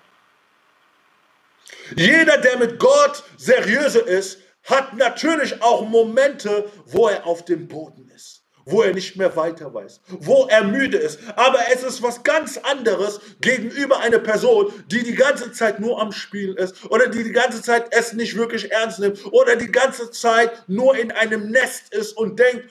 Jeder, 1.95 2.37
der 2.37 2.57
mit 2.57 2.79
Gott 2.79 3.23
seriöse 3.37 3.99
ist, 3.99 4.39
hat 4.63 4.95
natürlich 4.97 5.61
auch 5.61 5.87
Momente, 5.87 6.69
wo 6.85 7.07
er 7.07 7.25
auf 7.25 7.45
dem 7.45 7.67
Boden 7.67 8.09
ist 8.13 8.36
wo 8.69 8.81
er 8.81 8.93
nicht 8.93 9.15
mehr 9.15 9.35
weiter 9.35 9.73
weiß, 9.73 10.01
wo 10.19 10.47
er 10.49 10.63
müde 10.63 10.97
ist. 10.97 11.19
Aber 11.35 11.59
es 11.73 11.83
ist 11.83 12.01
was 12.01 12.23
ganz 12.23 12.57
anderes 12.57 13.19
gegenüber 13.41 13.99
einer 13.99 14.19
Person, 14.19 14.71
die 14.87 15.03
die 15.03 15.15
ganze 15.15 15.51
Zeit 15.51 15.79
nur 15.79 16.01
am 16.01 16.11
Spielen 16.11 16.57
ist 16.57 16.89
oder 16.89 17.07
die 17.07 17.23
die 17.23 17.31
ganze 17.31 17.61
Zeit 17.61 17.87
es 17.91 18.13
nicht 18.13 18.35
wirklich 18.35 18.71
ernst 18.71 18.99
nimmt 18.99 19.25
oder 19.31 19.55
die 19.55 19.71
ganze 19.71 20.11
Zeit 20.11 20.51
nur 20.67 20.97
in 20.97 21.11
einem 21.11 21.51
Nest 21.51 21.93
ist 21.93 22.13
und 22.13 22.39
denkt, 22.39 22.65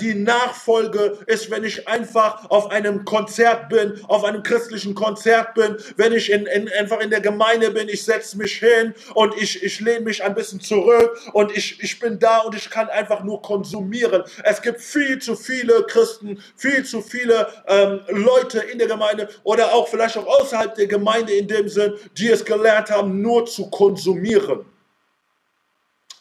die 0.00 0.14
Nachfolge 0.14 1.18
ist, 1.26 1.50
wenn 1.50 1.64
ich 1.64 1.88
einfach 1.88 2.48
auf 2.50 2.70
einem 2.70 3.04
Konzert 3.04 3.68
bin, 3.68 4.00
auf 4.08 4.24
einem 4.24 4.42
christlichen 4.42 4.94
Konzert 4.94 5.54
bin, 5.54 5.76
wenn 5.96 6.12
ich 6.12 6.30
in, 6.30 6.46
in, 6.46 6.68
einfach 6.72 7.00
in 7.00 7.10
der 7.10 7.20
Gemeinde 7.20 7.70
bin, 7.70 7.88
ich 7.88 8.04
setze 8.04 8.38
mich 8.38 8.58
hin 8.58 8.94
und 9.14 9.34
ich, 9.36 9.62
ich 9.62 9.80
lehne 9.80 10.00
mich 10.00 10.22
ein 10.22 10.34
bisschen 10.34 10.60
zurück 10.60 11.18
und 11.32 11.56
ich, 11.56 11.82
ich 11.82 11.98
bin 11.98 12.18
da 12.18 12.38
und 12.38 12.54
ich 12.54 12.70
kann 12.70 12.88
einfach 12.88 13.22
nur 13.22 13.42
konsumieren. 13.42 14.22
Es 14.44 14.62
gibt 14.62 14.80
viel 14.80 15.18
zu 15.18 15.34
viele 15.40 15.84
Christen, 15.84 16.42
viel 16.56 16.84
zu 16.84 17.02
viele 17.02 17.48
ähm, 17.66 18.00
Leute 18.08 18.60
in 18.60 18.78
der 18.78 18.88
Gemeinde 18.88 19.28
oder 19.42 19.72
auch 19.72 19.88
vielleicht 19.88 20.16
auch 20.16 20.26
außerhalb 20.26 20.74
der 20.74 20.86
Gemeinde 20.86 21.32
in 21.32 21.48
dem 21.48 21.68
Sinn, 21.68 21.94
die 22.16 22.28
es 22.28 22.44
gelernt 22.44 22.90
haben, 22.90 23.20
nur 23.20 23.46
zu 23.46 23.70
konsumieren. 23.70 24.64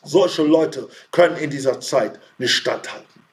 Solche 0.03 0.43
Leute 0.43 0.87
können 1.11 1.37
in 1.37 1.49
dieser 1.49 1.79
Zeit 1.81 2.19
nicht 2.37 2.53
standhalten. 2.53 3.23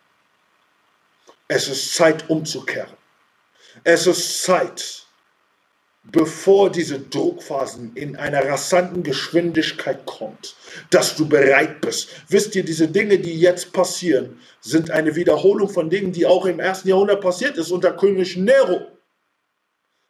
Es 1.48 1.68
ist 1.68 1.94
Zeit 1.94 2.28
umzukehren. 2.28 2.96
Es 3.84 4.06
ist 4.06 4.42
Zeit, 4.42 5.05
bevor 6.12 6.70
diese 6.70 7.00
Druckphasen 7.00 7.92
in 7.94 8.16
einer 8.16 8.44
rasanten 8.48 9.02
Geschwindigkeit 9.02 10.06
kommt, 10.06 10.56
dass 10.90 11.16
du 11.16 11.28
bereit 11.28 11.80
bist. 11.80 12.08
Wisst 12.28 12.54
ihr, 12.54 12.64
diese 12.64 12.88
Dinge, 12.88 13.18
die 13.18 13.38
jetzt 13.38 13.72
passieren, 13.72 14.40
sind 14.60 14.90
eine 14.90 15.14
Wiederholung 15.16 15.68
von 15.68 15.90
Dingen, 15.90 16.12
die 16.12 16.26
auch 16.26 16.46
im 16.46 16.60
ersten 16.60 16.88
Jahrhundert 16.88 17.20
passiert 17.20 17.56
ist 17.56 17.70
unter 17.70 17.92
König 17.92 18.36
Nero. 18.36 18.86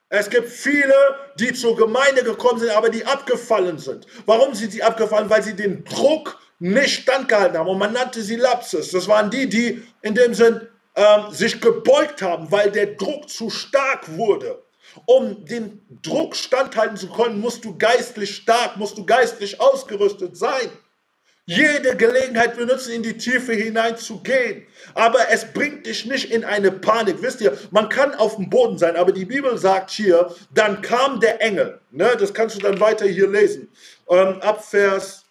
Es 0.09 0.31
gibt 0.31 0.49
viele, 0.49 0.95
die 1.39 1.53
zur 1.53 1.77
Gemeinde 1.77 2.23
gekommen 2.23 2.61
sind, 2.61 2.71
aber 2.71 2.91
die 2.91 3.05
abgefallen 3.05 3.79
sind. 3.79 4.07
Warum 4.25 4.55
sind 4.55 4.73
sie 4.73 4.83
abgefallen? 4.83 5.29
Weil 5.29 5.43
sie 5.43 5.57
den 5.57 5.85
Druck 5.85 6.39
nicht 6.59 7.03
standgehalten 7.03 7.59
haben. 7.59 7.69
Und 7.69 7.79
man 7.79 7.93
nannte 7.93 8.23
sie 8.23 8.37
Lapses. 8.37 8.93
Das 8.93 9.09
waren 9.09 9.31
die, 9.31 9.49
die 9.49 9.83
in 10.03 10.15
dem 10.15 10.33
Sinn 10.33 10.61
ähm, 10.95 11.33
sich 11.33 11.61
gebeugt 11.61 12.23
haben, 12.23 12.51
weil 12.53 12.71
der 12.71 12.95
Druck 12.95 13.29
zu 13.29 13.51
stark 13.51 14.17
wurde. 14.17 14.63
Um 15.05 15.45
den 15.45 15.81
Druck 16.03 16.35
standhalten 16.35 16.97
zu 16.97 17.09
können, 17.11 17.41
musst 17.41 17.65
du 17.65 17.77
geistlich 17.77 18.35
stark, 18.37 18.77
musst 18.77 18.97
du 18.97 19.05
geistlich 19.05 19.61
ausgerüstet 19.61 20.37
sein. 20.37 20.71
Jede 21.49 21.97
Gelegenheit 21.97 22.57
benutzen, 22.57 22.93
in 22.93 23.03
die 23.05 23.17
Tiefe 23.17 23.53
hineinzugehen. 23.53 24.67
Aber 24.95 25.31
es 25.31 25.53
bringt 25.53 25.87
dich 25.87 26.05
nicht 26.05 26.33
in 26.33 26.45
eine 26.45 26.73
Panik. 26.73 27.23
Wisst 27.23 27.41
ihr, 27.41 27.57
man 27.71 27.89
kann 27.89 28.17
auf 28.17 28.35
dem 28.35 28.51
Boden 28.51 28.79
sein, 28.79 28.97
aber 28.97 29.13
die 29.13 29.27
Bibel 29.27 29.57
sagt 29.57 29.91
hier, 29.91 30.35
dann 30.53 30.83
kam 30.83 31.21
der 31.21 31.41
Engel. 31.41 31.81
Ne, 31.93 32.17
das 32.19 32.35
kannst 32.35 32.57
du 32.57 32.61
dann 32.61 32.81
weiter 32.81 33.07
hier 33.07 33.29
lesen. 33.29 33.69
Ähm, 34.11 34.41
ab 34.43 34.65
Vers 34.65 35.25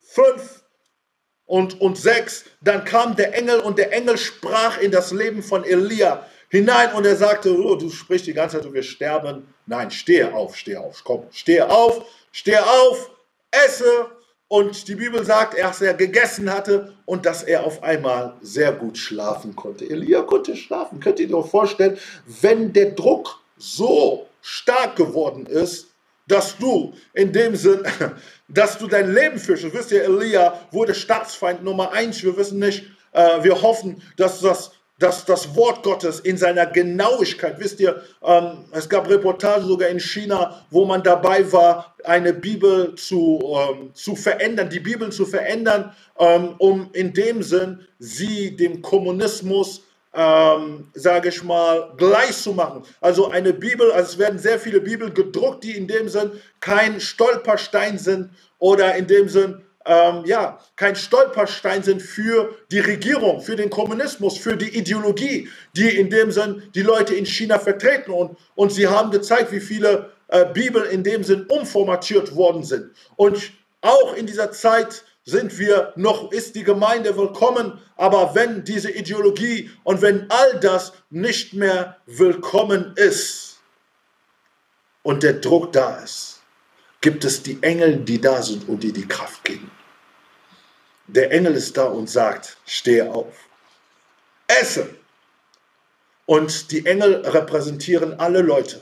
5 0.00 0.62
und, 1.46 1.80
und 1.80 1.98
6. 1.98 2.44
Dann 2.60 2.84
kam 2.84 3.16
der 3.16 3.34
Engel 3.34 3.58
und 3.58 3.78
der 3.78 3.92
Engel 3.92 4.16
sprach 4.16 4.78
in 4.78 4.92
das 4.92 5.10
Leben 5.10 5.42
von 5.42 5.64
Elia 5.64 6.24
hinein 6.56 6.92
und 6.94 7.06
er 7.06 7.16
sagte, 7.16 7.56
oh, 7.56 7.76
du 7.76 7.90
sprichst 7.90 8.26
die 8.26 8.32
ganze 8.32 8.56
Zeit, 8.56 8.64
du 8.64 8.72
wirst 8.72 8.90
sterben. 8.90 9.46
Nein, 9.66 9.90
stehe 9.90 10.34
auf, 10.34 10.56
stehe 10.56 10.80
auf, 10.80 11.02
komm, 11.04 11.24
stehe 11.30 11.68
auf, 11.68 12.04
stehe 12.32 12.64
auf, 12.64 13.10
esse. 13.50 14.06
Und 14.48 14.86
die 14.86 14.94
Bibel 14.94 15.24
sagt, 15.24 15.58
dass 15.58 15.80
er 15.80 15.94
gegessen 15.94 16.52
hatte 16.52 16.94
und 17.04 17.26
dass 17.26 17.42
er 17.42 17.64
auf 17.64 17.82
einmal 17.82 18.34
sehr 18.42 18.72
gut 18.72 18.96
schlafen 18.96 19.56
konnte. 19.56 19.88
Elia 19.90 20.22
konnte 20.22 20.56
schlafen. 20.56 21.00
Könnt 21.00 21.18
ihr 21.18 21.34
euch 21.36 21.50
vorstellen, 21.50 21.98
wenn 22.42 22.72
der 22.72 22.92
Druck 22.92 23.40
so 23.58 24.28
stark 24.42 24.94
geworden 24.94 25.46
ist, 25.46 25.88
dass 26.28 26.56
du 26.58 26.94
in 27.12 27.32
dem 27.32 27.56
Sinn, 27.56 27.82
dass 28.48 28.78
du 28.78 28.86
dein 28.86 29.12
Leben 29.12 29.38
fürchtest. 29.38 29.74
Wisst 29.74 29.90
ihr, 29.90 30.04
Elia 30.04 30.60
wurde 30.70 30.94
Staatsfeind 30.94 31.64
Nummer 31.64 31.90
eins. 31.92 32.22
Wir 32.22 32.36
wissen 32.36 32.60
nicht, 32.60 32.84
äh, 33.12 33.42
wir 33.42 33.60
hoffen, 33.62 34.00
dass 34.16 34.40
das 34.40 34.72
dass 34.98 35.24
das 35.26 35.54
Wort 35.54 35.82
Gottes 35.82 36.20
in 36.20 36.38
seiner 36.38 36.66
Genauigkeit, 36.66 37.56
wisst 37.58 37.80
ihr, 37.80 38.02
ähm, 38.24 38.64
es 38.72 38.88
gab 38.88 39.08
Reportagen 39.08 39.66
sogar 39.66 39.88
in 39.88 40.00
China, 40.00 40.64
wo 40.70 40.86
man 40.86 41.02
dabei 41.02 41.50
war, 41.52 41.94
eine 42.04 42.32
Bibel 42.32 42.94
zu, 42.94 43.40
ähm, 43.44 43.90
zu 43.92 44.16
verändern, 44.16 44.70
die 44.70 44.80
Bibel 44.80 45.12
zu 45.12 45.26
verändern, 45.26 45.94
ähm, 46.18 46.54
um 46.58 46.88
in 46.94 47.12
dem 47.12 47.42
Sinn 47.42 47.80
sie 47.98 48.56
dem 48.56 48.80
Kommunismus, 48.80 49.82
ähm, 50.14 50.88
sage 50.94 51.28
ich 51.28 51.42
mal, 51.42 51.92
gleich 51.98 52.32
zu 52.32 52.52
machen. 52.52 52.82
Also 53.02 53.30
eine 53.30 53.52
Bibel, 53.52 53.92
also 53.92 54.12
es 54.12 54.18
werden 54.18 54.38
sehr 54.38 54.58
viele 54.58 54.80
Bibel 54.80 55.12
gedruckt, 55.12 55.62
die 55.62 55.76
in 55.76 55.86
dem 55.86 56.08
Sinn 56.08 56.30
kein 56.60 57.00
Stolperstein 57.00 57.98
sind 57.98 58.30
oder 58.58 58.94
in 58.94 59.06
dem 59.06 59.28
Sinn 59.28 59.60
ähm, 59.86 60.24
ja, 60.24 60.58
kein 60.74 60.96
Stolperstein 60.96 61.82
sind 61.82 62.02
für 62.02 62.56
die 62.70 62.80
Regierung, 62.80 63.40
für 63.40 63.56
den 63.56 63.70
Kommunismus, 63.70 64.36
für 64.36 64.56
die 64.56 64.76
Ideologie, 64.76 65.48
die 65.76 65.88
in 65.88 66.10
dem 66.10 66.32
Sinn 66.32 66.64
die 66.74 66.82
Leute 66.82 67.14
in 67.14 67.24
China 67.24 67.58
vertreten. 67.58 68.10
Und, 68.10 68.36
und 68.56 68.72
sie 68.72 68.88
haben 68.88 69.10
gezeigt, 69.10 69.52
wie 69.52 69.60
viele 69.60 70.10
äh, 70.28 70.44
Bibeln 70.46 70.90
in 70.90 71.04
dem 71.04 71.22
Sinn 71.22 71.46
umformatiert 71.46 72.34
worden 72.34 72.64
sind. 72.64 72.90
Und 73.14 73.52
auch 73.80 74.14
in 74.14 74.26
dieser 74.26 74.50
Zeit 74.50 75.04
sind 75.24 75.58
wir 75.58 75.92
noch, 75.96 76.32
ist 76.32 76.56
die 76.56 76.64
Gemeinde 76.64 77.16
willkommen, 77.16 77.80
aber 77.96 78.34
wenn 78.34 78.64
diese 78.64 78.90
Ideologie 78.90 79.70
und 79.84 80.02
wenn 80.02 80.26
all 80.30 80.58
das 80.60 80.92
nicht 81.10 81.52
mehr 81.54 81.96
willkommen 82.06 82.92
ist 82.96 83.60
und 85.02 85.22
der 85.22 85.34
Druck 85.34 85.72
da 85.72 85.96
ist, 85.96 86.40
gibt 87.00 87.24
es 87.24 87.42
die 87.42 87.58
Engel, 87.62 87.98
die 87.98 88.20
da 88.20 88.42
sind 88.42 88.68
und 88.68 88.82
die 88.82 88.92
die 88.92 89.06
Kraft 89.06 89.44
geben. 89.44 89.70
Der 91.08 91.30
Engel 91.30 91.54
ist 91.54 91.76
da 91.76 91.84
und 91.84 92.10
sagt, 92.10 92.56
stehe 92.66 93.12
auf, 93.12 93.32
esse. 94.48 94.88
Und 96.26 96.72
die 96.72 96.84
Engel 96.84 97.24
repräsentieren 97.24 98.18
alle 98.18 98.42
Leute, 98.42 98.80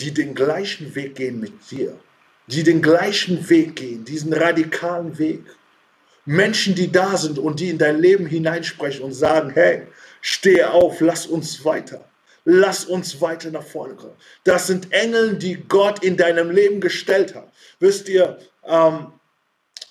die 0.00 0.12
den 0.12 0.34
gleichen 0.34 0.94
Weg 0.96 1.14
gehen 1.14 1.38
mit 1.38 1.70
dir, 1.70 1.98
die 2.48 2.64
den 2.64 2.82
gleichen 2.82 3.48
Weg 3.48 3.76
gehen, 3.76 4.04
diesen 4.04 4.32
radikalen 4.32 5.16
Weg. 5.18 5.44
Menschen, 6.26 6.74
die 6.74 6.90
da 6.90 7.16
sind 7.16 7.38
und 7.38 7.60
die 7.60 7.68
in 7.68 7.78
dein 7.78 8.00
Leben 8.00 8.26
hineinsprechen 8.26 9.04
und 9.04 9.12
sagen, 9.12 9.50
hey, 9.50 9.86
steh 10.20 10.64
auf, 10.64 11.00
lass 11.00 11.26
uns 11.26 11.64
weiter. 11.64 12.04
Lass 12.46 12.84
uns 12.84 13.20
weiter 13.20 13.50
nach 13.50 13.62
vorne 13.62 13.94
kommen. 13.94 14.16
Das 14.44 14.66
sind 14.66 14.92
Engel, 14.92 15.36
die 15.36 15.56
Gott 15.66 16.04
in 16.04 16.16
deinem 16.16 16.50
Leben 16.50 16.80
gestellt 16.80 17.34
hat. 17.34 17.50
Wisst 17.80 18.08
ihr, 18.08 18.38
ähm, 18.66 19.12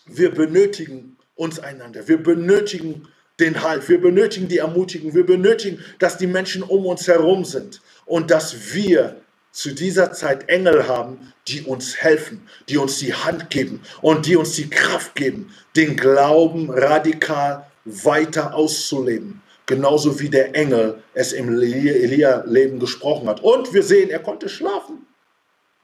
wir 0.05 0.31
benötigen 0.31 1.17
uns 1.35 1.59
einander. 1.59 2.07
Wir 2.07 2.21
benötigen 2.21 3.07
den 3.39 3.63
Halt. 3.63 3.87
Wir 3.89 3.99
benötigen 3.99 4.47
die 4.47 4.59
Ermutigung. 4.59 5.13
Wir 5.13 5.25
benötigen, 5.25 5.83
dass 5.99 6.17
die 6.17 6.27
Menschen 6.27 6.63
um 6.63 6.85
uns 6.85 7.07
herum 7.07 7.45
sind 7.45 7.81
und 8.05 8.29
dass 8.31 8.73
wir 8.73 9.21
zu 9.51 9.73
dieser 9.73 10.11
Zeit 10.13 10.49
Engel 10.49 10.87
haben, 10.87 11.33
die 11.47 11.61
uns 11.61 11.97
helfen, 11.97 12.47
die 12.69 12.77
uns 12.77 12.97
die 12.99 13.13
Hand 13.13 13.49
geben 13.49 13.81
und 14.01 14.25
die 14.25 14.35
uns 14.35 14.53
die 14.53 14.69
Kraft 14.69 15.15
geben, 15.15 15.53
den 15.75 15.95
Glauben 15.95 16.71
radikal 16.71 17.65
weiter 17.85 18.55
auszuleben. 18.55 19.41
Genauso 19.65 20.19
wie 20.19 20.29
der 20.29 20.55
Engel 20.55 21.01
es 21.13 21.31
im 21.33 21.49
Elia-Leben 21.61 22.79
gesprochen 22.79 23.29
hat. 23.29 23.41
Und 23.41 23.73
wir 23.73 23.83
sehen, 23.83 24.09
er 24.09 24.19
konnte 24.19 24.49
schlafen. 24.49 25.05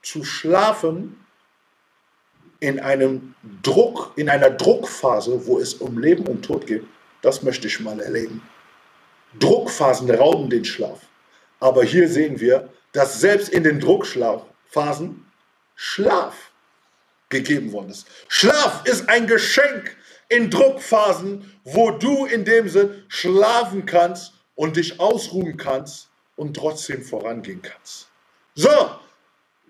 Zu 0.02 0.24
schlafen 0.24 1.16
in 2.60 2.78
einem 2.78 3.34
Druck, 3.62 4.12
in 4.16 4.28
einer 4.28 4.50
Druckphase, 4.50 5.46
wo 5.46 5.58
es 5.58 5.74
um 5.74 5.98
Leben 5.98 6.26
und 6.26 6.42
Tod 6.44 6.66
geht, 6.66 6.84
das 7.22 7.42
möchte 7.42 7.66
ich 7.66 7.80
mal 7.80 8.00
erleben. 8.00 8.42
Druckphasen 9.38 10.10
rauben 10.10 10.50
den 10.50 10.64
Schlaf. 10.64 11.00
Aber 11.58 11.84
hier 11.84 12.08
sehen 12.08 12.40
wir, 12.40 12.68
dass 12.92 13.20
selbst 13.20 13.48
in 13.50 13.64
den 13.64 13.80
Druckphasen 13.80 15.26
Schlaf 15.74 16.50
gegeben 17.28 17.72
worden 17.72 17.90
ist. 17.90 18.06
Schlaf 18.28 18.82
ist 18.84 19.08
ein 19.08 19.26
Geschenk 19.26 19.96
in 20.28 20.50
Druckphasen, 20.50 21.58
wo 21.64 21.90
du 21.90 22.26
in 22.26 22.44
dem 22.44 22.68
Sinn 22.68 23.04
schlafen 23.08 23.86
kannst 23.86 24.32
und 24.54 24.76
dich 24.76 24.98
ausruhen 25.00 25.56
kannst 25.56 26.08
und 26.36 26.54
trotzdem 26.54 27.02
vorangehen 27.02 27.62
kannst. 27.62 28.08
So, 28.54 28.90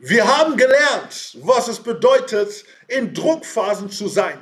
wir 0.03 0.27
haben 0.27 0.57
gelernt, 0.57 1.37
was 1.43 1.69
es 1.69 1.79
bedeutet, 1.81 2.65
in 2.89 3.13
Druckphasen 3.13 3.91
zu 3.91 4.09
sein. 4.09 4.39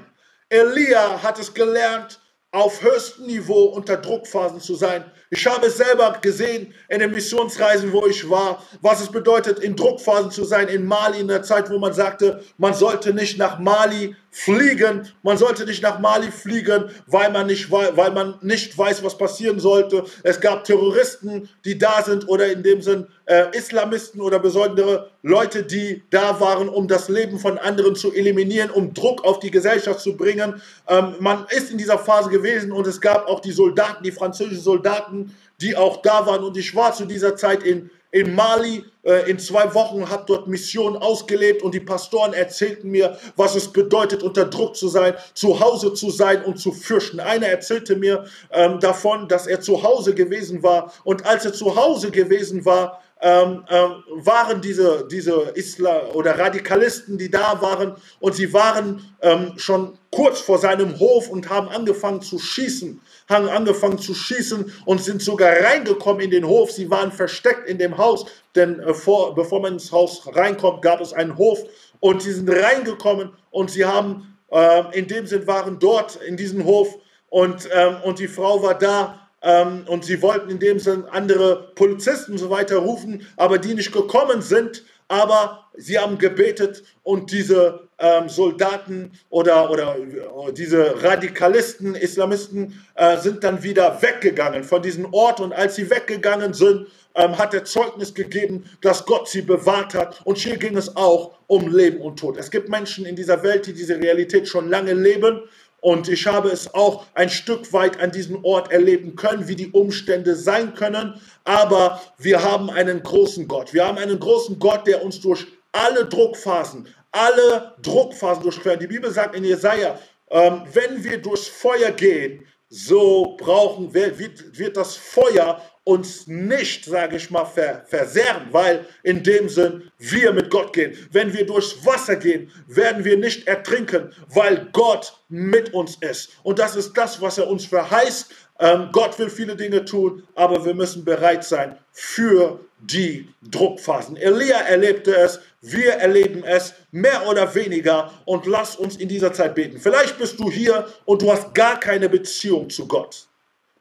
Elia 0.49 1.21
hat 1.23 1.41
es 1.41 1.53
gelernt, 1.53 2.21
auf 2.53 2.81
höchstem 2.81 3.27
Niveau 3.27 3.65
unter 3.65 3.97
Druckphasen 3.97 4.61
zu 4.61 4.77
sein. 4.77 5.11
Ich 5.31 5.47
habe 5.47 5.67
es 5.67 5.77
selber 5.77 6.17
gesehen 6.23 6.73
in 6.89 7.01
den 7.01 7.11
Missionsreisen, 7.11 7.93
wo 7.93 8.07
ich 8.07 8.29
war, 8.31 8.65
was 8.81 9.03
es 9.03 9.11
bedeutet, 9.11 9.59
in 9.59 9.77
Druckphasen 9.77 10.31
zu 10.31 10.45
sein, 10.45 10.69
in 10.69 10.87
Mali, 10.87 11.21
in 11.21 11.29
der 11.29 11.43
Zeit, 11.43 11.69
wo 11.71 11.79
man 11.79 11.93
sagte, 11.93 12.43
man 12.57 12.73
sollte 12.73 13.13
nicht 13.13 13.37
nach 13.37 13.59
Mali 13.59 14.17
fliegen, 14.31 15.09
man 15.23 15.37
sollte 15.37 15.65
nicht 15.65 15.83
nach 15.83 15.99
Mali 15.99 16.31
fliegen, 16.31 16.91
weil 17.07 17.31
man 17.33 17.47
nicht, 17.47 17.71
weil 17.71 18.13
man 18.13 18.39
nicht 18.41 18.77
weiß, 18.77 19.03
was 19.03 19.19
passieren 19.19 19.59
sollte. 19.59 20.05
Es 20.23 20.41
gab 20.41 20.65
Terroristen, 20.65 21.49
die 21.65 21.77
da 21.77 22.03
sind 22.03 22.29
oder 22.29 22.47
in 22.47 22.63
dem 22.63 22.81
Sinn 22.81 23.07
äh, 23.25 23.57
Islamisten 23.57 24.21
oder 24.21 24.39
besondere 24.39 25.11
Leute, 25.23 25.63
die 25.63 26.03
da 26.11 26.39
waren, 26.41 26.69
um 26.69 26.89
das 26.89 27.09
Leben 27.09 27.39
von 27.39 27.59
anderen 27.59 27.97
zu 27.97 28.13
eliminieren, 28.13 28.71
um 28.71 28.95
Druck 28.95 29.25
auf 29.25 29.41
die 29.41 29.51
Gesellschaft 29.51 30.01
zu 30.01 30.17
bringen. 30.17 30.61
Ähm, 30.87 31.15
man 31.21 31.47
ist 31.51 31.71
in 31.71 31.79
dieser 31.79 31.99
Phase 31.99 32.31
gewesen 32.31 32.71
und 32.71 32.87
es 32.87 33.01
gab 33.01 33.27
auch 33.27 33.41
die 33.41 33.53
Soldaten, 33.53 34.05
die 34.05 34.13
französischen 34.13 34.63
Soldaten, 34.63 35.18
die 35.61 35.77
auch 35.77 36.03
da 36.03 36.27
waren. 36.27 36.45
Und 36.45 36.57
ich 36.57 36.75
war 36.75 36.93
zu 36.93 37.05
dieser 37.05 37.37
Zeit 37.37 37.63
in, 37.63 37.91
in 38.11 38.35
Mali 38.35 38.85
äh, 39.03 39.31
in 39.31 39.39
zwei 39.39 39.73
Wochen, 39.75 40.09
habe 40.09 40.25
dort 40.27 40.49
Mission 40.49 40.97
ausgelebt 40.97 41.63
und 41.63 41.75
die 41.75 41.81
Pastoren 41.81 42.33
erzählten 42.33 42.91
mir, 42.91 43.19
was 43.37 43.55
es 43.55 43.69
bedeutet, 43.69 44.23
unter 44.23 44.45
Druck 44.45 44.77
zu 44.77 44.89
sein, 44.89 45.15
zu 45.35 45.61
Hause 45.61 45.95
zu 45.95 46.11
sein 46.11 46.45
und 46.45 46.59
zu 46.59 46.73
fürchten. 46.73 47.21
Einer 47.21 47.47
erzählte 47.47 47.97
mir 47.97 48.27
ähm, 48.51 48.81
davon, 48.81 49.29
dass 49.29 49.47
er 49.47 49.61
zu 49.61 49.83
Hause 49.83 50.15
gewesen 50.15 50.63
war 50.63 50.93
und 51.05 51.27
als 51.27 51.45
er 51.45 51.53
zu 51.53 51.75
Hause 51.77 52.11
gewesen 52.11 52.65
war, 52.65 53.03
ähm, 53.21 53.65
ähm, 53.69 54.05
waren 54.25 54.61
diese, 54.61 55.07
diese 55.11 55.53
Isla 55.55 56.11
oder 56.15 56.39
Radikalisten, 56.39 57.19
die 57.19 57.31
da 57.31 57.61
waren, 57.61 57.97
und 58.21 58.35
sie 58.35 58.53
waren 58.53 59.03
ähm, 59.23 59.55
schon 59.57 59.99
kurz 60.13 60.41
vor 60.41 60.59
seinem 60.59 60.99
Hof 60.99 61.29
und 61.29 61.51
haben 61.51 61.69
angefangen 61.69 62.23
zu 62.23 62.39
schießen, 62.39 63.01
haben 63.29 63.49
angefangen 63.49 63.99
zu 63.99 64.15
schießen 64.15 64.73
und 64.85 65.03
sind 65.03 65.21
sogar 65.21 65.51
reingekommen 65.51 66.23
in 66.23 66.31
den 66.31 66.47
Hof. 66.47 66.71
Sie 66.71 66.91
waren 66.91 67.11
versteckt 67.11 67.69
in 67.69 67.79
dem 67.79 67.99
Haus, 67.99 68.27
denn 68.55 68.79
äh, 68.81 68.95
vor, 68.95 69.35
bevor 69.35 69.61
man 69.61 69.75
ins 69.75 69.91
Haus 69.91 70.23
reinkommt, 70.35 70.83
gab 70.83 71.01
es 71.01 71.13
einen 71.13 71.37
Hof 71.37 71.65
und 72.01 72.23
sie 72.23 72.33
sind 72.33 72.49
reingekommen 72.49 73.33
und 73.51 73.71
sie 73.71 73.85
haben, 73.85 74.39
äh, 74.53 74.97
in 74.97 75.09
dem 75.09 75.27
Sinn 75.27 75.47
waren 75.47 75.79
dort 75.81 76.17
in 76.17 76.37
diesem 76.37 76.65
Hof 76.65 76.97
und, 77.31 77.69
ähm, 77.73 77.97
und 78.05 78.21
die 78.21 78.29
Frau 78.29 78.63
war 78.63 78.75
da 78.79 79.28
ähm, 79.43 79.85
und 79.87 80.05
sie 80.05 80.21
wollten 80.23 80.51
in 80.51 80.59
dem 80.59 80.79
Sinne 80.79 81.11
andere 81.11 81.73
Polizisten 81.75 82.33
und 82.33 82.39
so 82.39 82.51
weiter 82.51 82.79
rufen, 82.79 83.27
aber 83.37 83.59
die 83.59 83.75
nicht 83.75 83.93
gekommen 83.93 84.43
sind. 84.43 84.85
Aber 85.11 85.65
sie 85.75 85.99
haben 85.99 86.19
gebetet 86.19 86.83
und 87.03 87.33
diese 87.33 87.89
ähm, 87.99 88.29
Soldaten 88.29 89.13
oder, 89.31 89.71
oder 89.71 89.97
äh, 89.97 90.53
diese 90.53 91.03
Radikalisten, 91.03 91.95
Islamisten 91.95 92.85
äh, 92.95 93.17
sind 93.17 93.43
dann 93.43 93.63
wieder 93.63 94.03
weggegangen 94.03 94.65
von 94.65 94.83
diesem 94.83 95.13
Ort. 95.15 95.41
Und 95.41 95.55
als 95.55 95.77
sie 95.77 95.89
weggegangen 95.89 96.53
sind, 96.53 96.89
ähm, 97.15 97.39
hat 97.39 97.55
er 97.55 97.65
Zeugnis 97.65 98.13
gegeben, 98.13 98.69
dass 98.83 99.07
Gott 99.07 99.29
sie 99.29 99.43
bewahrt 99.43 99.95
hat. 99.95 100.21
Und 100.25 100.37
hier 100.37 100.59
ging 100.59 100.77
es 100.77 100.95
auch 100.95 101.39
um 101.47 101.75
Leben 101.75 102.03
und 102.03 102.19
Tod. 102.19 102.37
Es 102.37 102.51
gibt 102.51 102.69
Menschen 102.69 103.07
in 103.07 103.17
dieser 103.17 103.43
Welt, 103.43 103.67
die 103.67 103.73
diese 103.73 103.97
Realität 103.97 104.47
schon 104.47 104.69
lange 104.69 104.93
leben 104.93 105.43
und 105.81 106.09
ich 106.09 106.27
habe 106.27 106.49
es 106.49 106.75
auch 106.75 107.07
ein 107.15 107.31
Stück 107.31 107.73
weit 107.73 108.01
an 108.01 108.11
diesem 108.11 108.45
Ort 108.45 108.73
erleben 108.73 109.15
können, 109.15 109.47
wie 109.47 109.55
die 109.55 109.71
Umstände 109.71 110.35
sein 110.35 110.75
können. 110.75 111.21
Aber 111.45 112.01
wir 112.19 112.43
haben 112.43 112.69
einen 112.69 113.03
großen 113.03 113.47
Gott. 113.47 113.73
Wir 113.73 113.87
haben 113.87 113.99
einen 113.99 114.19
großen 114.19 114.59
Gott, 114.59 114.87
der 114.87 115.05
uns 115.05 115.21
durch 115.21 115.47
alle 115.71 116.07
Druckphasen, 116.07 116.89
alle 117.13 117.75
Druckphasen 117.83 118.43
durchquert. 118.43 118.83
Die 118.83 118.89
Bibel 118.89 119.11
sagt 119.11 119.37
in 119.37 119.45
Jesaja, 119.45 119.99
ähm, 120.31 120.63
wenn 120.73 121.05
wir 121.05 121.19
durchs 121.19 121.47
Feuer 121.47 121.93
gehen, 121.93 122.45
so 122.69 123.37
brauchen 123.39 123.95
wir, 123.95 124.19
wird, 124.19 124.59
wird 124.59 124.77
das 124.77 124.97
Feuer 124.97 125.63
uns 125.89 126.27
nicht, 126.27 126.85
sage 126.85 127.17
ich 127.17 127.31
mal, 127.31 127.47
ver, 127.47 127.83
versehren, 127.87 128.49
weil 128.51 128.87
in 129.03 129.23
dem 129.23 129.49
Sinn 129.49 129.91
wir 129.97 130.35
mit 130.35 130.51
Gott 130.51 130.75
gehen. 130.75 130.93
Wenn 131.13 131.33
wir 131.33 131.47
durchs 131.47 131.83
Wasser 131.85 132.17
gehen, 132.17 132.53
werden 132.67 133.07
wir 133.07 133.17
nicht 133.17 133.49
ertrinken, 133.49 134.13
weil 134.29 134.69
Gott 134.73 135.15
mit 135.31 135.73
uns 135.73 135.97
ist. 136.03 136.33
Und 136.43 136.59
das 136.59 136.77
ist 136.77 136.93
das, 136.93 137.23
was 137.23 137.39
er 137.39 137.49
uns 137.49 137.65
verheißt. 137.65 138.31
Ähm, 138.61 138.91
Gott 138.93 139.19
will 139.19 139.31
viele 139.31 139.57
Dinge 139.57 139.83
tun, 139.83 140.25
aber 140.35 140.63
wir 140.63 140.75
müssen 140.75 141.07
bereit 141.07 141.43
sein 141.43 141.79
für 141.91 142.61
die 142.81 143.27
Druckphasen. 143.51 144.19
Elia 144.19 144.59
erlebte 144.59 145.17
es, 145.17 145.41
wir 145.63 145.93
erleben 145.95 146.45
es 146.45 146.75
mehr 146.91 147.27
oder 147.27 147.55
weniger 147.55 148.13
und 148.27 148.45
lass 148.45 148.77
uns 148.77 148.97
in 148.97 149.09
dieser 149.09 149.33
Zeit 149.33 149.55
beten. 149.55 149.79
Vielleicht 149.79 150.19
bist 150.19 150.39
du 150.39 150.51
hier 150.51 150.87
und 151.07 151.23
du 151.23 151.33
hast 151.33 151.55
gar 151.55 151.81
keine 151.81 152.11
Beziehung 152.11 152.69
zu 152.69 152.87
Gott. 152.87 153.28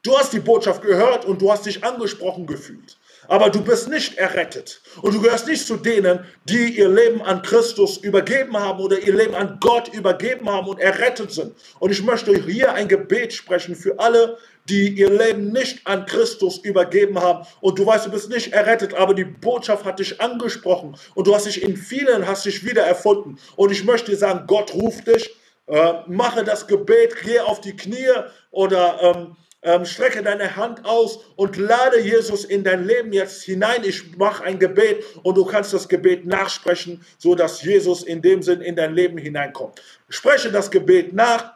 Du 0.08 0.16
hast 0.16 0.32
die 0.32 0.40
Botschaft 0.40 0.80
gehört 0.80 1.26
und 1.26 1.42
du 1.42 1.52
hast 1.52 1.66
dich 1.66 1.84
angesprochen 1.84 2.46
gefühlt. 2.46 2.96
Aber 3.26 3.50
du 3.50 3.60
bist 3.60 3.90
nicht 3.90 4.16
errettet. 4.16 4.80
Und 5.02 5.14
du 5.14 5.20
gehörst 5.20 5.46
nicht 5.46 5.66
zu 5.66 5.76
denen, 5.76 6.24
die 6.44 6.78
ihr 6.78 6.88
Leben 6.88 7.20
an 7.20 7.42
Christus 7.42 7.98
übergeben 7.98 8.56
haben 8.56 8.80
oder 8.80 8.98
ihr 8.98 9.14
Leben 9.14 9.34
an 9.34 9.58
Gott 9.60 9.88
übergeben 9.88 10.48
haben 10.48 10.66
und 10.66 10.80
errettet 10.80 11.30
sind. 11.32 11.52
Und 11.78 11.90
ich 11.90 12.02
möchte 12.02 12.34
hier 12.34 12.72
ein 12.72 12.88
Gebet 12.88 13.34
sprechen 13.34 13.76
für 13.76 13.98
alle, 13.98 14.38
die 14.66 14.88
ihr 14.88 15.10
Leben 15.10 15.52
nicht 15.52 15.86
an 15.86 16.06
Christus 16.06 16.56
übergeben 16.56 17.20
haben. 17.20 17.46
Und 17.60 17.78
du 17.78 17.84
weißt, 17.84 18.06
du 18.06 18.10
bist 18.10 18.30
nicht 18.30 18.54
errettet, 18.54 18.94
aber 18.94 19.12
die 19.12 19.26
Botschaft 19.26 19.84
hat 19.84 19.98
dich 19.98 20.22
angesprochen. 20.22 20.96
Und 21.14 21.26
du 21.26 21.34
hast 21.34 21.44
dich 21.44 21.62
in 21.62 21.76
vielen, 21.76 22.26
hast 22.26 22.46
dich 22.46 22.64
wieder 22.64 22.82
erfunden. 22.82 23.38
Und 23.56 23.72
ich 23.72 23.84
möchte 23.84 24.10
dir 24.10 24.16
sagen, 24.16 24.46
Gott 24.46 24.72
ruft 24.72 25.06
dich. 25.06 25.36
Äh, 25.66 25.92
mache 26.06 26.44
das 26.44 26.66
Gebet, 26.66 27.14
geh 27.22 27.40
auf 27.40 27.60
die 27.60 27.76
Knie 27.76 28.08
oder... 28.50 29.02
Ähm, 29.02 29.36
ähm, 29.62 29.84
strecke 29.84 30.22
deine 30.22 30.56
Hand 30.56 30.84
aus 30.84 31.18
und 31.36 31.56
lade 31.56 32.00
Jesus 32.00 32.44
in 32.44 32.62
dein 32.62 32.86
Leben 32.86 33.12
jetzt 33.12 33.42
hinein. 33.42 33.82
Ich 33.84 34.16
mache 34.16 34.44
ein 34.44 34.58
Gebet 34.58 35.04
und 35.22 35.36
du 35.36 35.44
kannst 35.44 35.72
das 35.72 35.88
Gebet 35.88 36.26
nachsprechen, 36.26 37.04
so 37.18 37.34
dass 37.34 37.62
Jesus 37.62 38.02
in 38.02 38.22
dem 38.22 38.42
Sinn 38.42 38.60
in 38.60 38.76
dein 38.76 38.94
Leben 38.94 39.18
hineinkommt. 39.18 39.82
Spreche 40.08 40.52
das 40.52 40.70
Gebet 40.70 41.12
nach. 41.12 41.54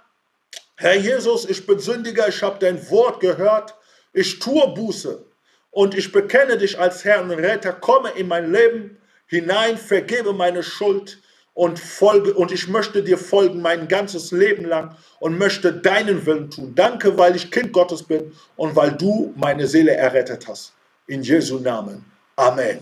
Herr 0.77 0.97
Jesus, 0.97 1.49
ich 1.49 1.65
bin 1.65 1.79
Sündiger, 1.79 2.27
ich 2.29 2.43
habe 2.43 2.59
dein 2.59 2.91
Wort 2.91 3.21
gehört, 3.21 3.75
ich 4.13 4.41
tue 4.41 4.67
Buße 4.75 5.25
und 5.71 5.97
ich 5.97 6.11
bekenne 6.11 6.59
dich 6.59 6.79
als 6.79 7.05
Herr 7.05 7.23
und 7.23 7.31
Retter, 7.31 7.73
komme 7.73 8.11
in 8.11 8.27
mein 8.27 8.51
Leben 8.53 8.99
hinein, 9.27 9.79
vergebe 9.79 10.33
meine 10.33 10.65
Schuld 10.65 11.19
und 11.55 11.79
folge 11.79 12.33
und 12.35 12.51
ich 12.51 12.69
möchte 12.69 13.03
dir 13.03 13.19
folgen 13.19 13.61
mein 13.61 13.89
ganzes 13.89 14.31
Leben 14.33 14.65
lang 14.65 14.97
und 15.21 15.39
möchte 15.39 15.73
deinen 15.73 16.25
Willen 16.25 16.51
tun. 16.51 16.73
Danke, 16.75 17.19
weil 17.19 17.37
ich 17.37 17.51
Kind 17.51 17.73
Gottes 17.73 18.03
bin 18.03 18.33
und 18.57 18.75
weil 18.75 18.93
du 18.93 19.33
meine 19.37 19.67
Seele 19.67 19.93
errettet 19.93 20.49
hast. 20.49 20.73
In 21.07 21.23
Jesu 21.23 21.59
Namen. 21.59 22.05
Amen. 22.37 22.79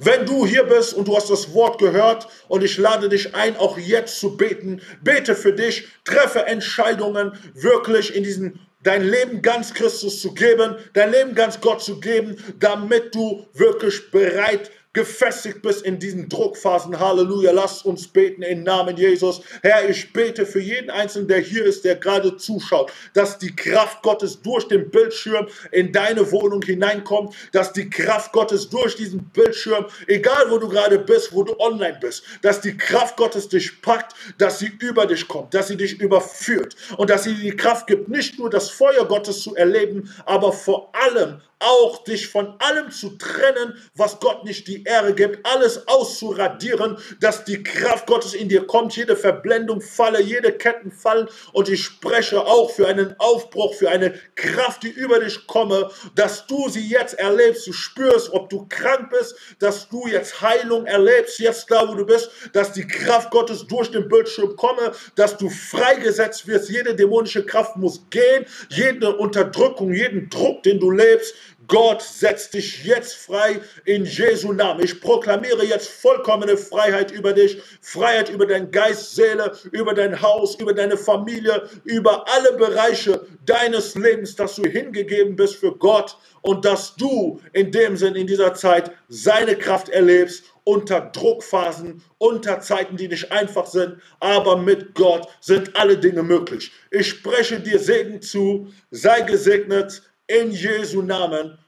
Wenn 0.00 0.26
du 0.26 0.44
hier 0.44 0.64
bist 0.64 0.94
und 0.94 1.08
du 1.08 1.16
hast 1.16 1.30
das 1.30 1.54
Wort 1.54 1.78
gehört 1.78 2.26
und 2.48 2.62
ich 2.62 2.76
lade 2.76 3.08
dich 3.08 3.34
ein, 3.34 3.56
auch 3.56 3.78
jetzt 3.78 4.18
zu 4.18 4.36
beten, 4.36 4.82
bete 5.02 5.34
für 5.34 5.52
dich, 5.52 5.88
treffe 6.04 6.46
Entscheidungen 6.46 7.32
wirklich 7.54 8.14
in 8.14 8.24
diesen 8.24 8.60
dein 8.82 9.04
Leben 9.04 9.42
ganz 9.42 9.72
Christus 9.72 10.20
zu 10.20 10.34
geben, 10.34 10.74
dein 10.92 11.12
Leben 11.12 11.36
ganz 11.36 11.60
Gott 11.60 11.82
zu 11.82 12.00
geben, 12.00 12.36
damit 12.58 13.14
du 13.14 13.46
wirklich 13.54 14.10
bereit 14.10 14.62
bist 14.62 14.81
gefestigt 14.92 15.62
bist 15.62 15.84
in 15.84 15.98
diesen 15.98 16.28
Druckphasen. 16.28 16.98
Halleluja. 16.98 17.50
Lass 17.52 17.82
uns 17.82 18.06
beten 18.06 18.42
im 18.42 18.62
Namen 18.62 18.96
Jesus. 18.96 19.42
Herr, 19.62 19.88
ich 19.88 20.12
bete 20.12 20.44
für 20.44 20.60
jeden 20.60 20.90
Einzelnen, 20.90 21.28
der 21.28 21.40
hier 21.40 21.64
ist, 21.64 21.84
der 21.84 21.96
gerade 21.96 22.36
zuschaut, 22.36 22.92
dass 23.14 23.38
die 23.38 23.54
Kraft 23.56 24.02
Gottes 24.02 24.42
durch 24.42 24.68
den 24.68 24.90
Bildschirm 24.90 25.48
in 25.70 25.92
deine 25.92 26.30
Wohnung 26.30 26.62
hineinkommt, 26.62 27.34
dass 27.52 27.72
die 27.72 27.88
Kraft 27.88 28.32
Gottes 28.32 28.68
durch 28.68 28.96
diesen 28.96 29.24
Bildschirm, 29.30 29.86
egal 30.06 30.50
wo 30.50 30.58
du 30.58 30.68
gerade 30.68 30.98
bist, 30.98 31.32
wo 31.32 31.42
du 31.42 31.58
online 31.58 31.98
bist, 32.00 32.24
dass 32.42 32.60
die 32.60 32.76
Kraft 32.76 33.16
Gottes 33.16 33.48
dich 33.48 33.80
packt, 33.80 34.14
dass 34.38 34.58
sie 34.58 34.72
über 34.80 35.06
dich 35.06 35.26
kommt, 35.26 35.54
dass 35.54 35.68
sie 35.68 35.76
dich 35.76 36.00
überführt 36.00 36.76
und 36.98 37.08
dass 37.08 37.24
sie 37.24 37.34
die 37.34 37.56
Kraft 37.56 37.86
gibt, 37.86 38.08
nicht 38.08 38.38
nur 38.38 38.50
das 38.50 38.70
Feuer 38.70 39.06
Gottes 39.06 39.40
zu 39.40 39.54
erleben, 39.54 40.12
aber 40.26 40.52
vor 40.52 40.92
allem 40.94 41.40
auch 41.62 42.04
dich 42.04 42.28
von 42.28 42.54
allem 42.58 42.90
zu 42.90 43.10
trennen, 43.16 43.74
was 43.94 44.20
Gott 44.20 44.44
nicht 44.44 44.68
die 44.68 44.84
Ehre 44.84 45.14
gibt, 45.14 45.46
alles 45.46 45.86
auszuradieren, 45.88 46.98
dass 47.20 47.44
die 47.44 47.62
Kraft 47.62 48.06
Gottes 48.06 48.34
in 48.34 48.48
dir 48.48 48.66
kommt, 48.66 48.96
jede 48.96 49.16
Verblendung 49.16 49.80
falle, 49.80 50.20
jede 50.20 50.52
Ketten 50.52 50.90
fallen. 50.90 51.28
Und 51.52 51.68
ich 51.68 51.82
spreche 51.82 52.40
auch 52.46 52.70
für 52.70 52.86
einen 52.86 53.14
Aufbruch, 53.18 53.74
für 53.74 53.90
eine 53.90 54.14
Kraft, 54.34 54.82
die 54.82 54.90
über 54.90 55.20
dich 55.20 55.46
komme, 55.46 55.90
dass 56.14 56.46
du 56.46 56.68
sie 56.68 56.86
jetzt 56.86 57.14
erlebst, 57.18 57.66
du 57.66 57.72
spürst, 57.72 58.32
ob 58.32 58.50
du 58.50 58.66
krank 58.68 59.10
bist, 59.10 59.36
dass 59.58 59.88
du 59.88 60.06
jetzt 60.06 60.40
Heilung 60.40 60.86
erlebst, 60.86 61.38
jetzt 61.38 61.70
da, 61.70 61.88
wo 61.88 61.94
du 61.94 62.06
bist, 62.06 62.30
dass 62.52 62.72
die 62.72 62.86
Kraft 62.86 63.30
Gottes 63.30 63.66
durch 63.66 63.90
den 63.90 64.08
Bildschirm 64.08 64.56
komme, 64.56 64.92
dass 65.14 65.36
du 65.36 65.48
freigesetzt 65.48 66.46
wirst, 66.46 66.68
jede 66.68 66.94
dämonische 66.94 67.44
Kraft 67.44 67.76
muss 67.76 68.02
gehen, 68.10 68.46
jede 68.68 69.16
Unterdrückung, 69.16 69.92
jeden 69.92 70.28
Druck, 70.30 70.62
den 70.62 70.80
du 70.80 70.90
lebst, 70.90 71.34
Gott 71.72 72.02
setzt 72.02 72.52
dich 72.52 72.84
jetzt 72.84 73.14
frei 73.14 73.62
in 73.86 74.04
Jesu 74.04 74.52
Namen. 74.52 74.84
Ich 74.84 75.00
proklamiere 75.00 75.64
jetzt 75.64 75.88
vollkommene 75.88 76.58
Freiheit 76.58 77.10
über 77.10 77.32
dich, 77.32 77.62
Freiheit 77.80 78.28
über 78.28 78.44
dein 78.44 78.70
Geist, 78.70 79.14
Seele, 79.14 79.56
über 79.70 79.94
dein 79.94 80.20
Haus, 80.20 80.56
über 80.56 80.74
deine 80.74 80.98
Familie, 80.98 81.66
über 81.84 82.28
alle 82.28 82.58
Bereiche 82.58 83.24
deines 83.46 83.94
Lebens, 83.94 84.36
dass 84.36 84.56
du 84.56 84.68
hingegeben 84.68 85.34
bist 85.34 85.56
für 85.56 85.74
Gott 85.74 86.18
und 86.42 86.66
dass 86.66 86.94
du 86.94 87.40
in 87.54 87.72
dem 87.72 87.96
Sinn 87.96 88.16
in 88.16 88.26
dieser 88.26 88.52
Zeit 88.52 88.90
seine 89.08 89.56
Kraft 89.56 89.88
erlebst 89.88 90.44
unter 90.64 91.00
Druckphasen, 91.00 92.02
unter 92.18 92.60
Zeiten, 92.60 92.98
die 92.98 93.08
nicht 93.08 93.32
einfach 93.32 93.64
sind, 93.64 93.96
aber 94.20 94.58
mit 94.58 94.94
Gott 94.94 95.26
sind 95.40 95.74
alle 95.74 95.96
Dinge 95.96 96.22
möglich. 96.22 96.70
Ich 96.90 97.08
spreche 97.08 97.60
dir 97.60 97.78
Segen 97.78 98.20
zu, 98.20 98.68
sei 98.90 99.22
gesegnet, 99.22 100.02
in 100.26 100.50
Jesu 100.50 101.02
Namen. 101.02 101.58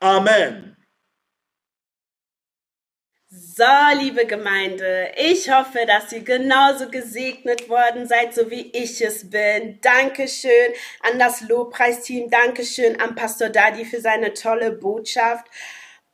Amen. 0.00 0.76
So, 3.28 3.64
liebe 3.98 4.24
Gemeinde, 4.26 5.12
ich 5.16 5.50
hoffe, 5.50 5.80
dass 5.86 6.12
ihr 6.12 6.20
genauso 6.20 6.88
gesegnet 6.88 7.68
worden 7.68 8.06
seid, 8.06 8.34
so 8.34 8.50
wie 8.50 8.70
ich 8.72 9.02
es 9.02 9.28
bin. 9.28 9.78
Dankeschön 9.80 10.72
an 11.00 11.18
das 11.18 11.40
Lobpreisteam, 11.42 12.30
Dankeschön 12.30 13.00
an 13.00 13.14
Pastor 13.14 13.48
Dadi 13.48 13.84
für 13.84 14.00
seine 14.00 14.32
tolle 14.32 14.72
Botschaft. 14.72 15.46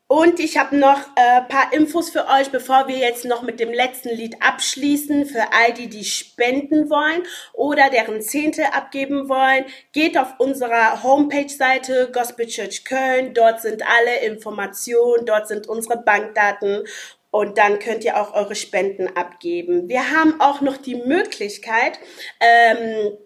Und 0.06 0.40
ich 0.40 0.58
habe 0.58 0.76
noch 0.76 1.00
ein 1.16 1.42
äh, 1.44 1.48
paar 1.48 1.72
Infos 1.72 2.10
für 2.10 2.26
euch, 2.26 2.50
bevor 2.50 2.86
wir 2.86 2.98
jetzt 2.98 3.24
noch 3.24 3.40
mit 3.40 3.58
dem 3.60 3.72
letzten 3.72 4.10
Lied 4.10 4.36
abschließen. 4.42 5.24
Für 5.24 5.52
all 5.52 5.72
die, 5.72 5.88
die 5.88 6.04
spenden 6.04 6.90
wollen 6.90 7.22
oder 7.54 7.88
deren 7.88 8.20
Zehnte 8.20 8.74
abgeben 8.74 9.30
wollen, 9.30 9.64
geht 9.92 10.18
auf 10.18 10.34
unserer 10.38 11.02
Homepage-Seite 11.02 12.10
Gospel 12.12 12.46
Church 12.46 12.84
Köln. 12.84 13.32
Dort 13.32 13.62
sind 13.62 13.82
alle 13.86 14.20
Informationen, 14.20 15.24
dort 15.24 15.48
sind 15.48 15.66
unsere 15.66 15.96
Bankdaten 15.96 16.84
und 17.30 17.56
dann 17.56 17.78
könnt 17.78 18.04
ihr 18.04 18.20
auch 18.20 18.34
eure 18.34 18.54
Spenden 18.54 19.16
abgeben. 19.16 19.88
Wir 19.88 20.10
haben 20.10 20.40
auch 20.40 20.60
noch 20.60 20.76
die 20.76 20.96
Möglichkeit, 20.96 21.98
ähm, 22.38 23.16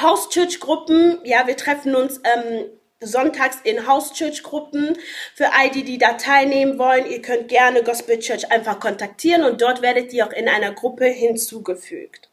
House-Church-Gruppen, 0.00 1.18
ja, 1.24 1.46
wir 1.46 1.56
treffen 1.56 1.96
uns 1.96 2.20
ähm, 2.22 2.66
sonntags 3.00 3.58
in 3.64 3.86
House 3.86 4.12
Church 4.12 4.42
Gruppen. 4.42 4.96
Für 5.34 5.52
all 5.52 5.70
die, 5.70 5.84
die 5.84 5.98
da 5.98 6.14
teilnehmen 6.14 6.78
wollen, 6.78 7.10
ihr 7.10 7.22
könnt 7.22 7.48
gerne 7.48 7.82
Gospel 7.82 8.18
Church 8.18 8.50
einfach 8.50 8.80
kontaktieren 8.80 9.44
und 9.44 9.60
dort 9.60 9.82
werdet 9.82 10.12
ihr 10.12 10.26
auch 10.26 10.32
in 10.32 10.48
einer 10.48 10.72
Gruppe 10.72 11.06
hinzugefügt. 11.06 12.28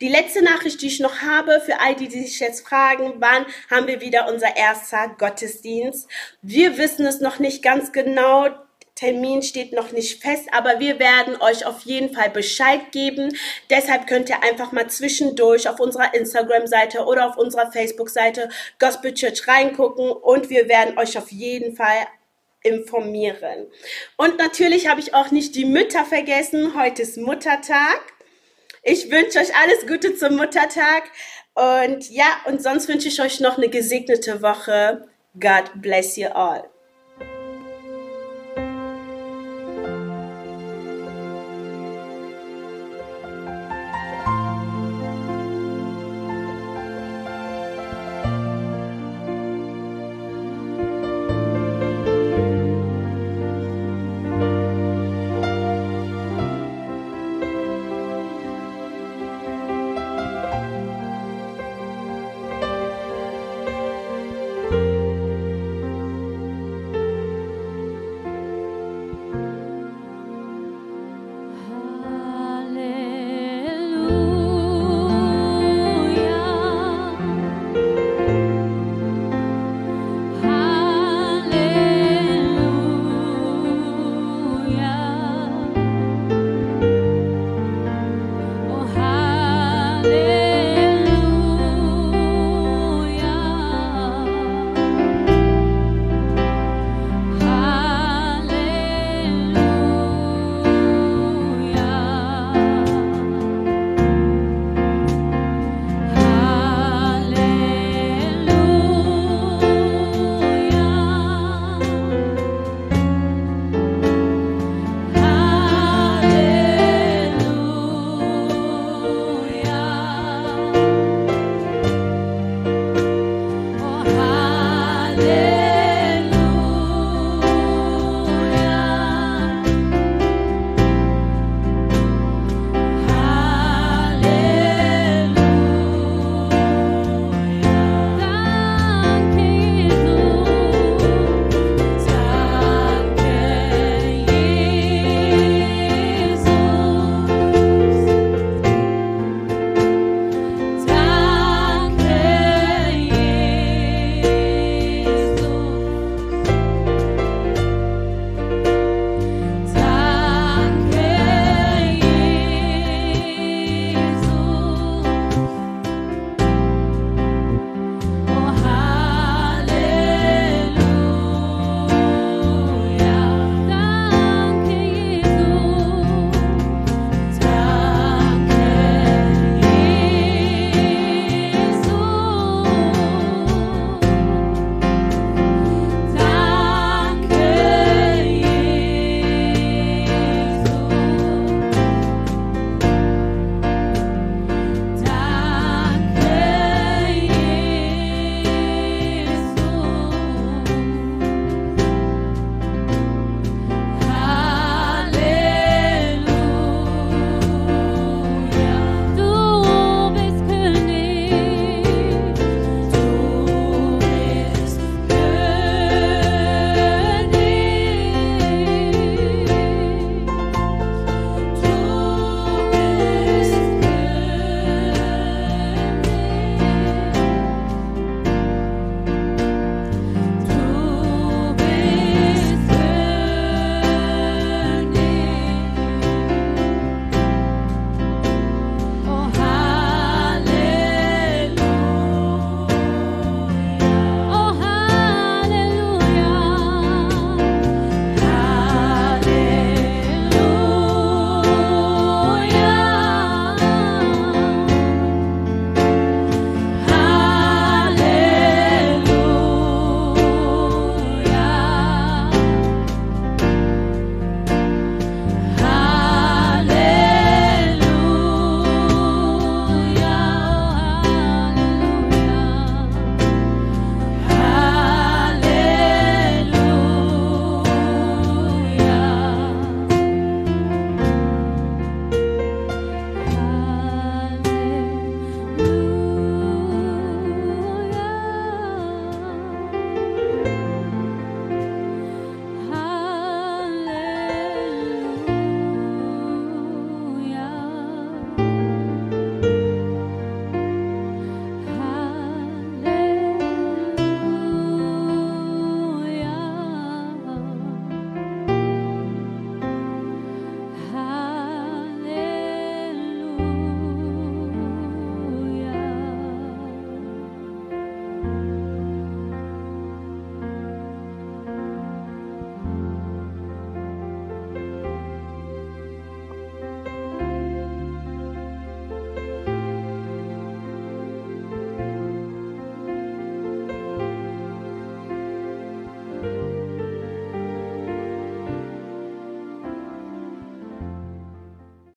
Die 0.00 0.08
letzte 0.08 0.42
Nachricht, 0.42 0.82
die 0.82 0.88
ich 0.88 1.00
noch 1.00 1.22
habe, 1.22 1.60
für 1.64 1.80
all 1.80 1.94
die, 1.94 2.08
die 2.08 2.22
sich 2.22 2.38
jetzt 2.40 2.66
fragen, 2.66 3.14
wann 3.18 3.46
haben 3.70 3.86
wir 3.86 4.00
wieder 4.00 4.28
unser 4.30 4.56
erster 4.56 5.08
Gottesdienst? 5.18 6.08
Wir 6.42 6.76
wissen 6.76 7.06
es 7.06 7.20
noch 7.20 7.38
nicht 7.38 7.62
ganz 7.62 7.92
genau. 7.92 8.50
Termin 8.94 9.42
steht 9.42 9.72
noch 9.72 9.90
nicht 9.90 10.22
fest, 10.22 10.48
aber 10.52 10.78
wir 10.78 11.00
werden 11.00 11.40
euch 11.40 11.66
auf 11.66 11.80
jeden 11.82 12.14
Fall 12.14 12.30
Bescheid 12.30 12.92
geben. 12.92 13.36
Deshalb 13.68 14.06
könnt 14.06 14.28
ihr 14.28 14.42
einfach 14.42 14.70
mal 14.70 14.88
zwischendurch 14.88 15.68
auf 15.68 15.80
unserer 15.80 16.14
Instagram-Seite 16.14 17.04
oder 17.04 17.28
auf 17.28 17.36
unserer 17.36 17.72
Facebook-Seite 17.72 18.48
Gospel 18.78 19.12
Church 19.12 19.48
reingucken 19.48 20.10
und 20.12 20.48
wir 20.48 20.68
werden 20.68 20.96
euch 20.96 21.18
auf 21.18 21.32
jeden 21.32 21.74
Fall 21.74 22.06
informieren. 22.62 23.66
Und 24.16 24.38
natürlich 24.38 24.88
habe 24.88 25.00
ich 25.00 25.12
auch 25.12 25.30
nicht 25.30 25.56
die 25.56 25.64
Mütter 25.64 26.04
vergessen. 26.04 26.80
Heute 26.80 27.02
ist 27.02 27.16
Muttertag. 27.16 28.00
Ich 28.82 29.10
wünsche 29.10 29.38
euch 29.40 29.54
alles 29.56 29.86
Gute 29.86 30.14
zum 30.14 30.36
Muttertag. 30.36 31.04
Und 31.54 32.10
ja, 32.10 32.26
und 32.46 32.62
sonst 32.62 32.88
wünsche 32.88 33.08
ich 33.08 33.20
euch 33.20 33.40
noch 33.40 33.58
eine 33.58 33.68
gesegnete 33.68 34.40
Woche. 34.40 35.08
God 35.38 35.70
bless 35.82 36.16
you 36.16 36.28
all. 36.28 36.73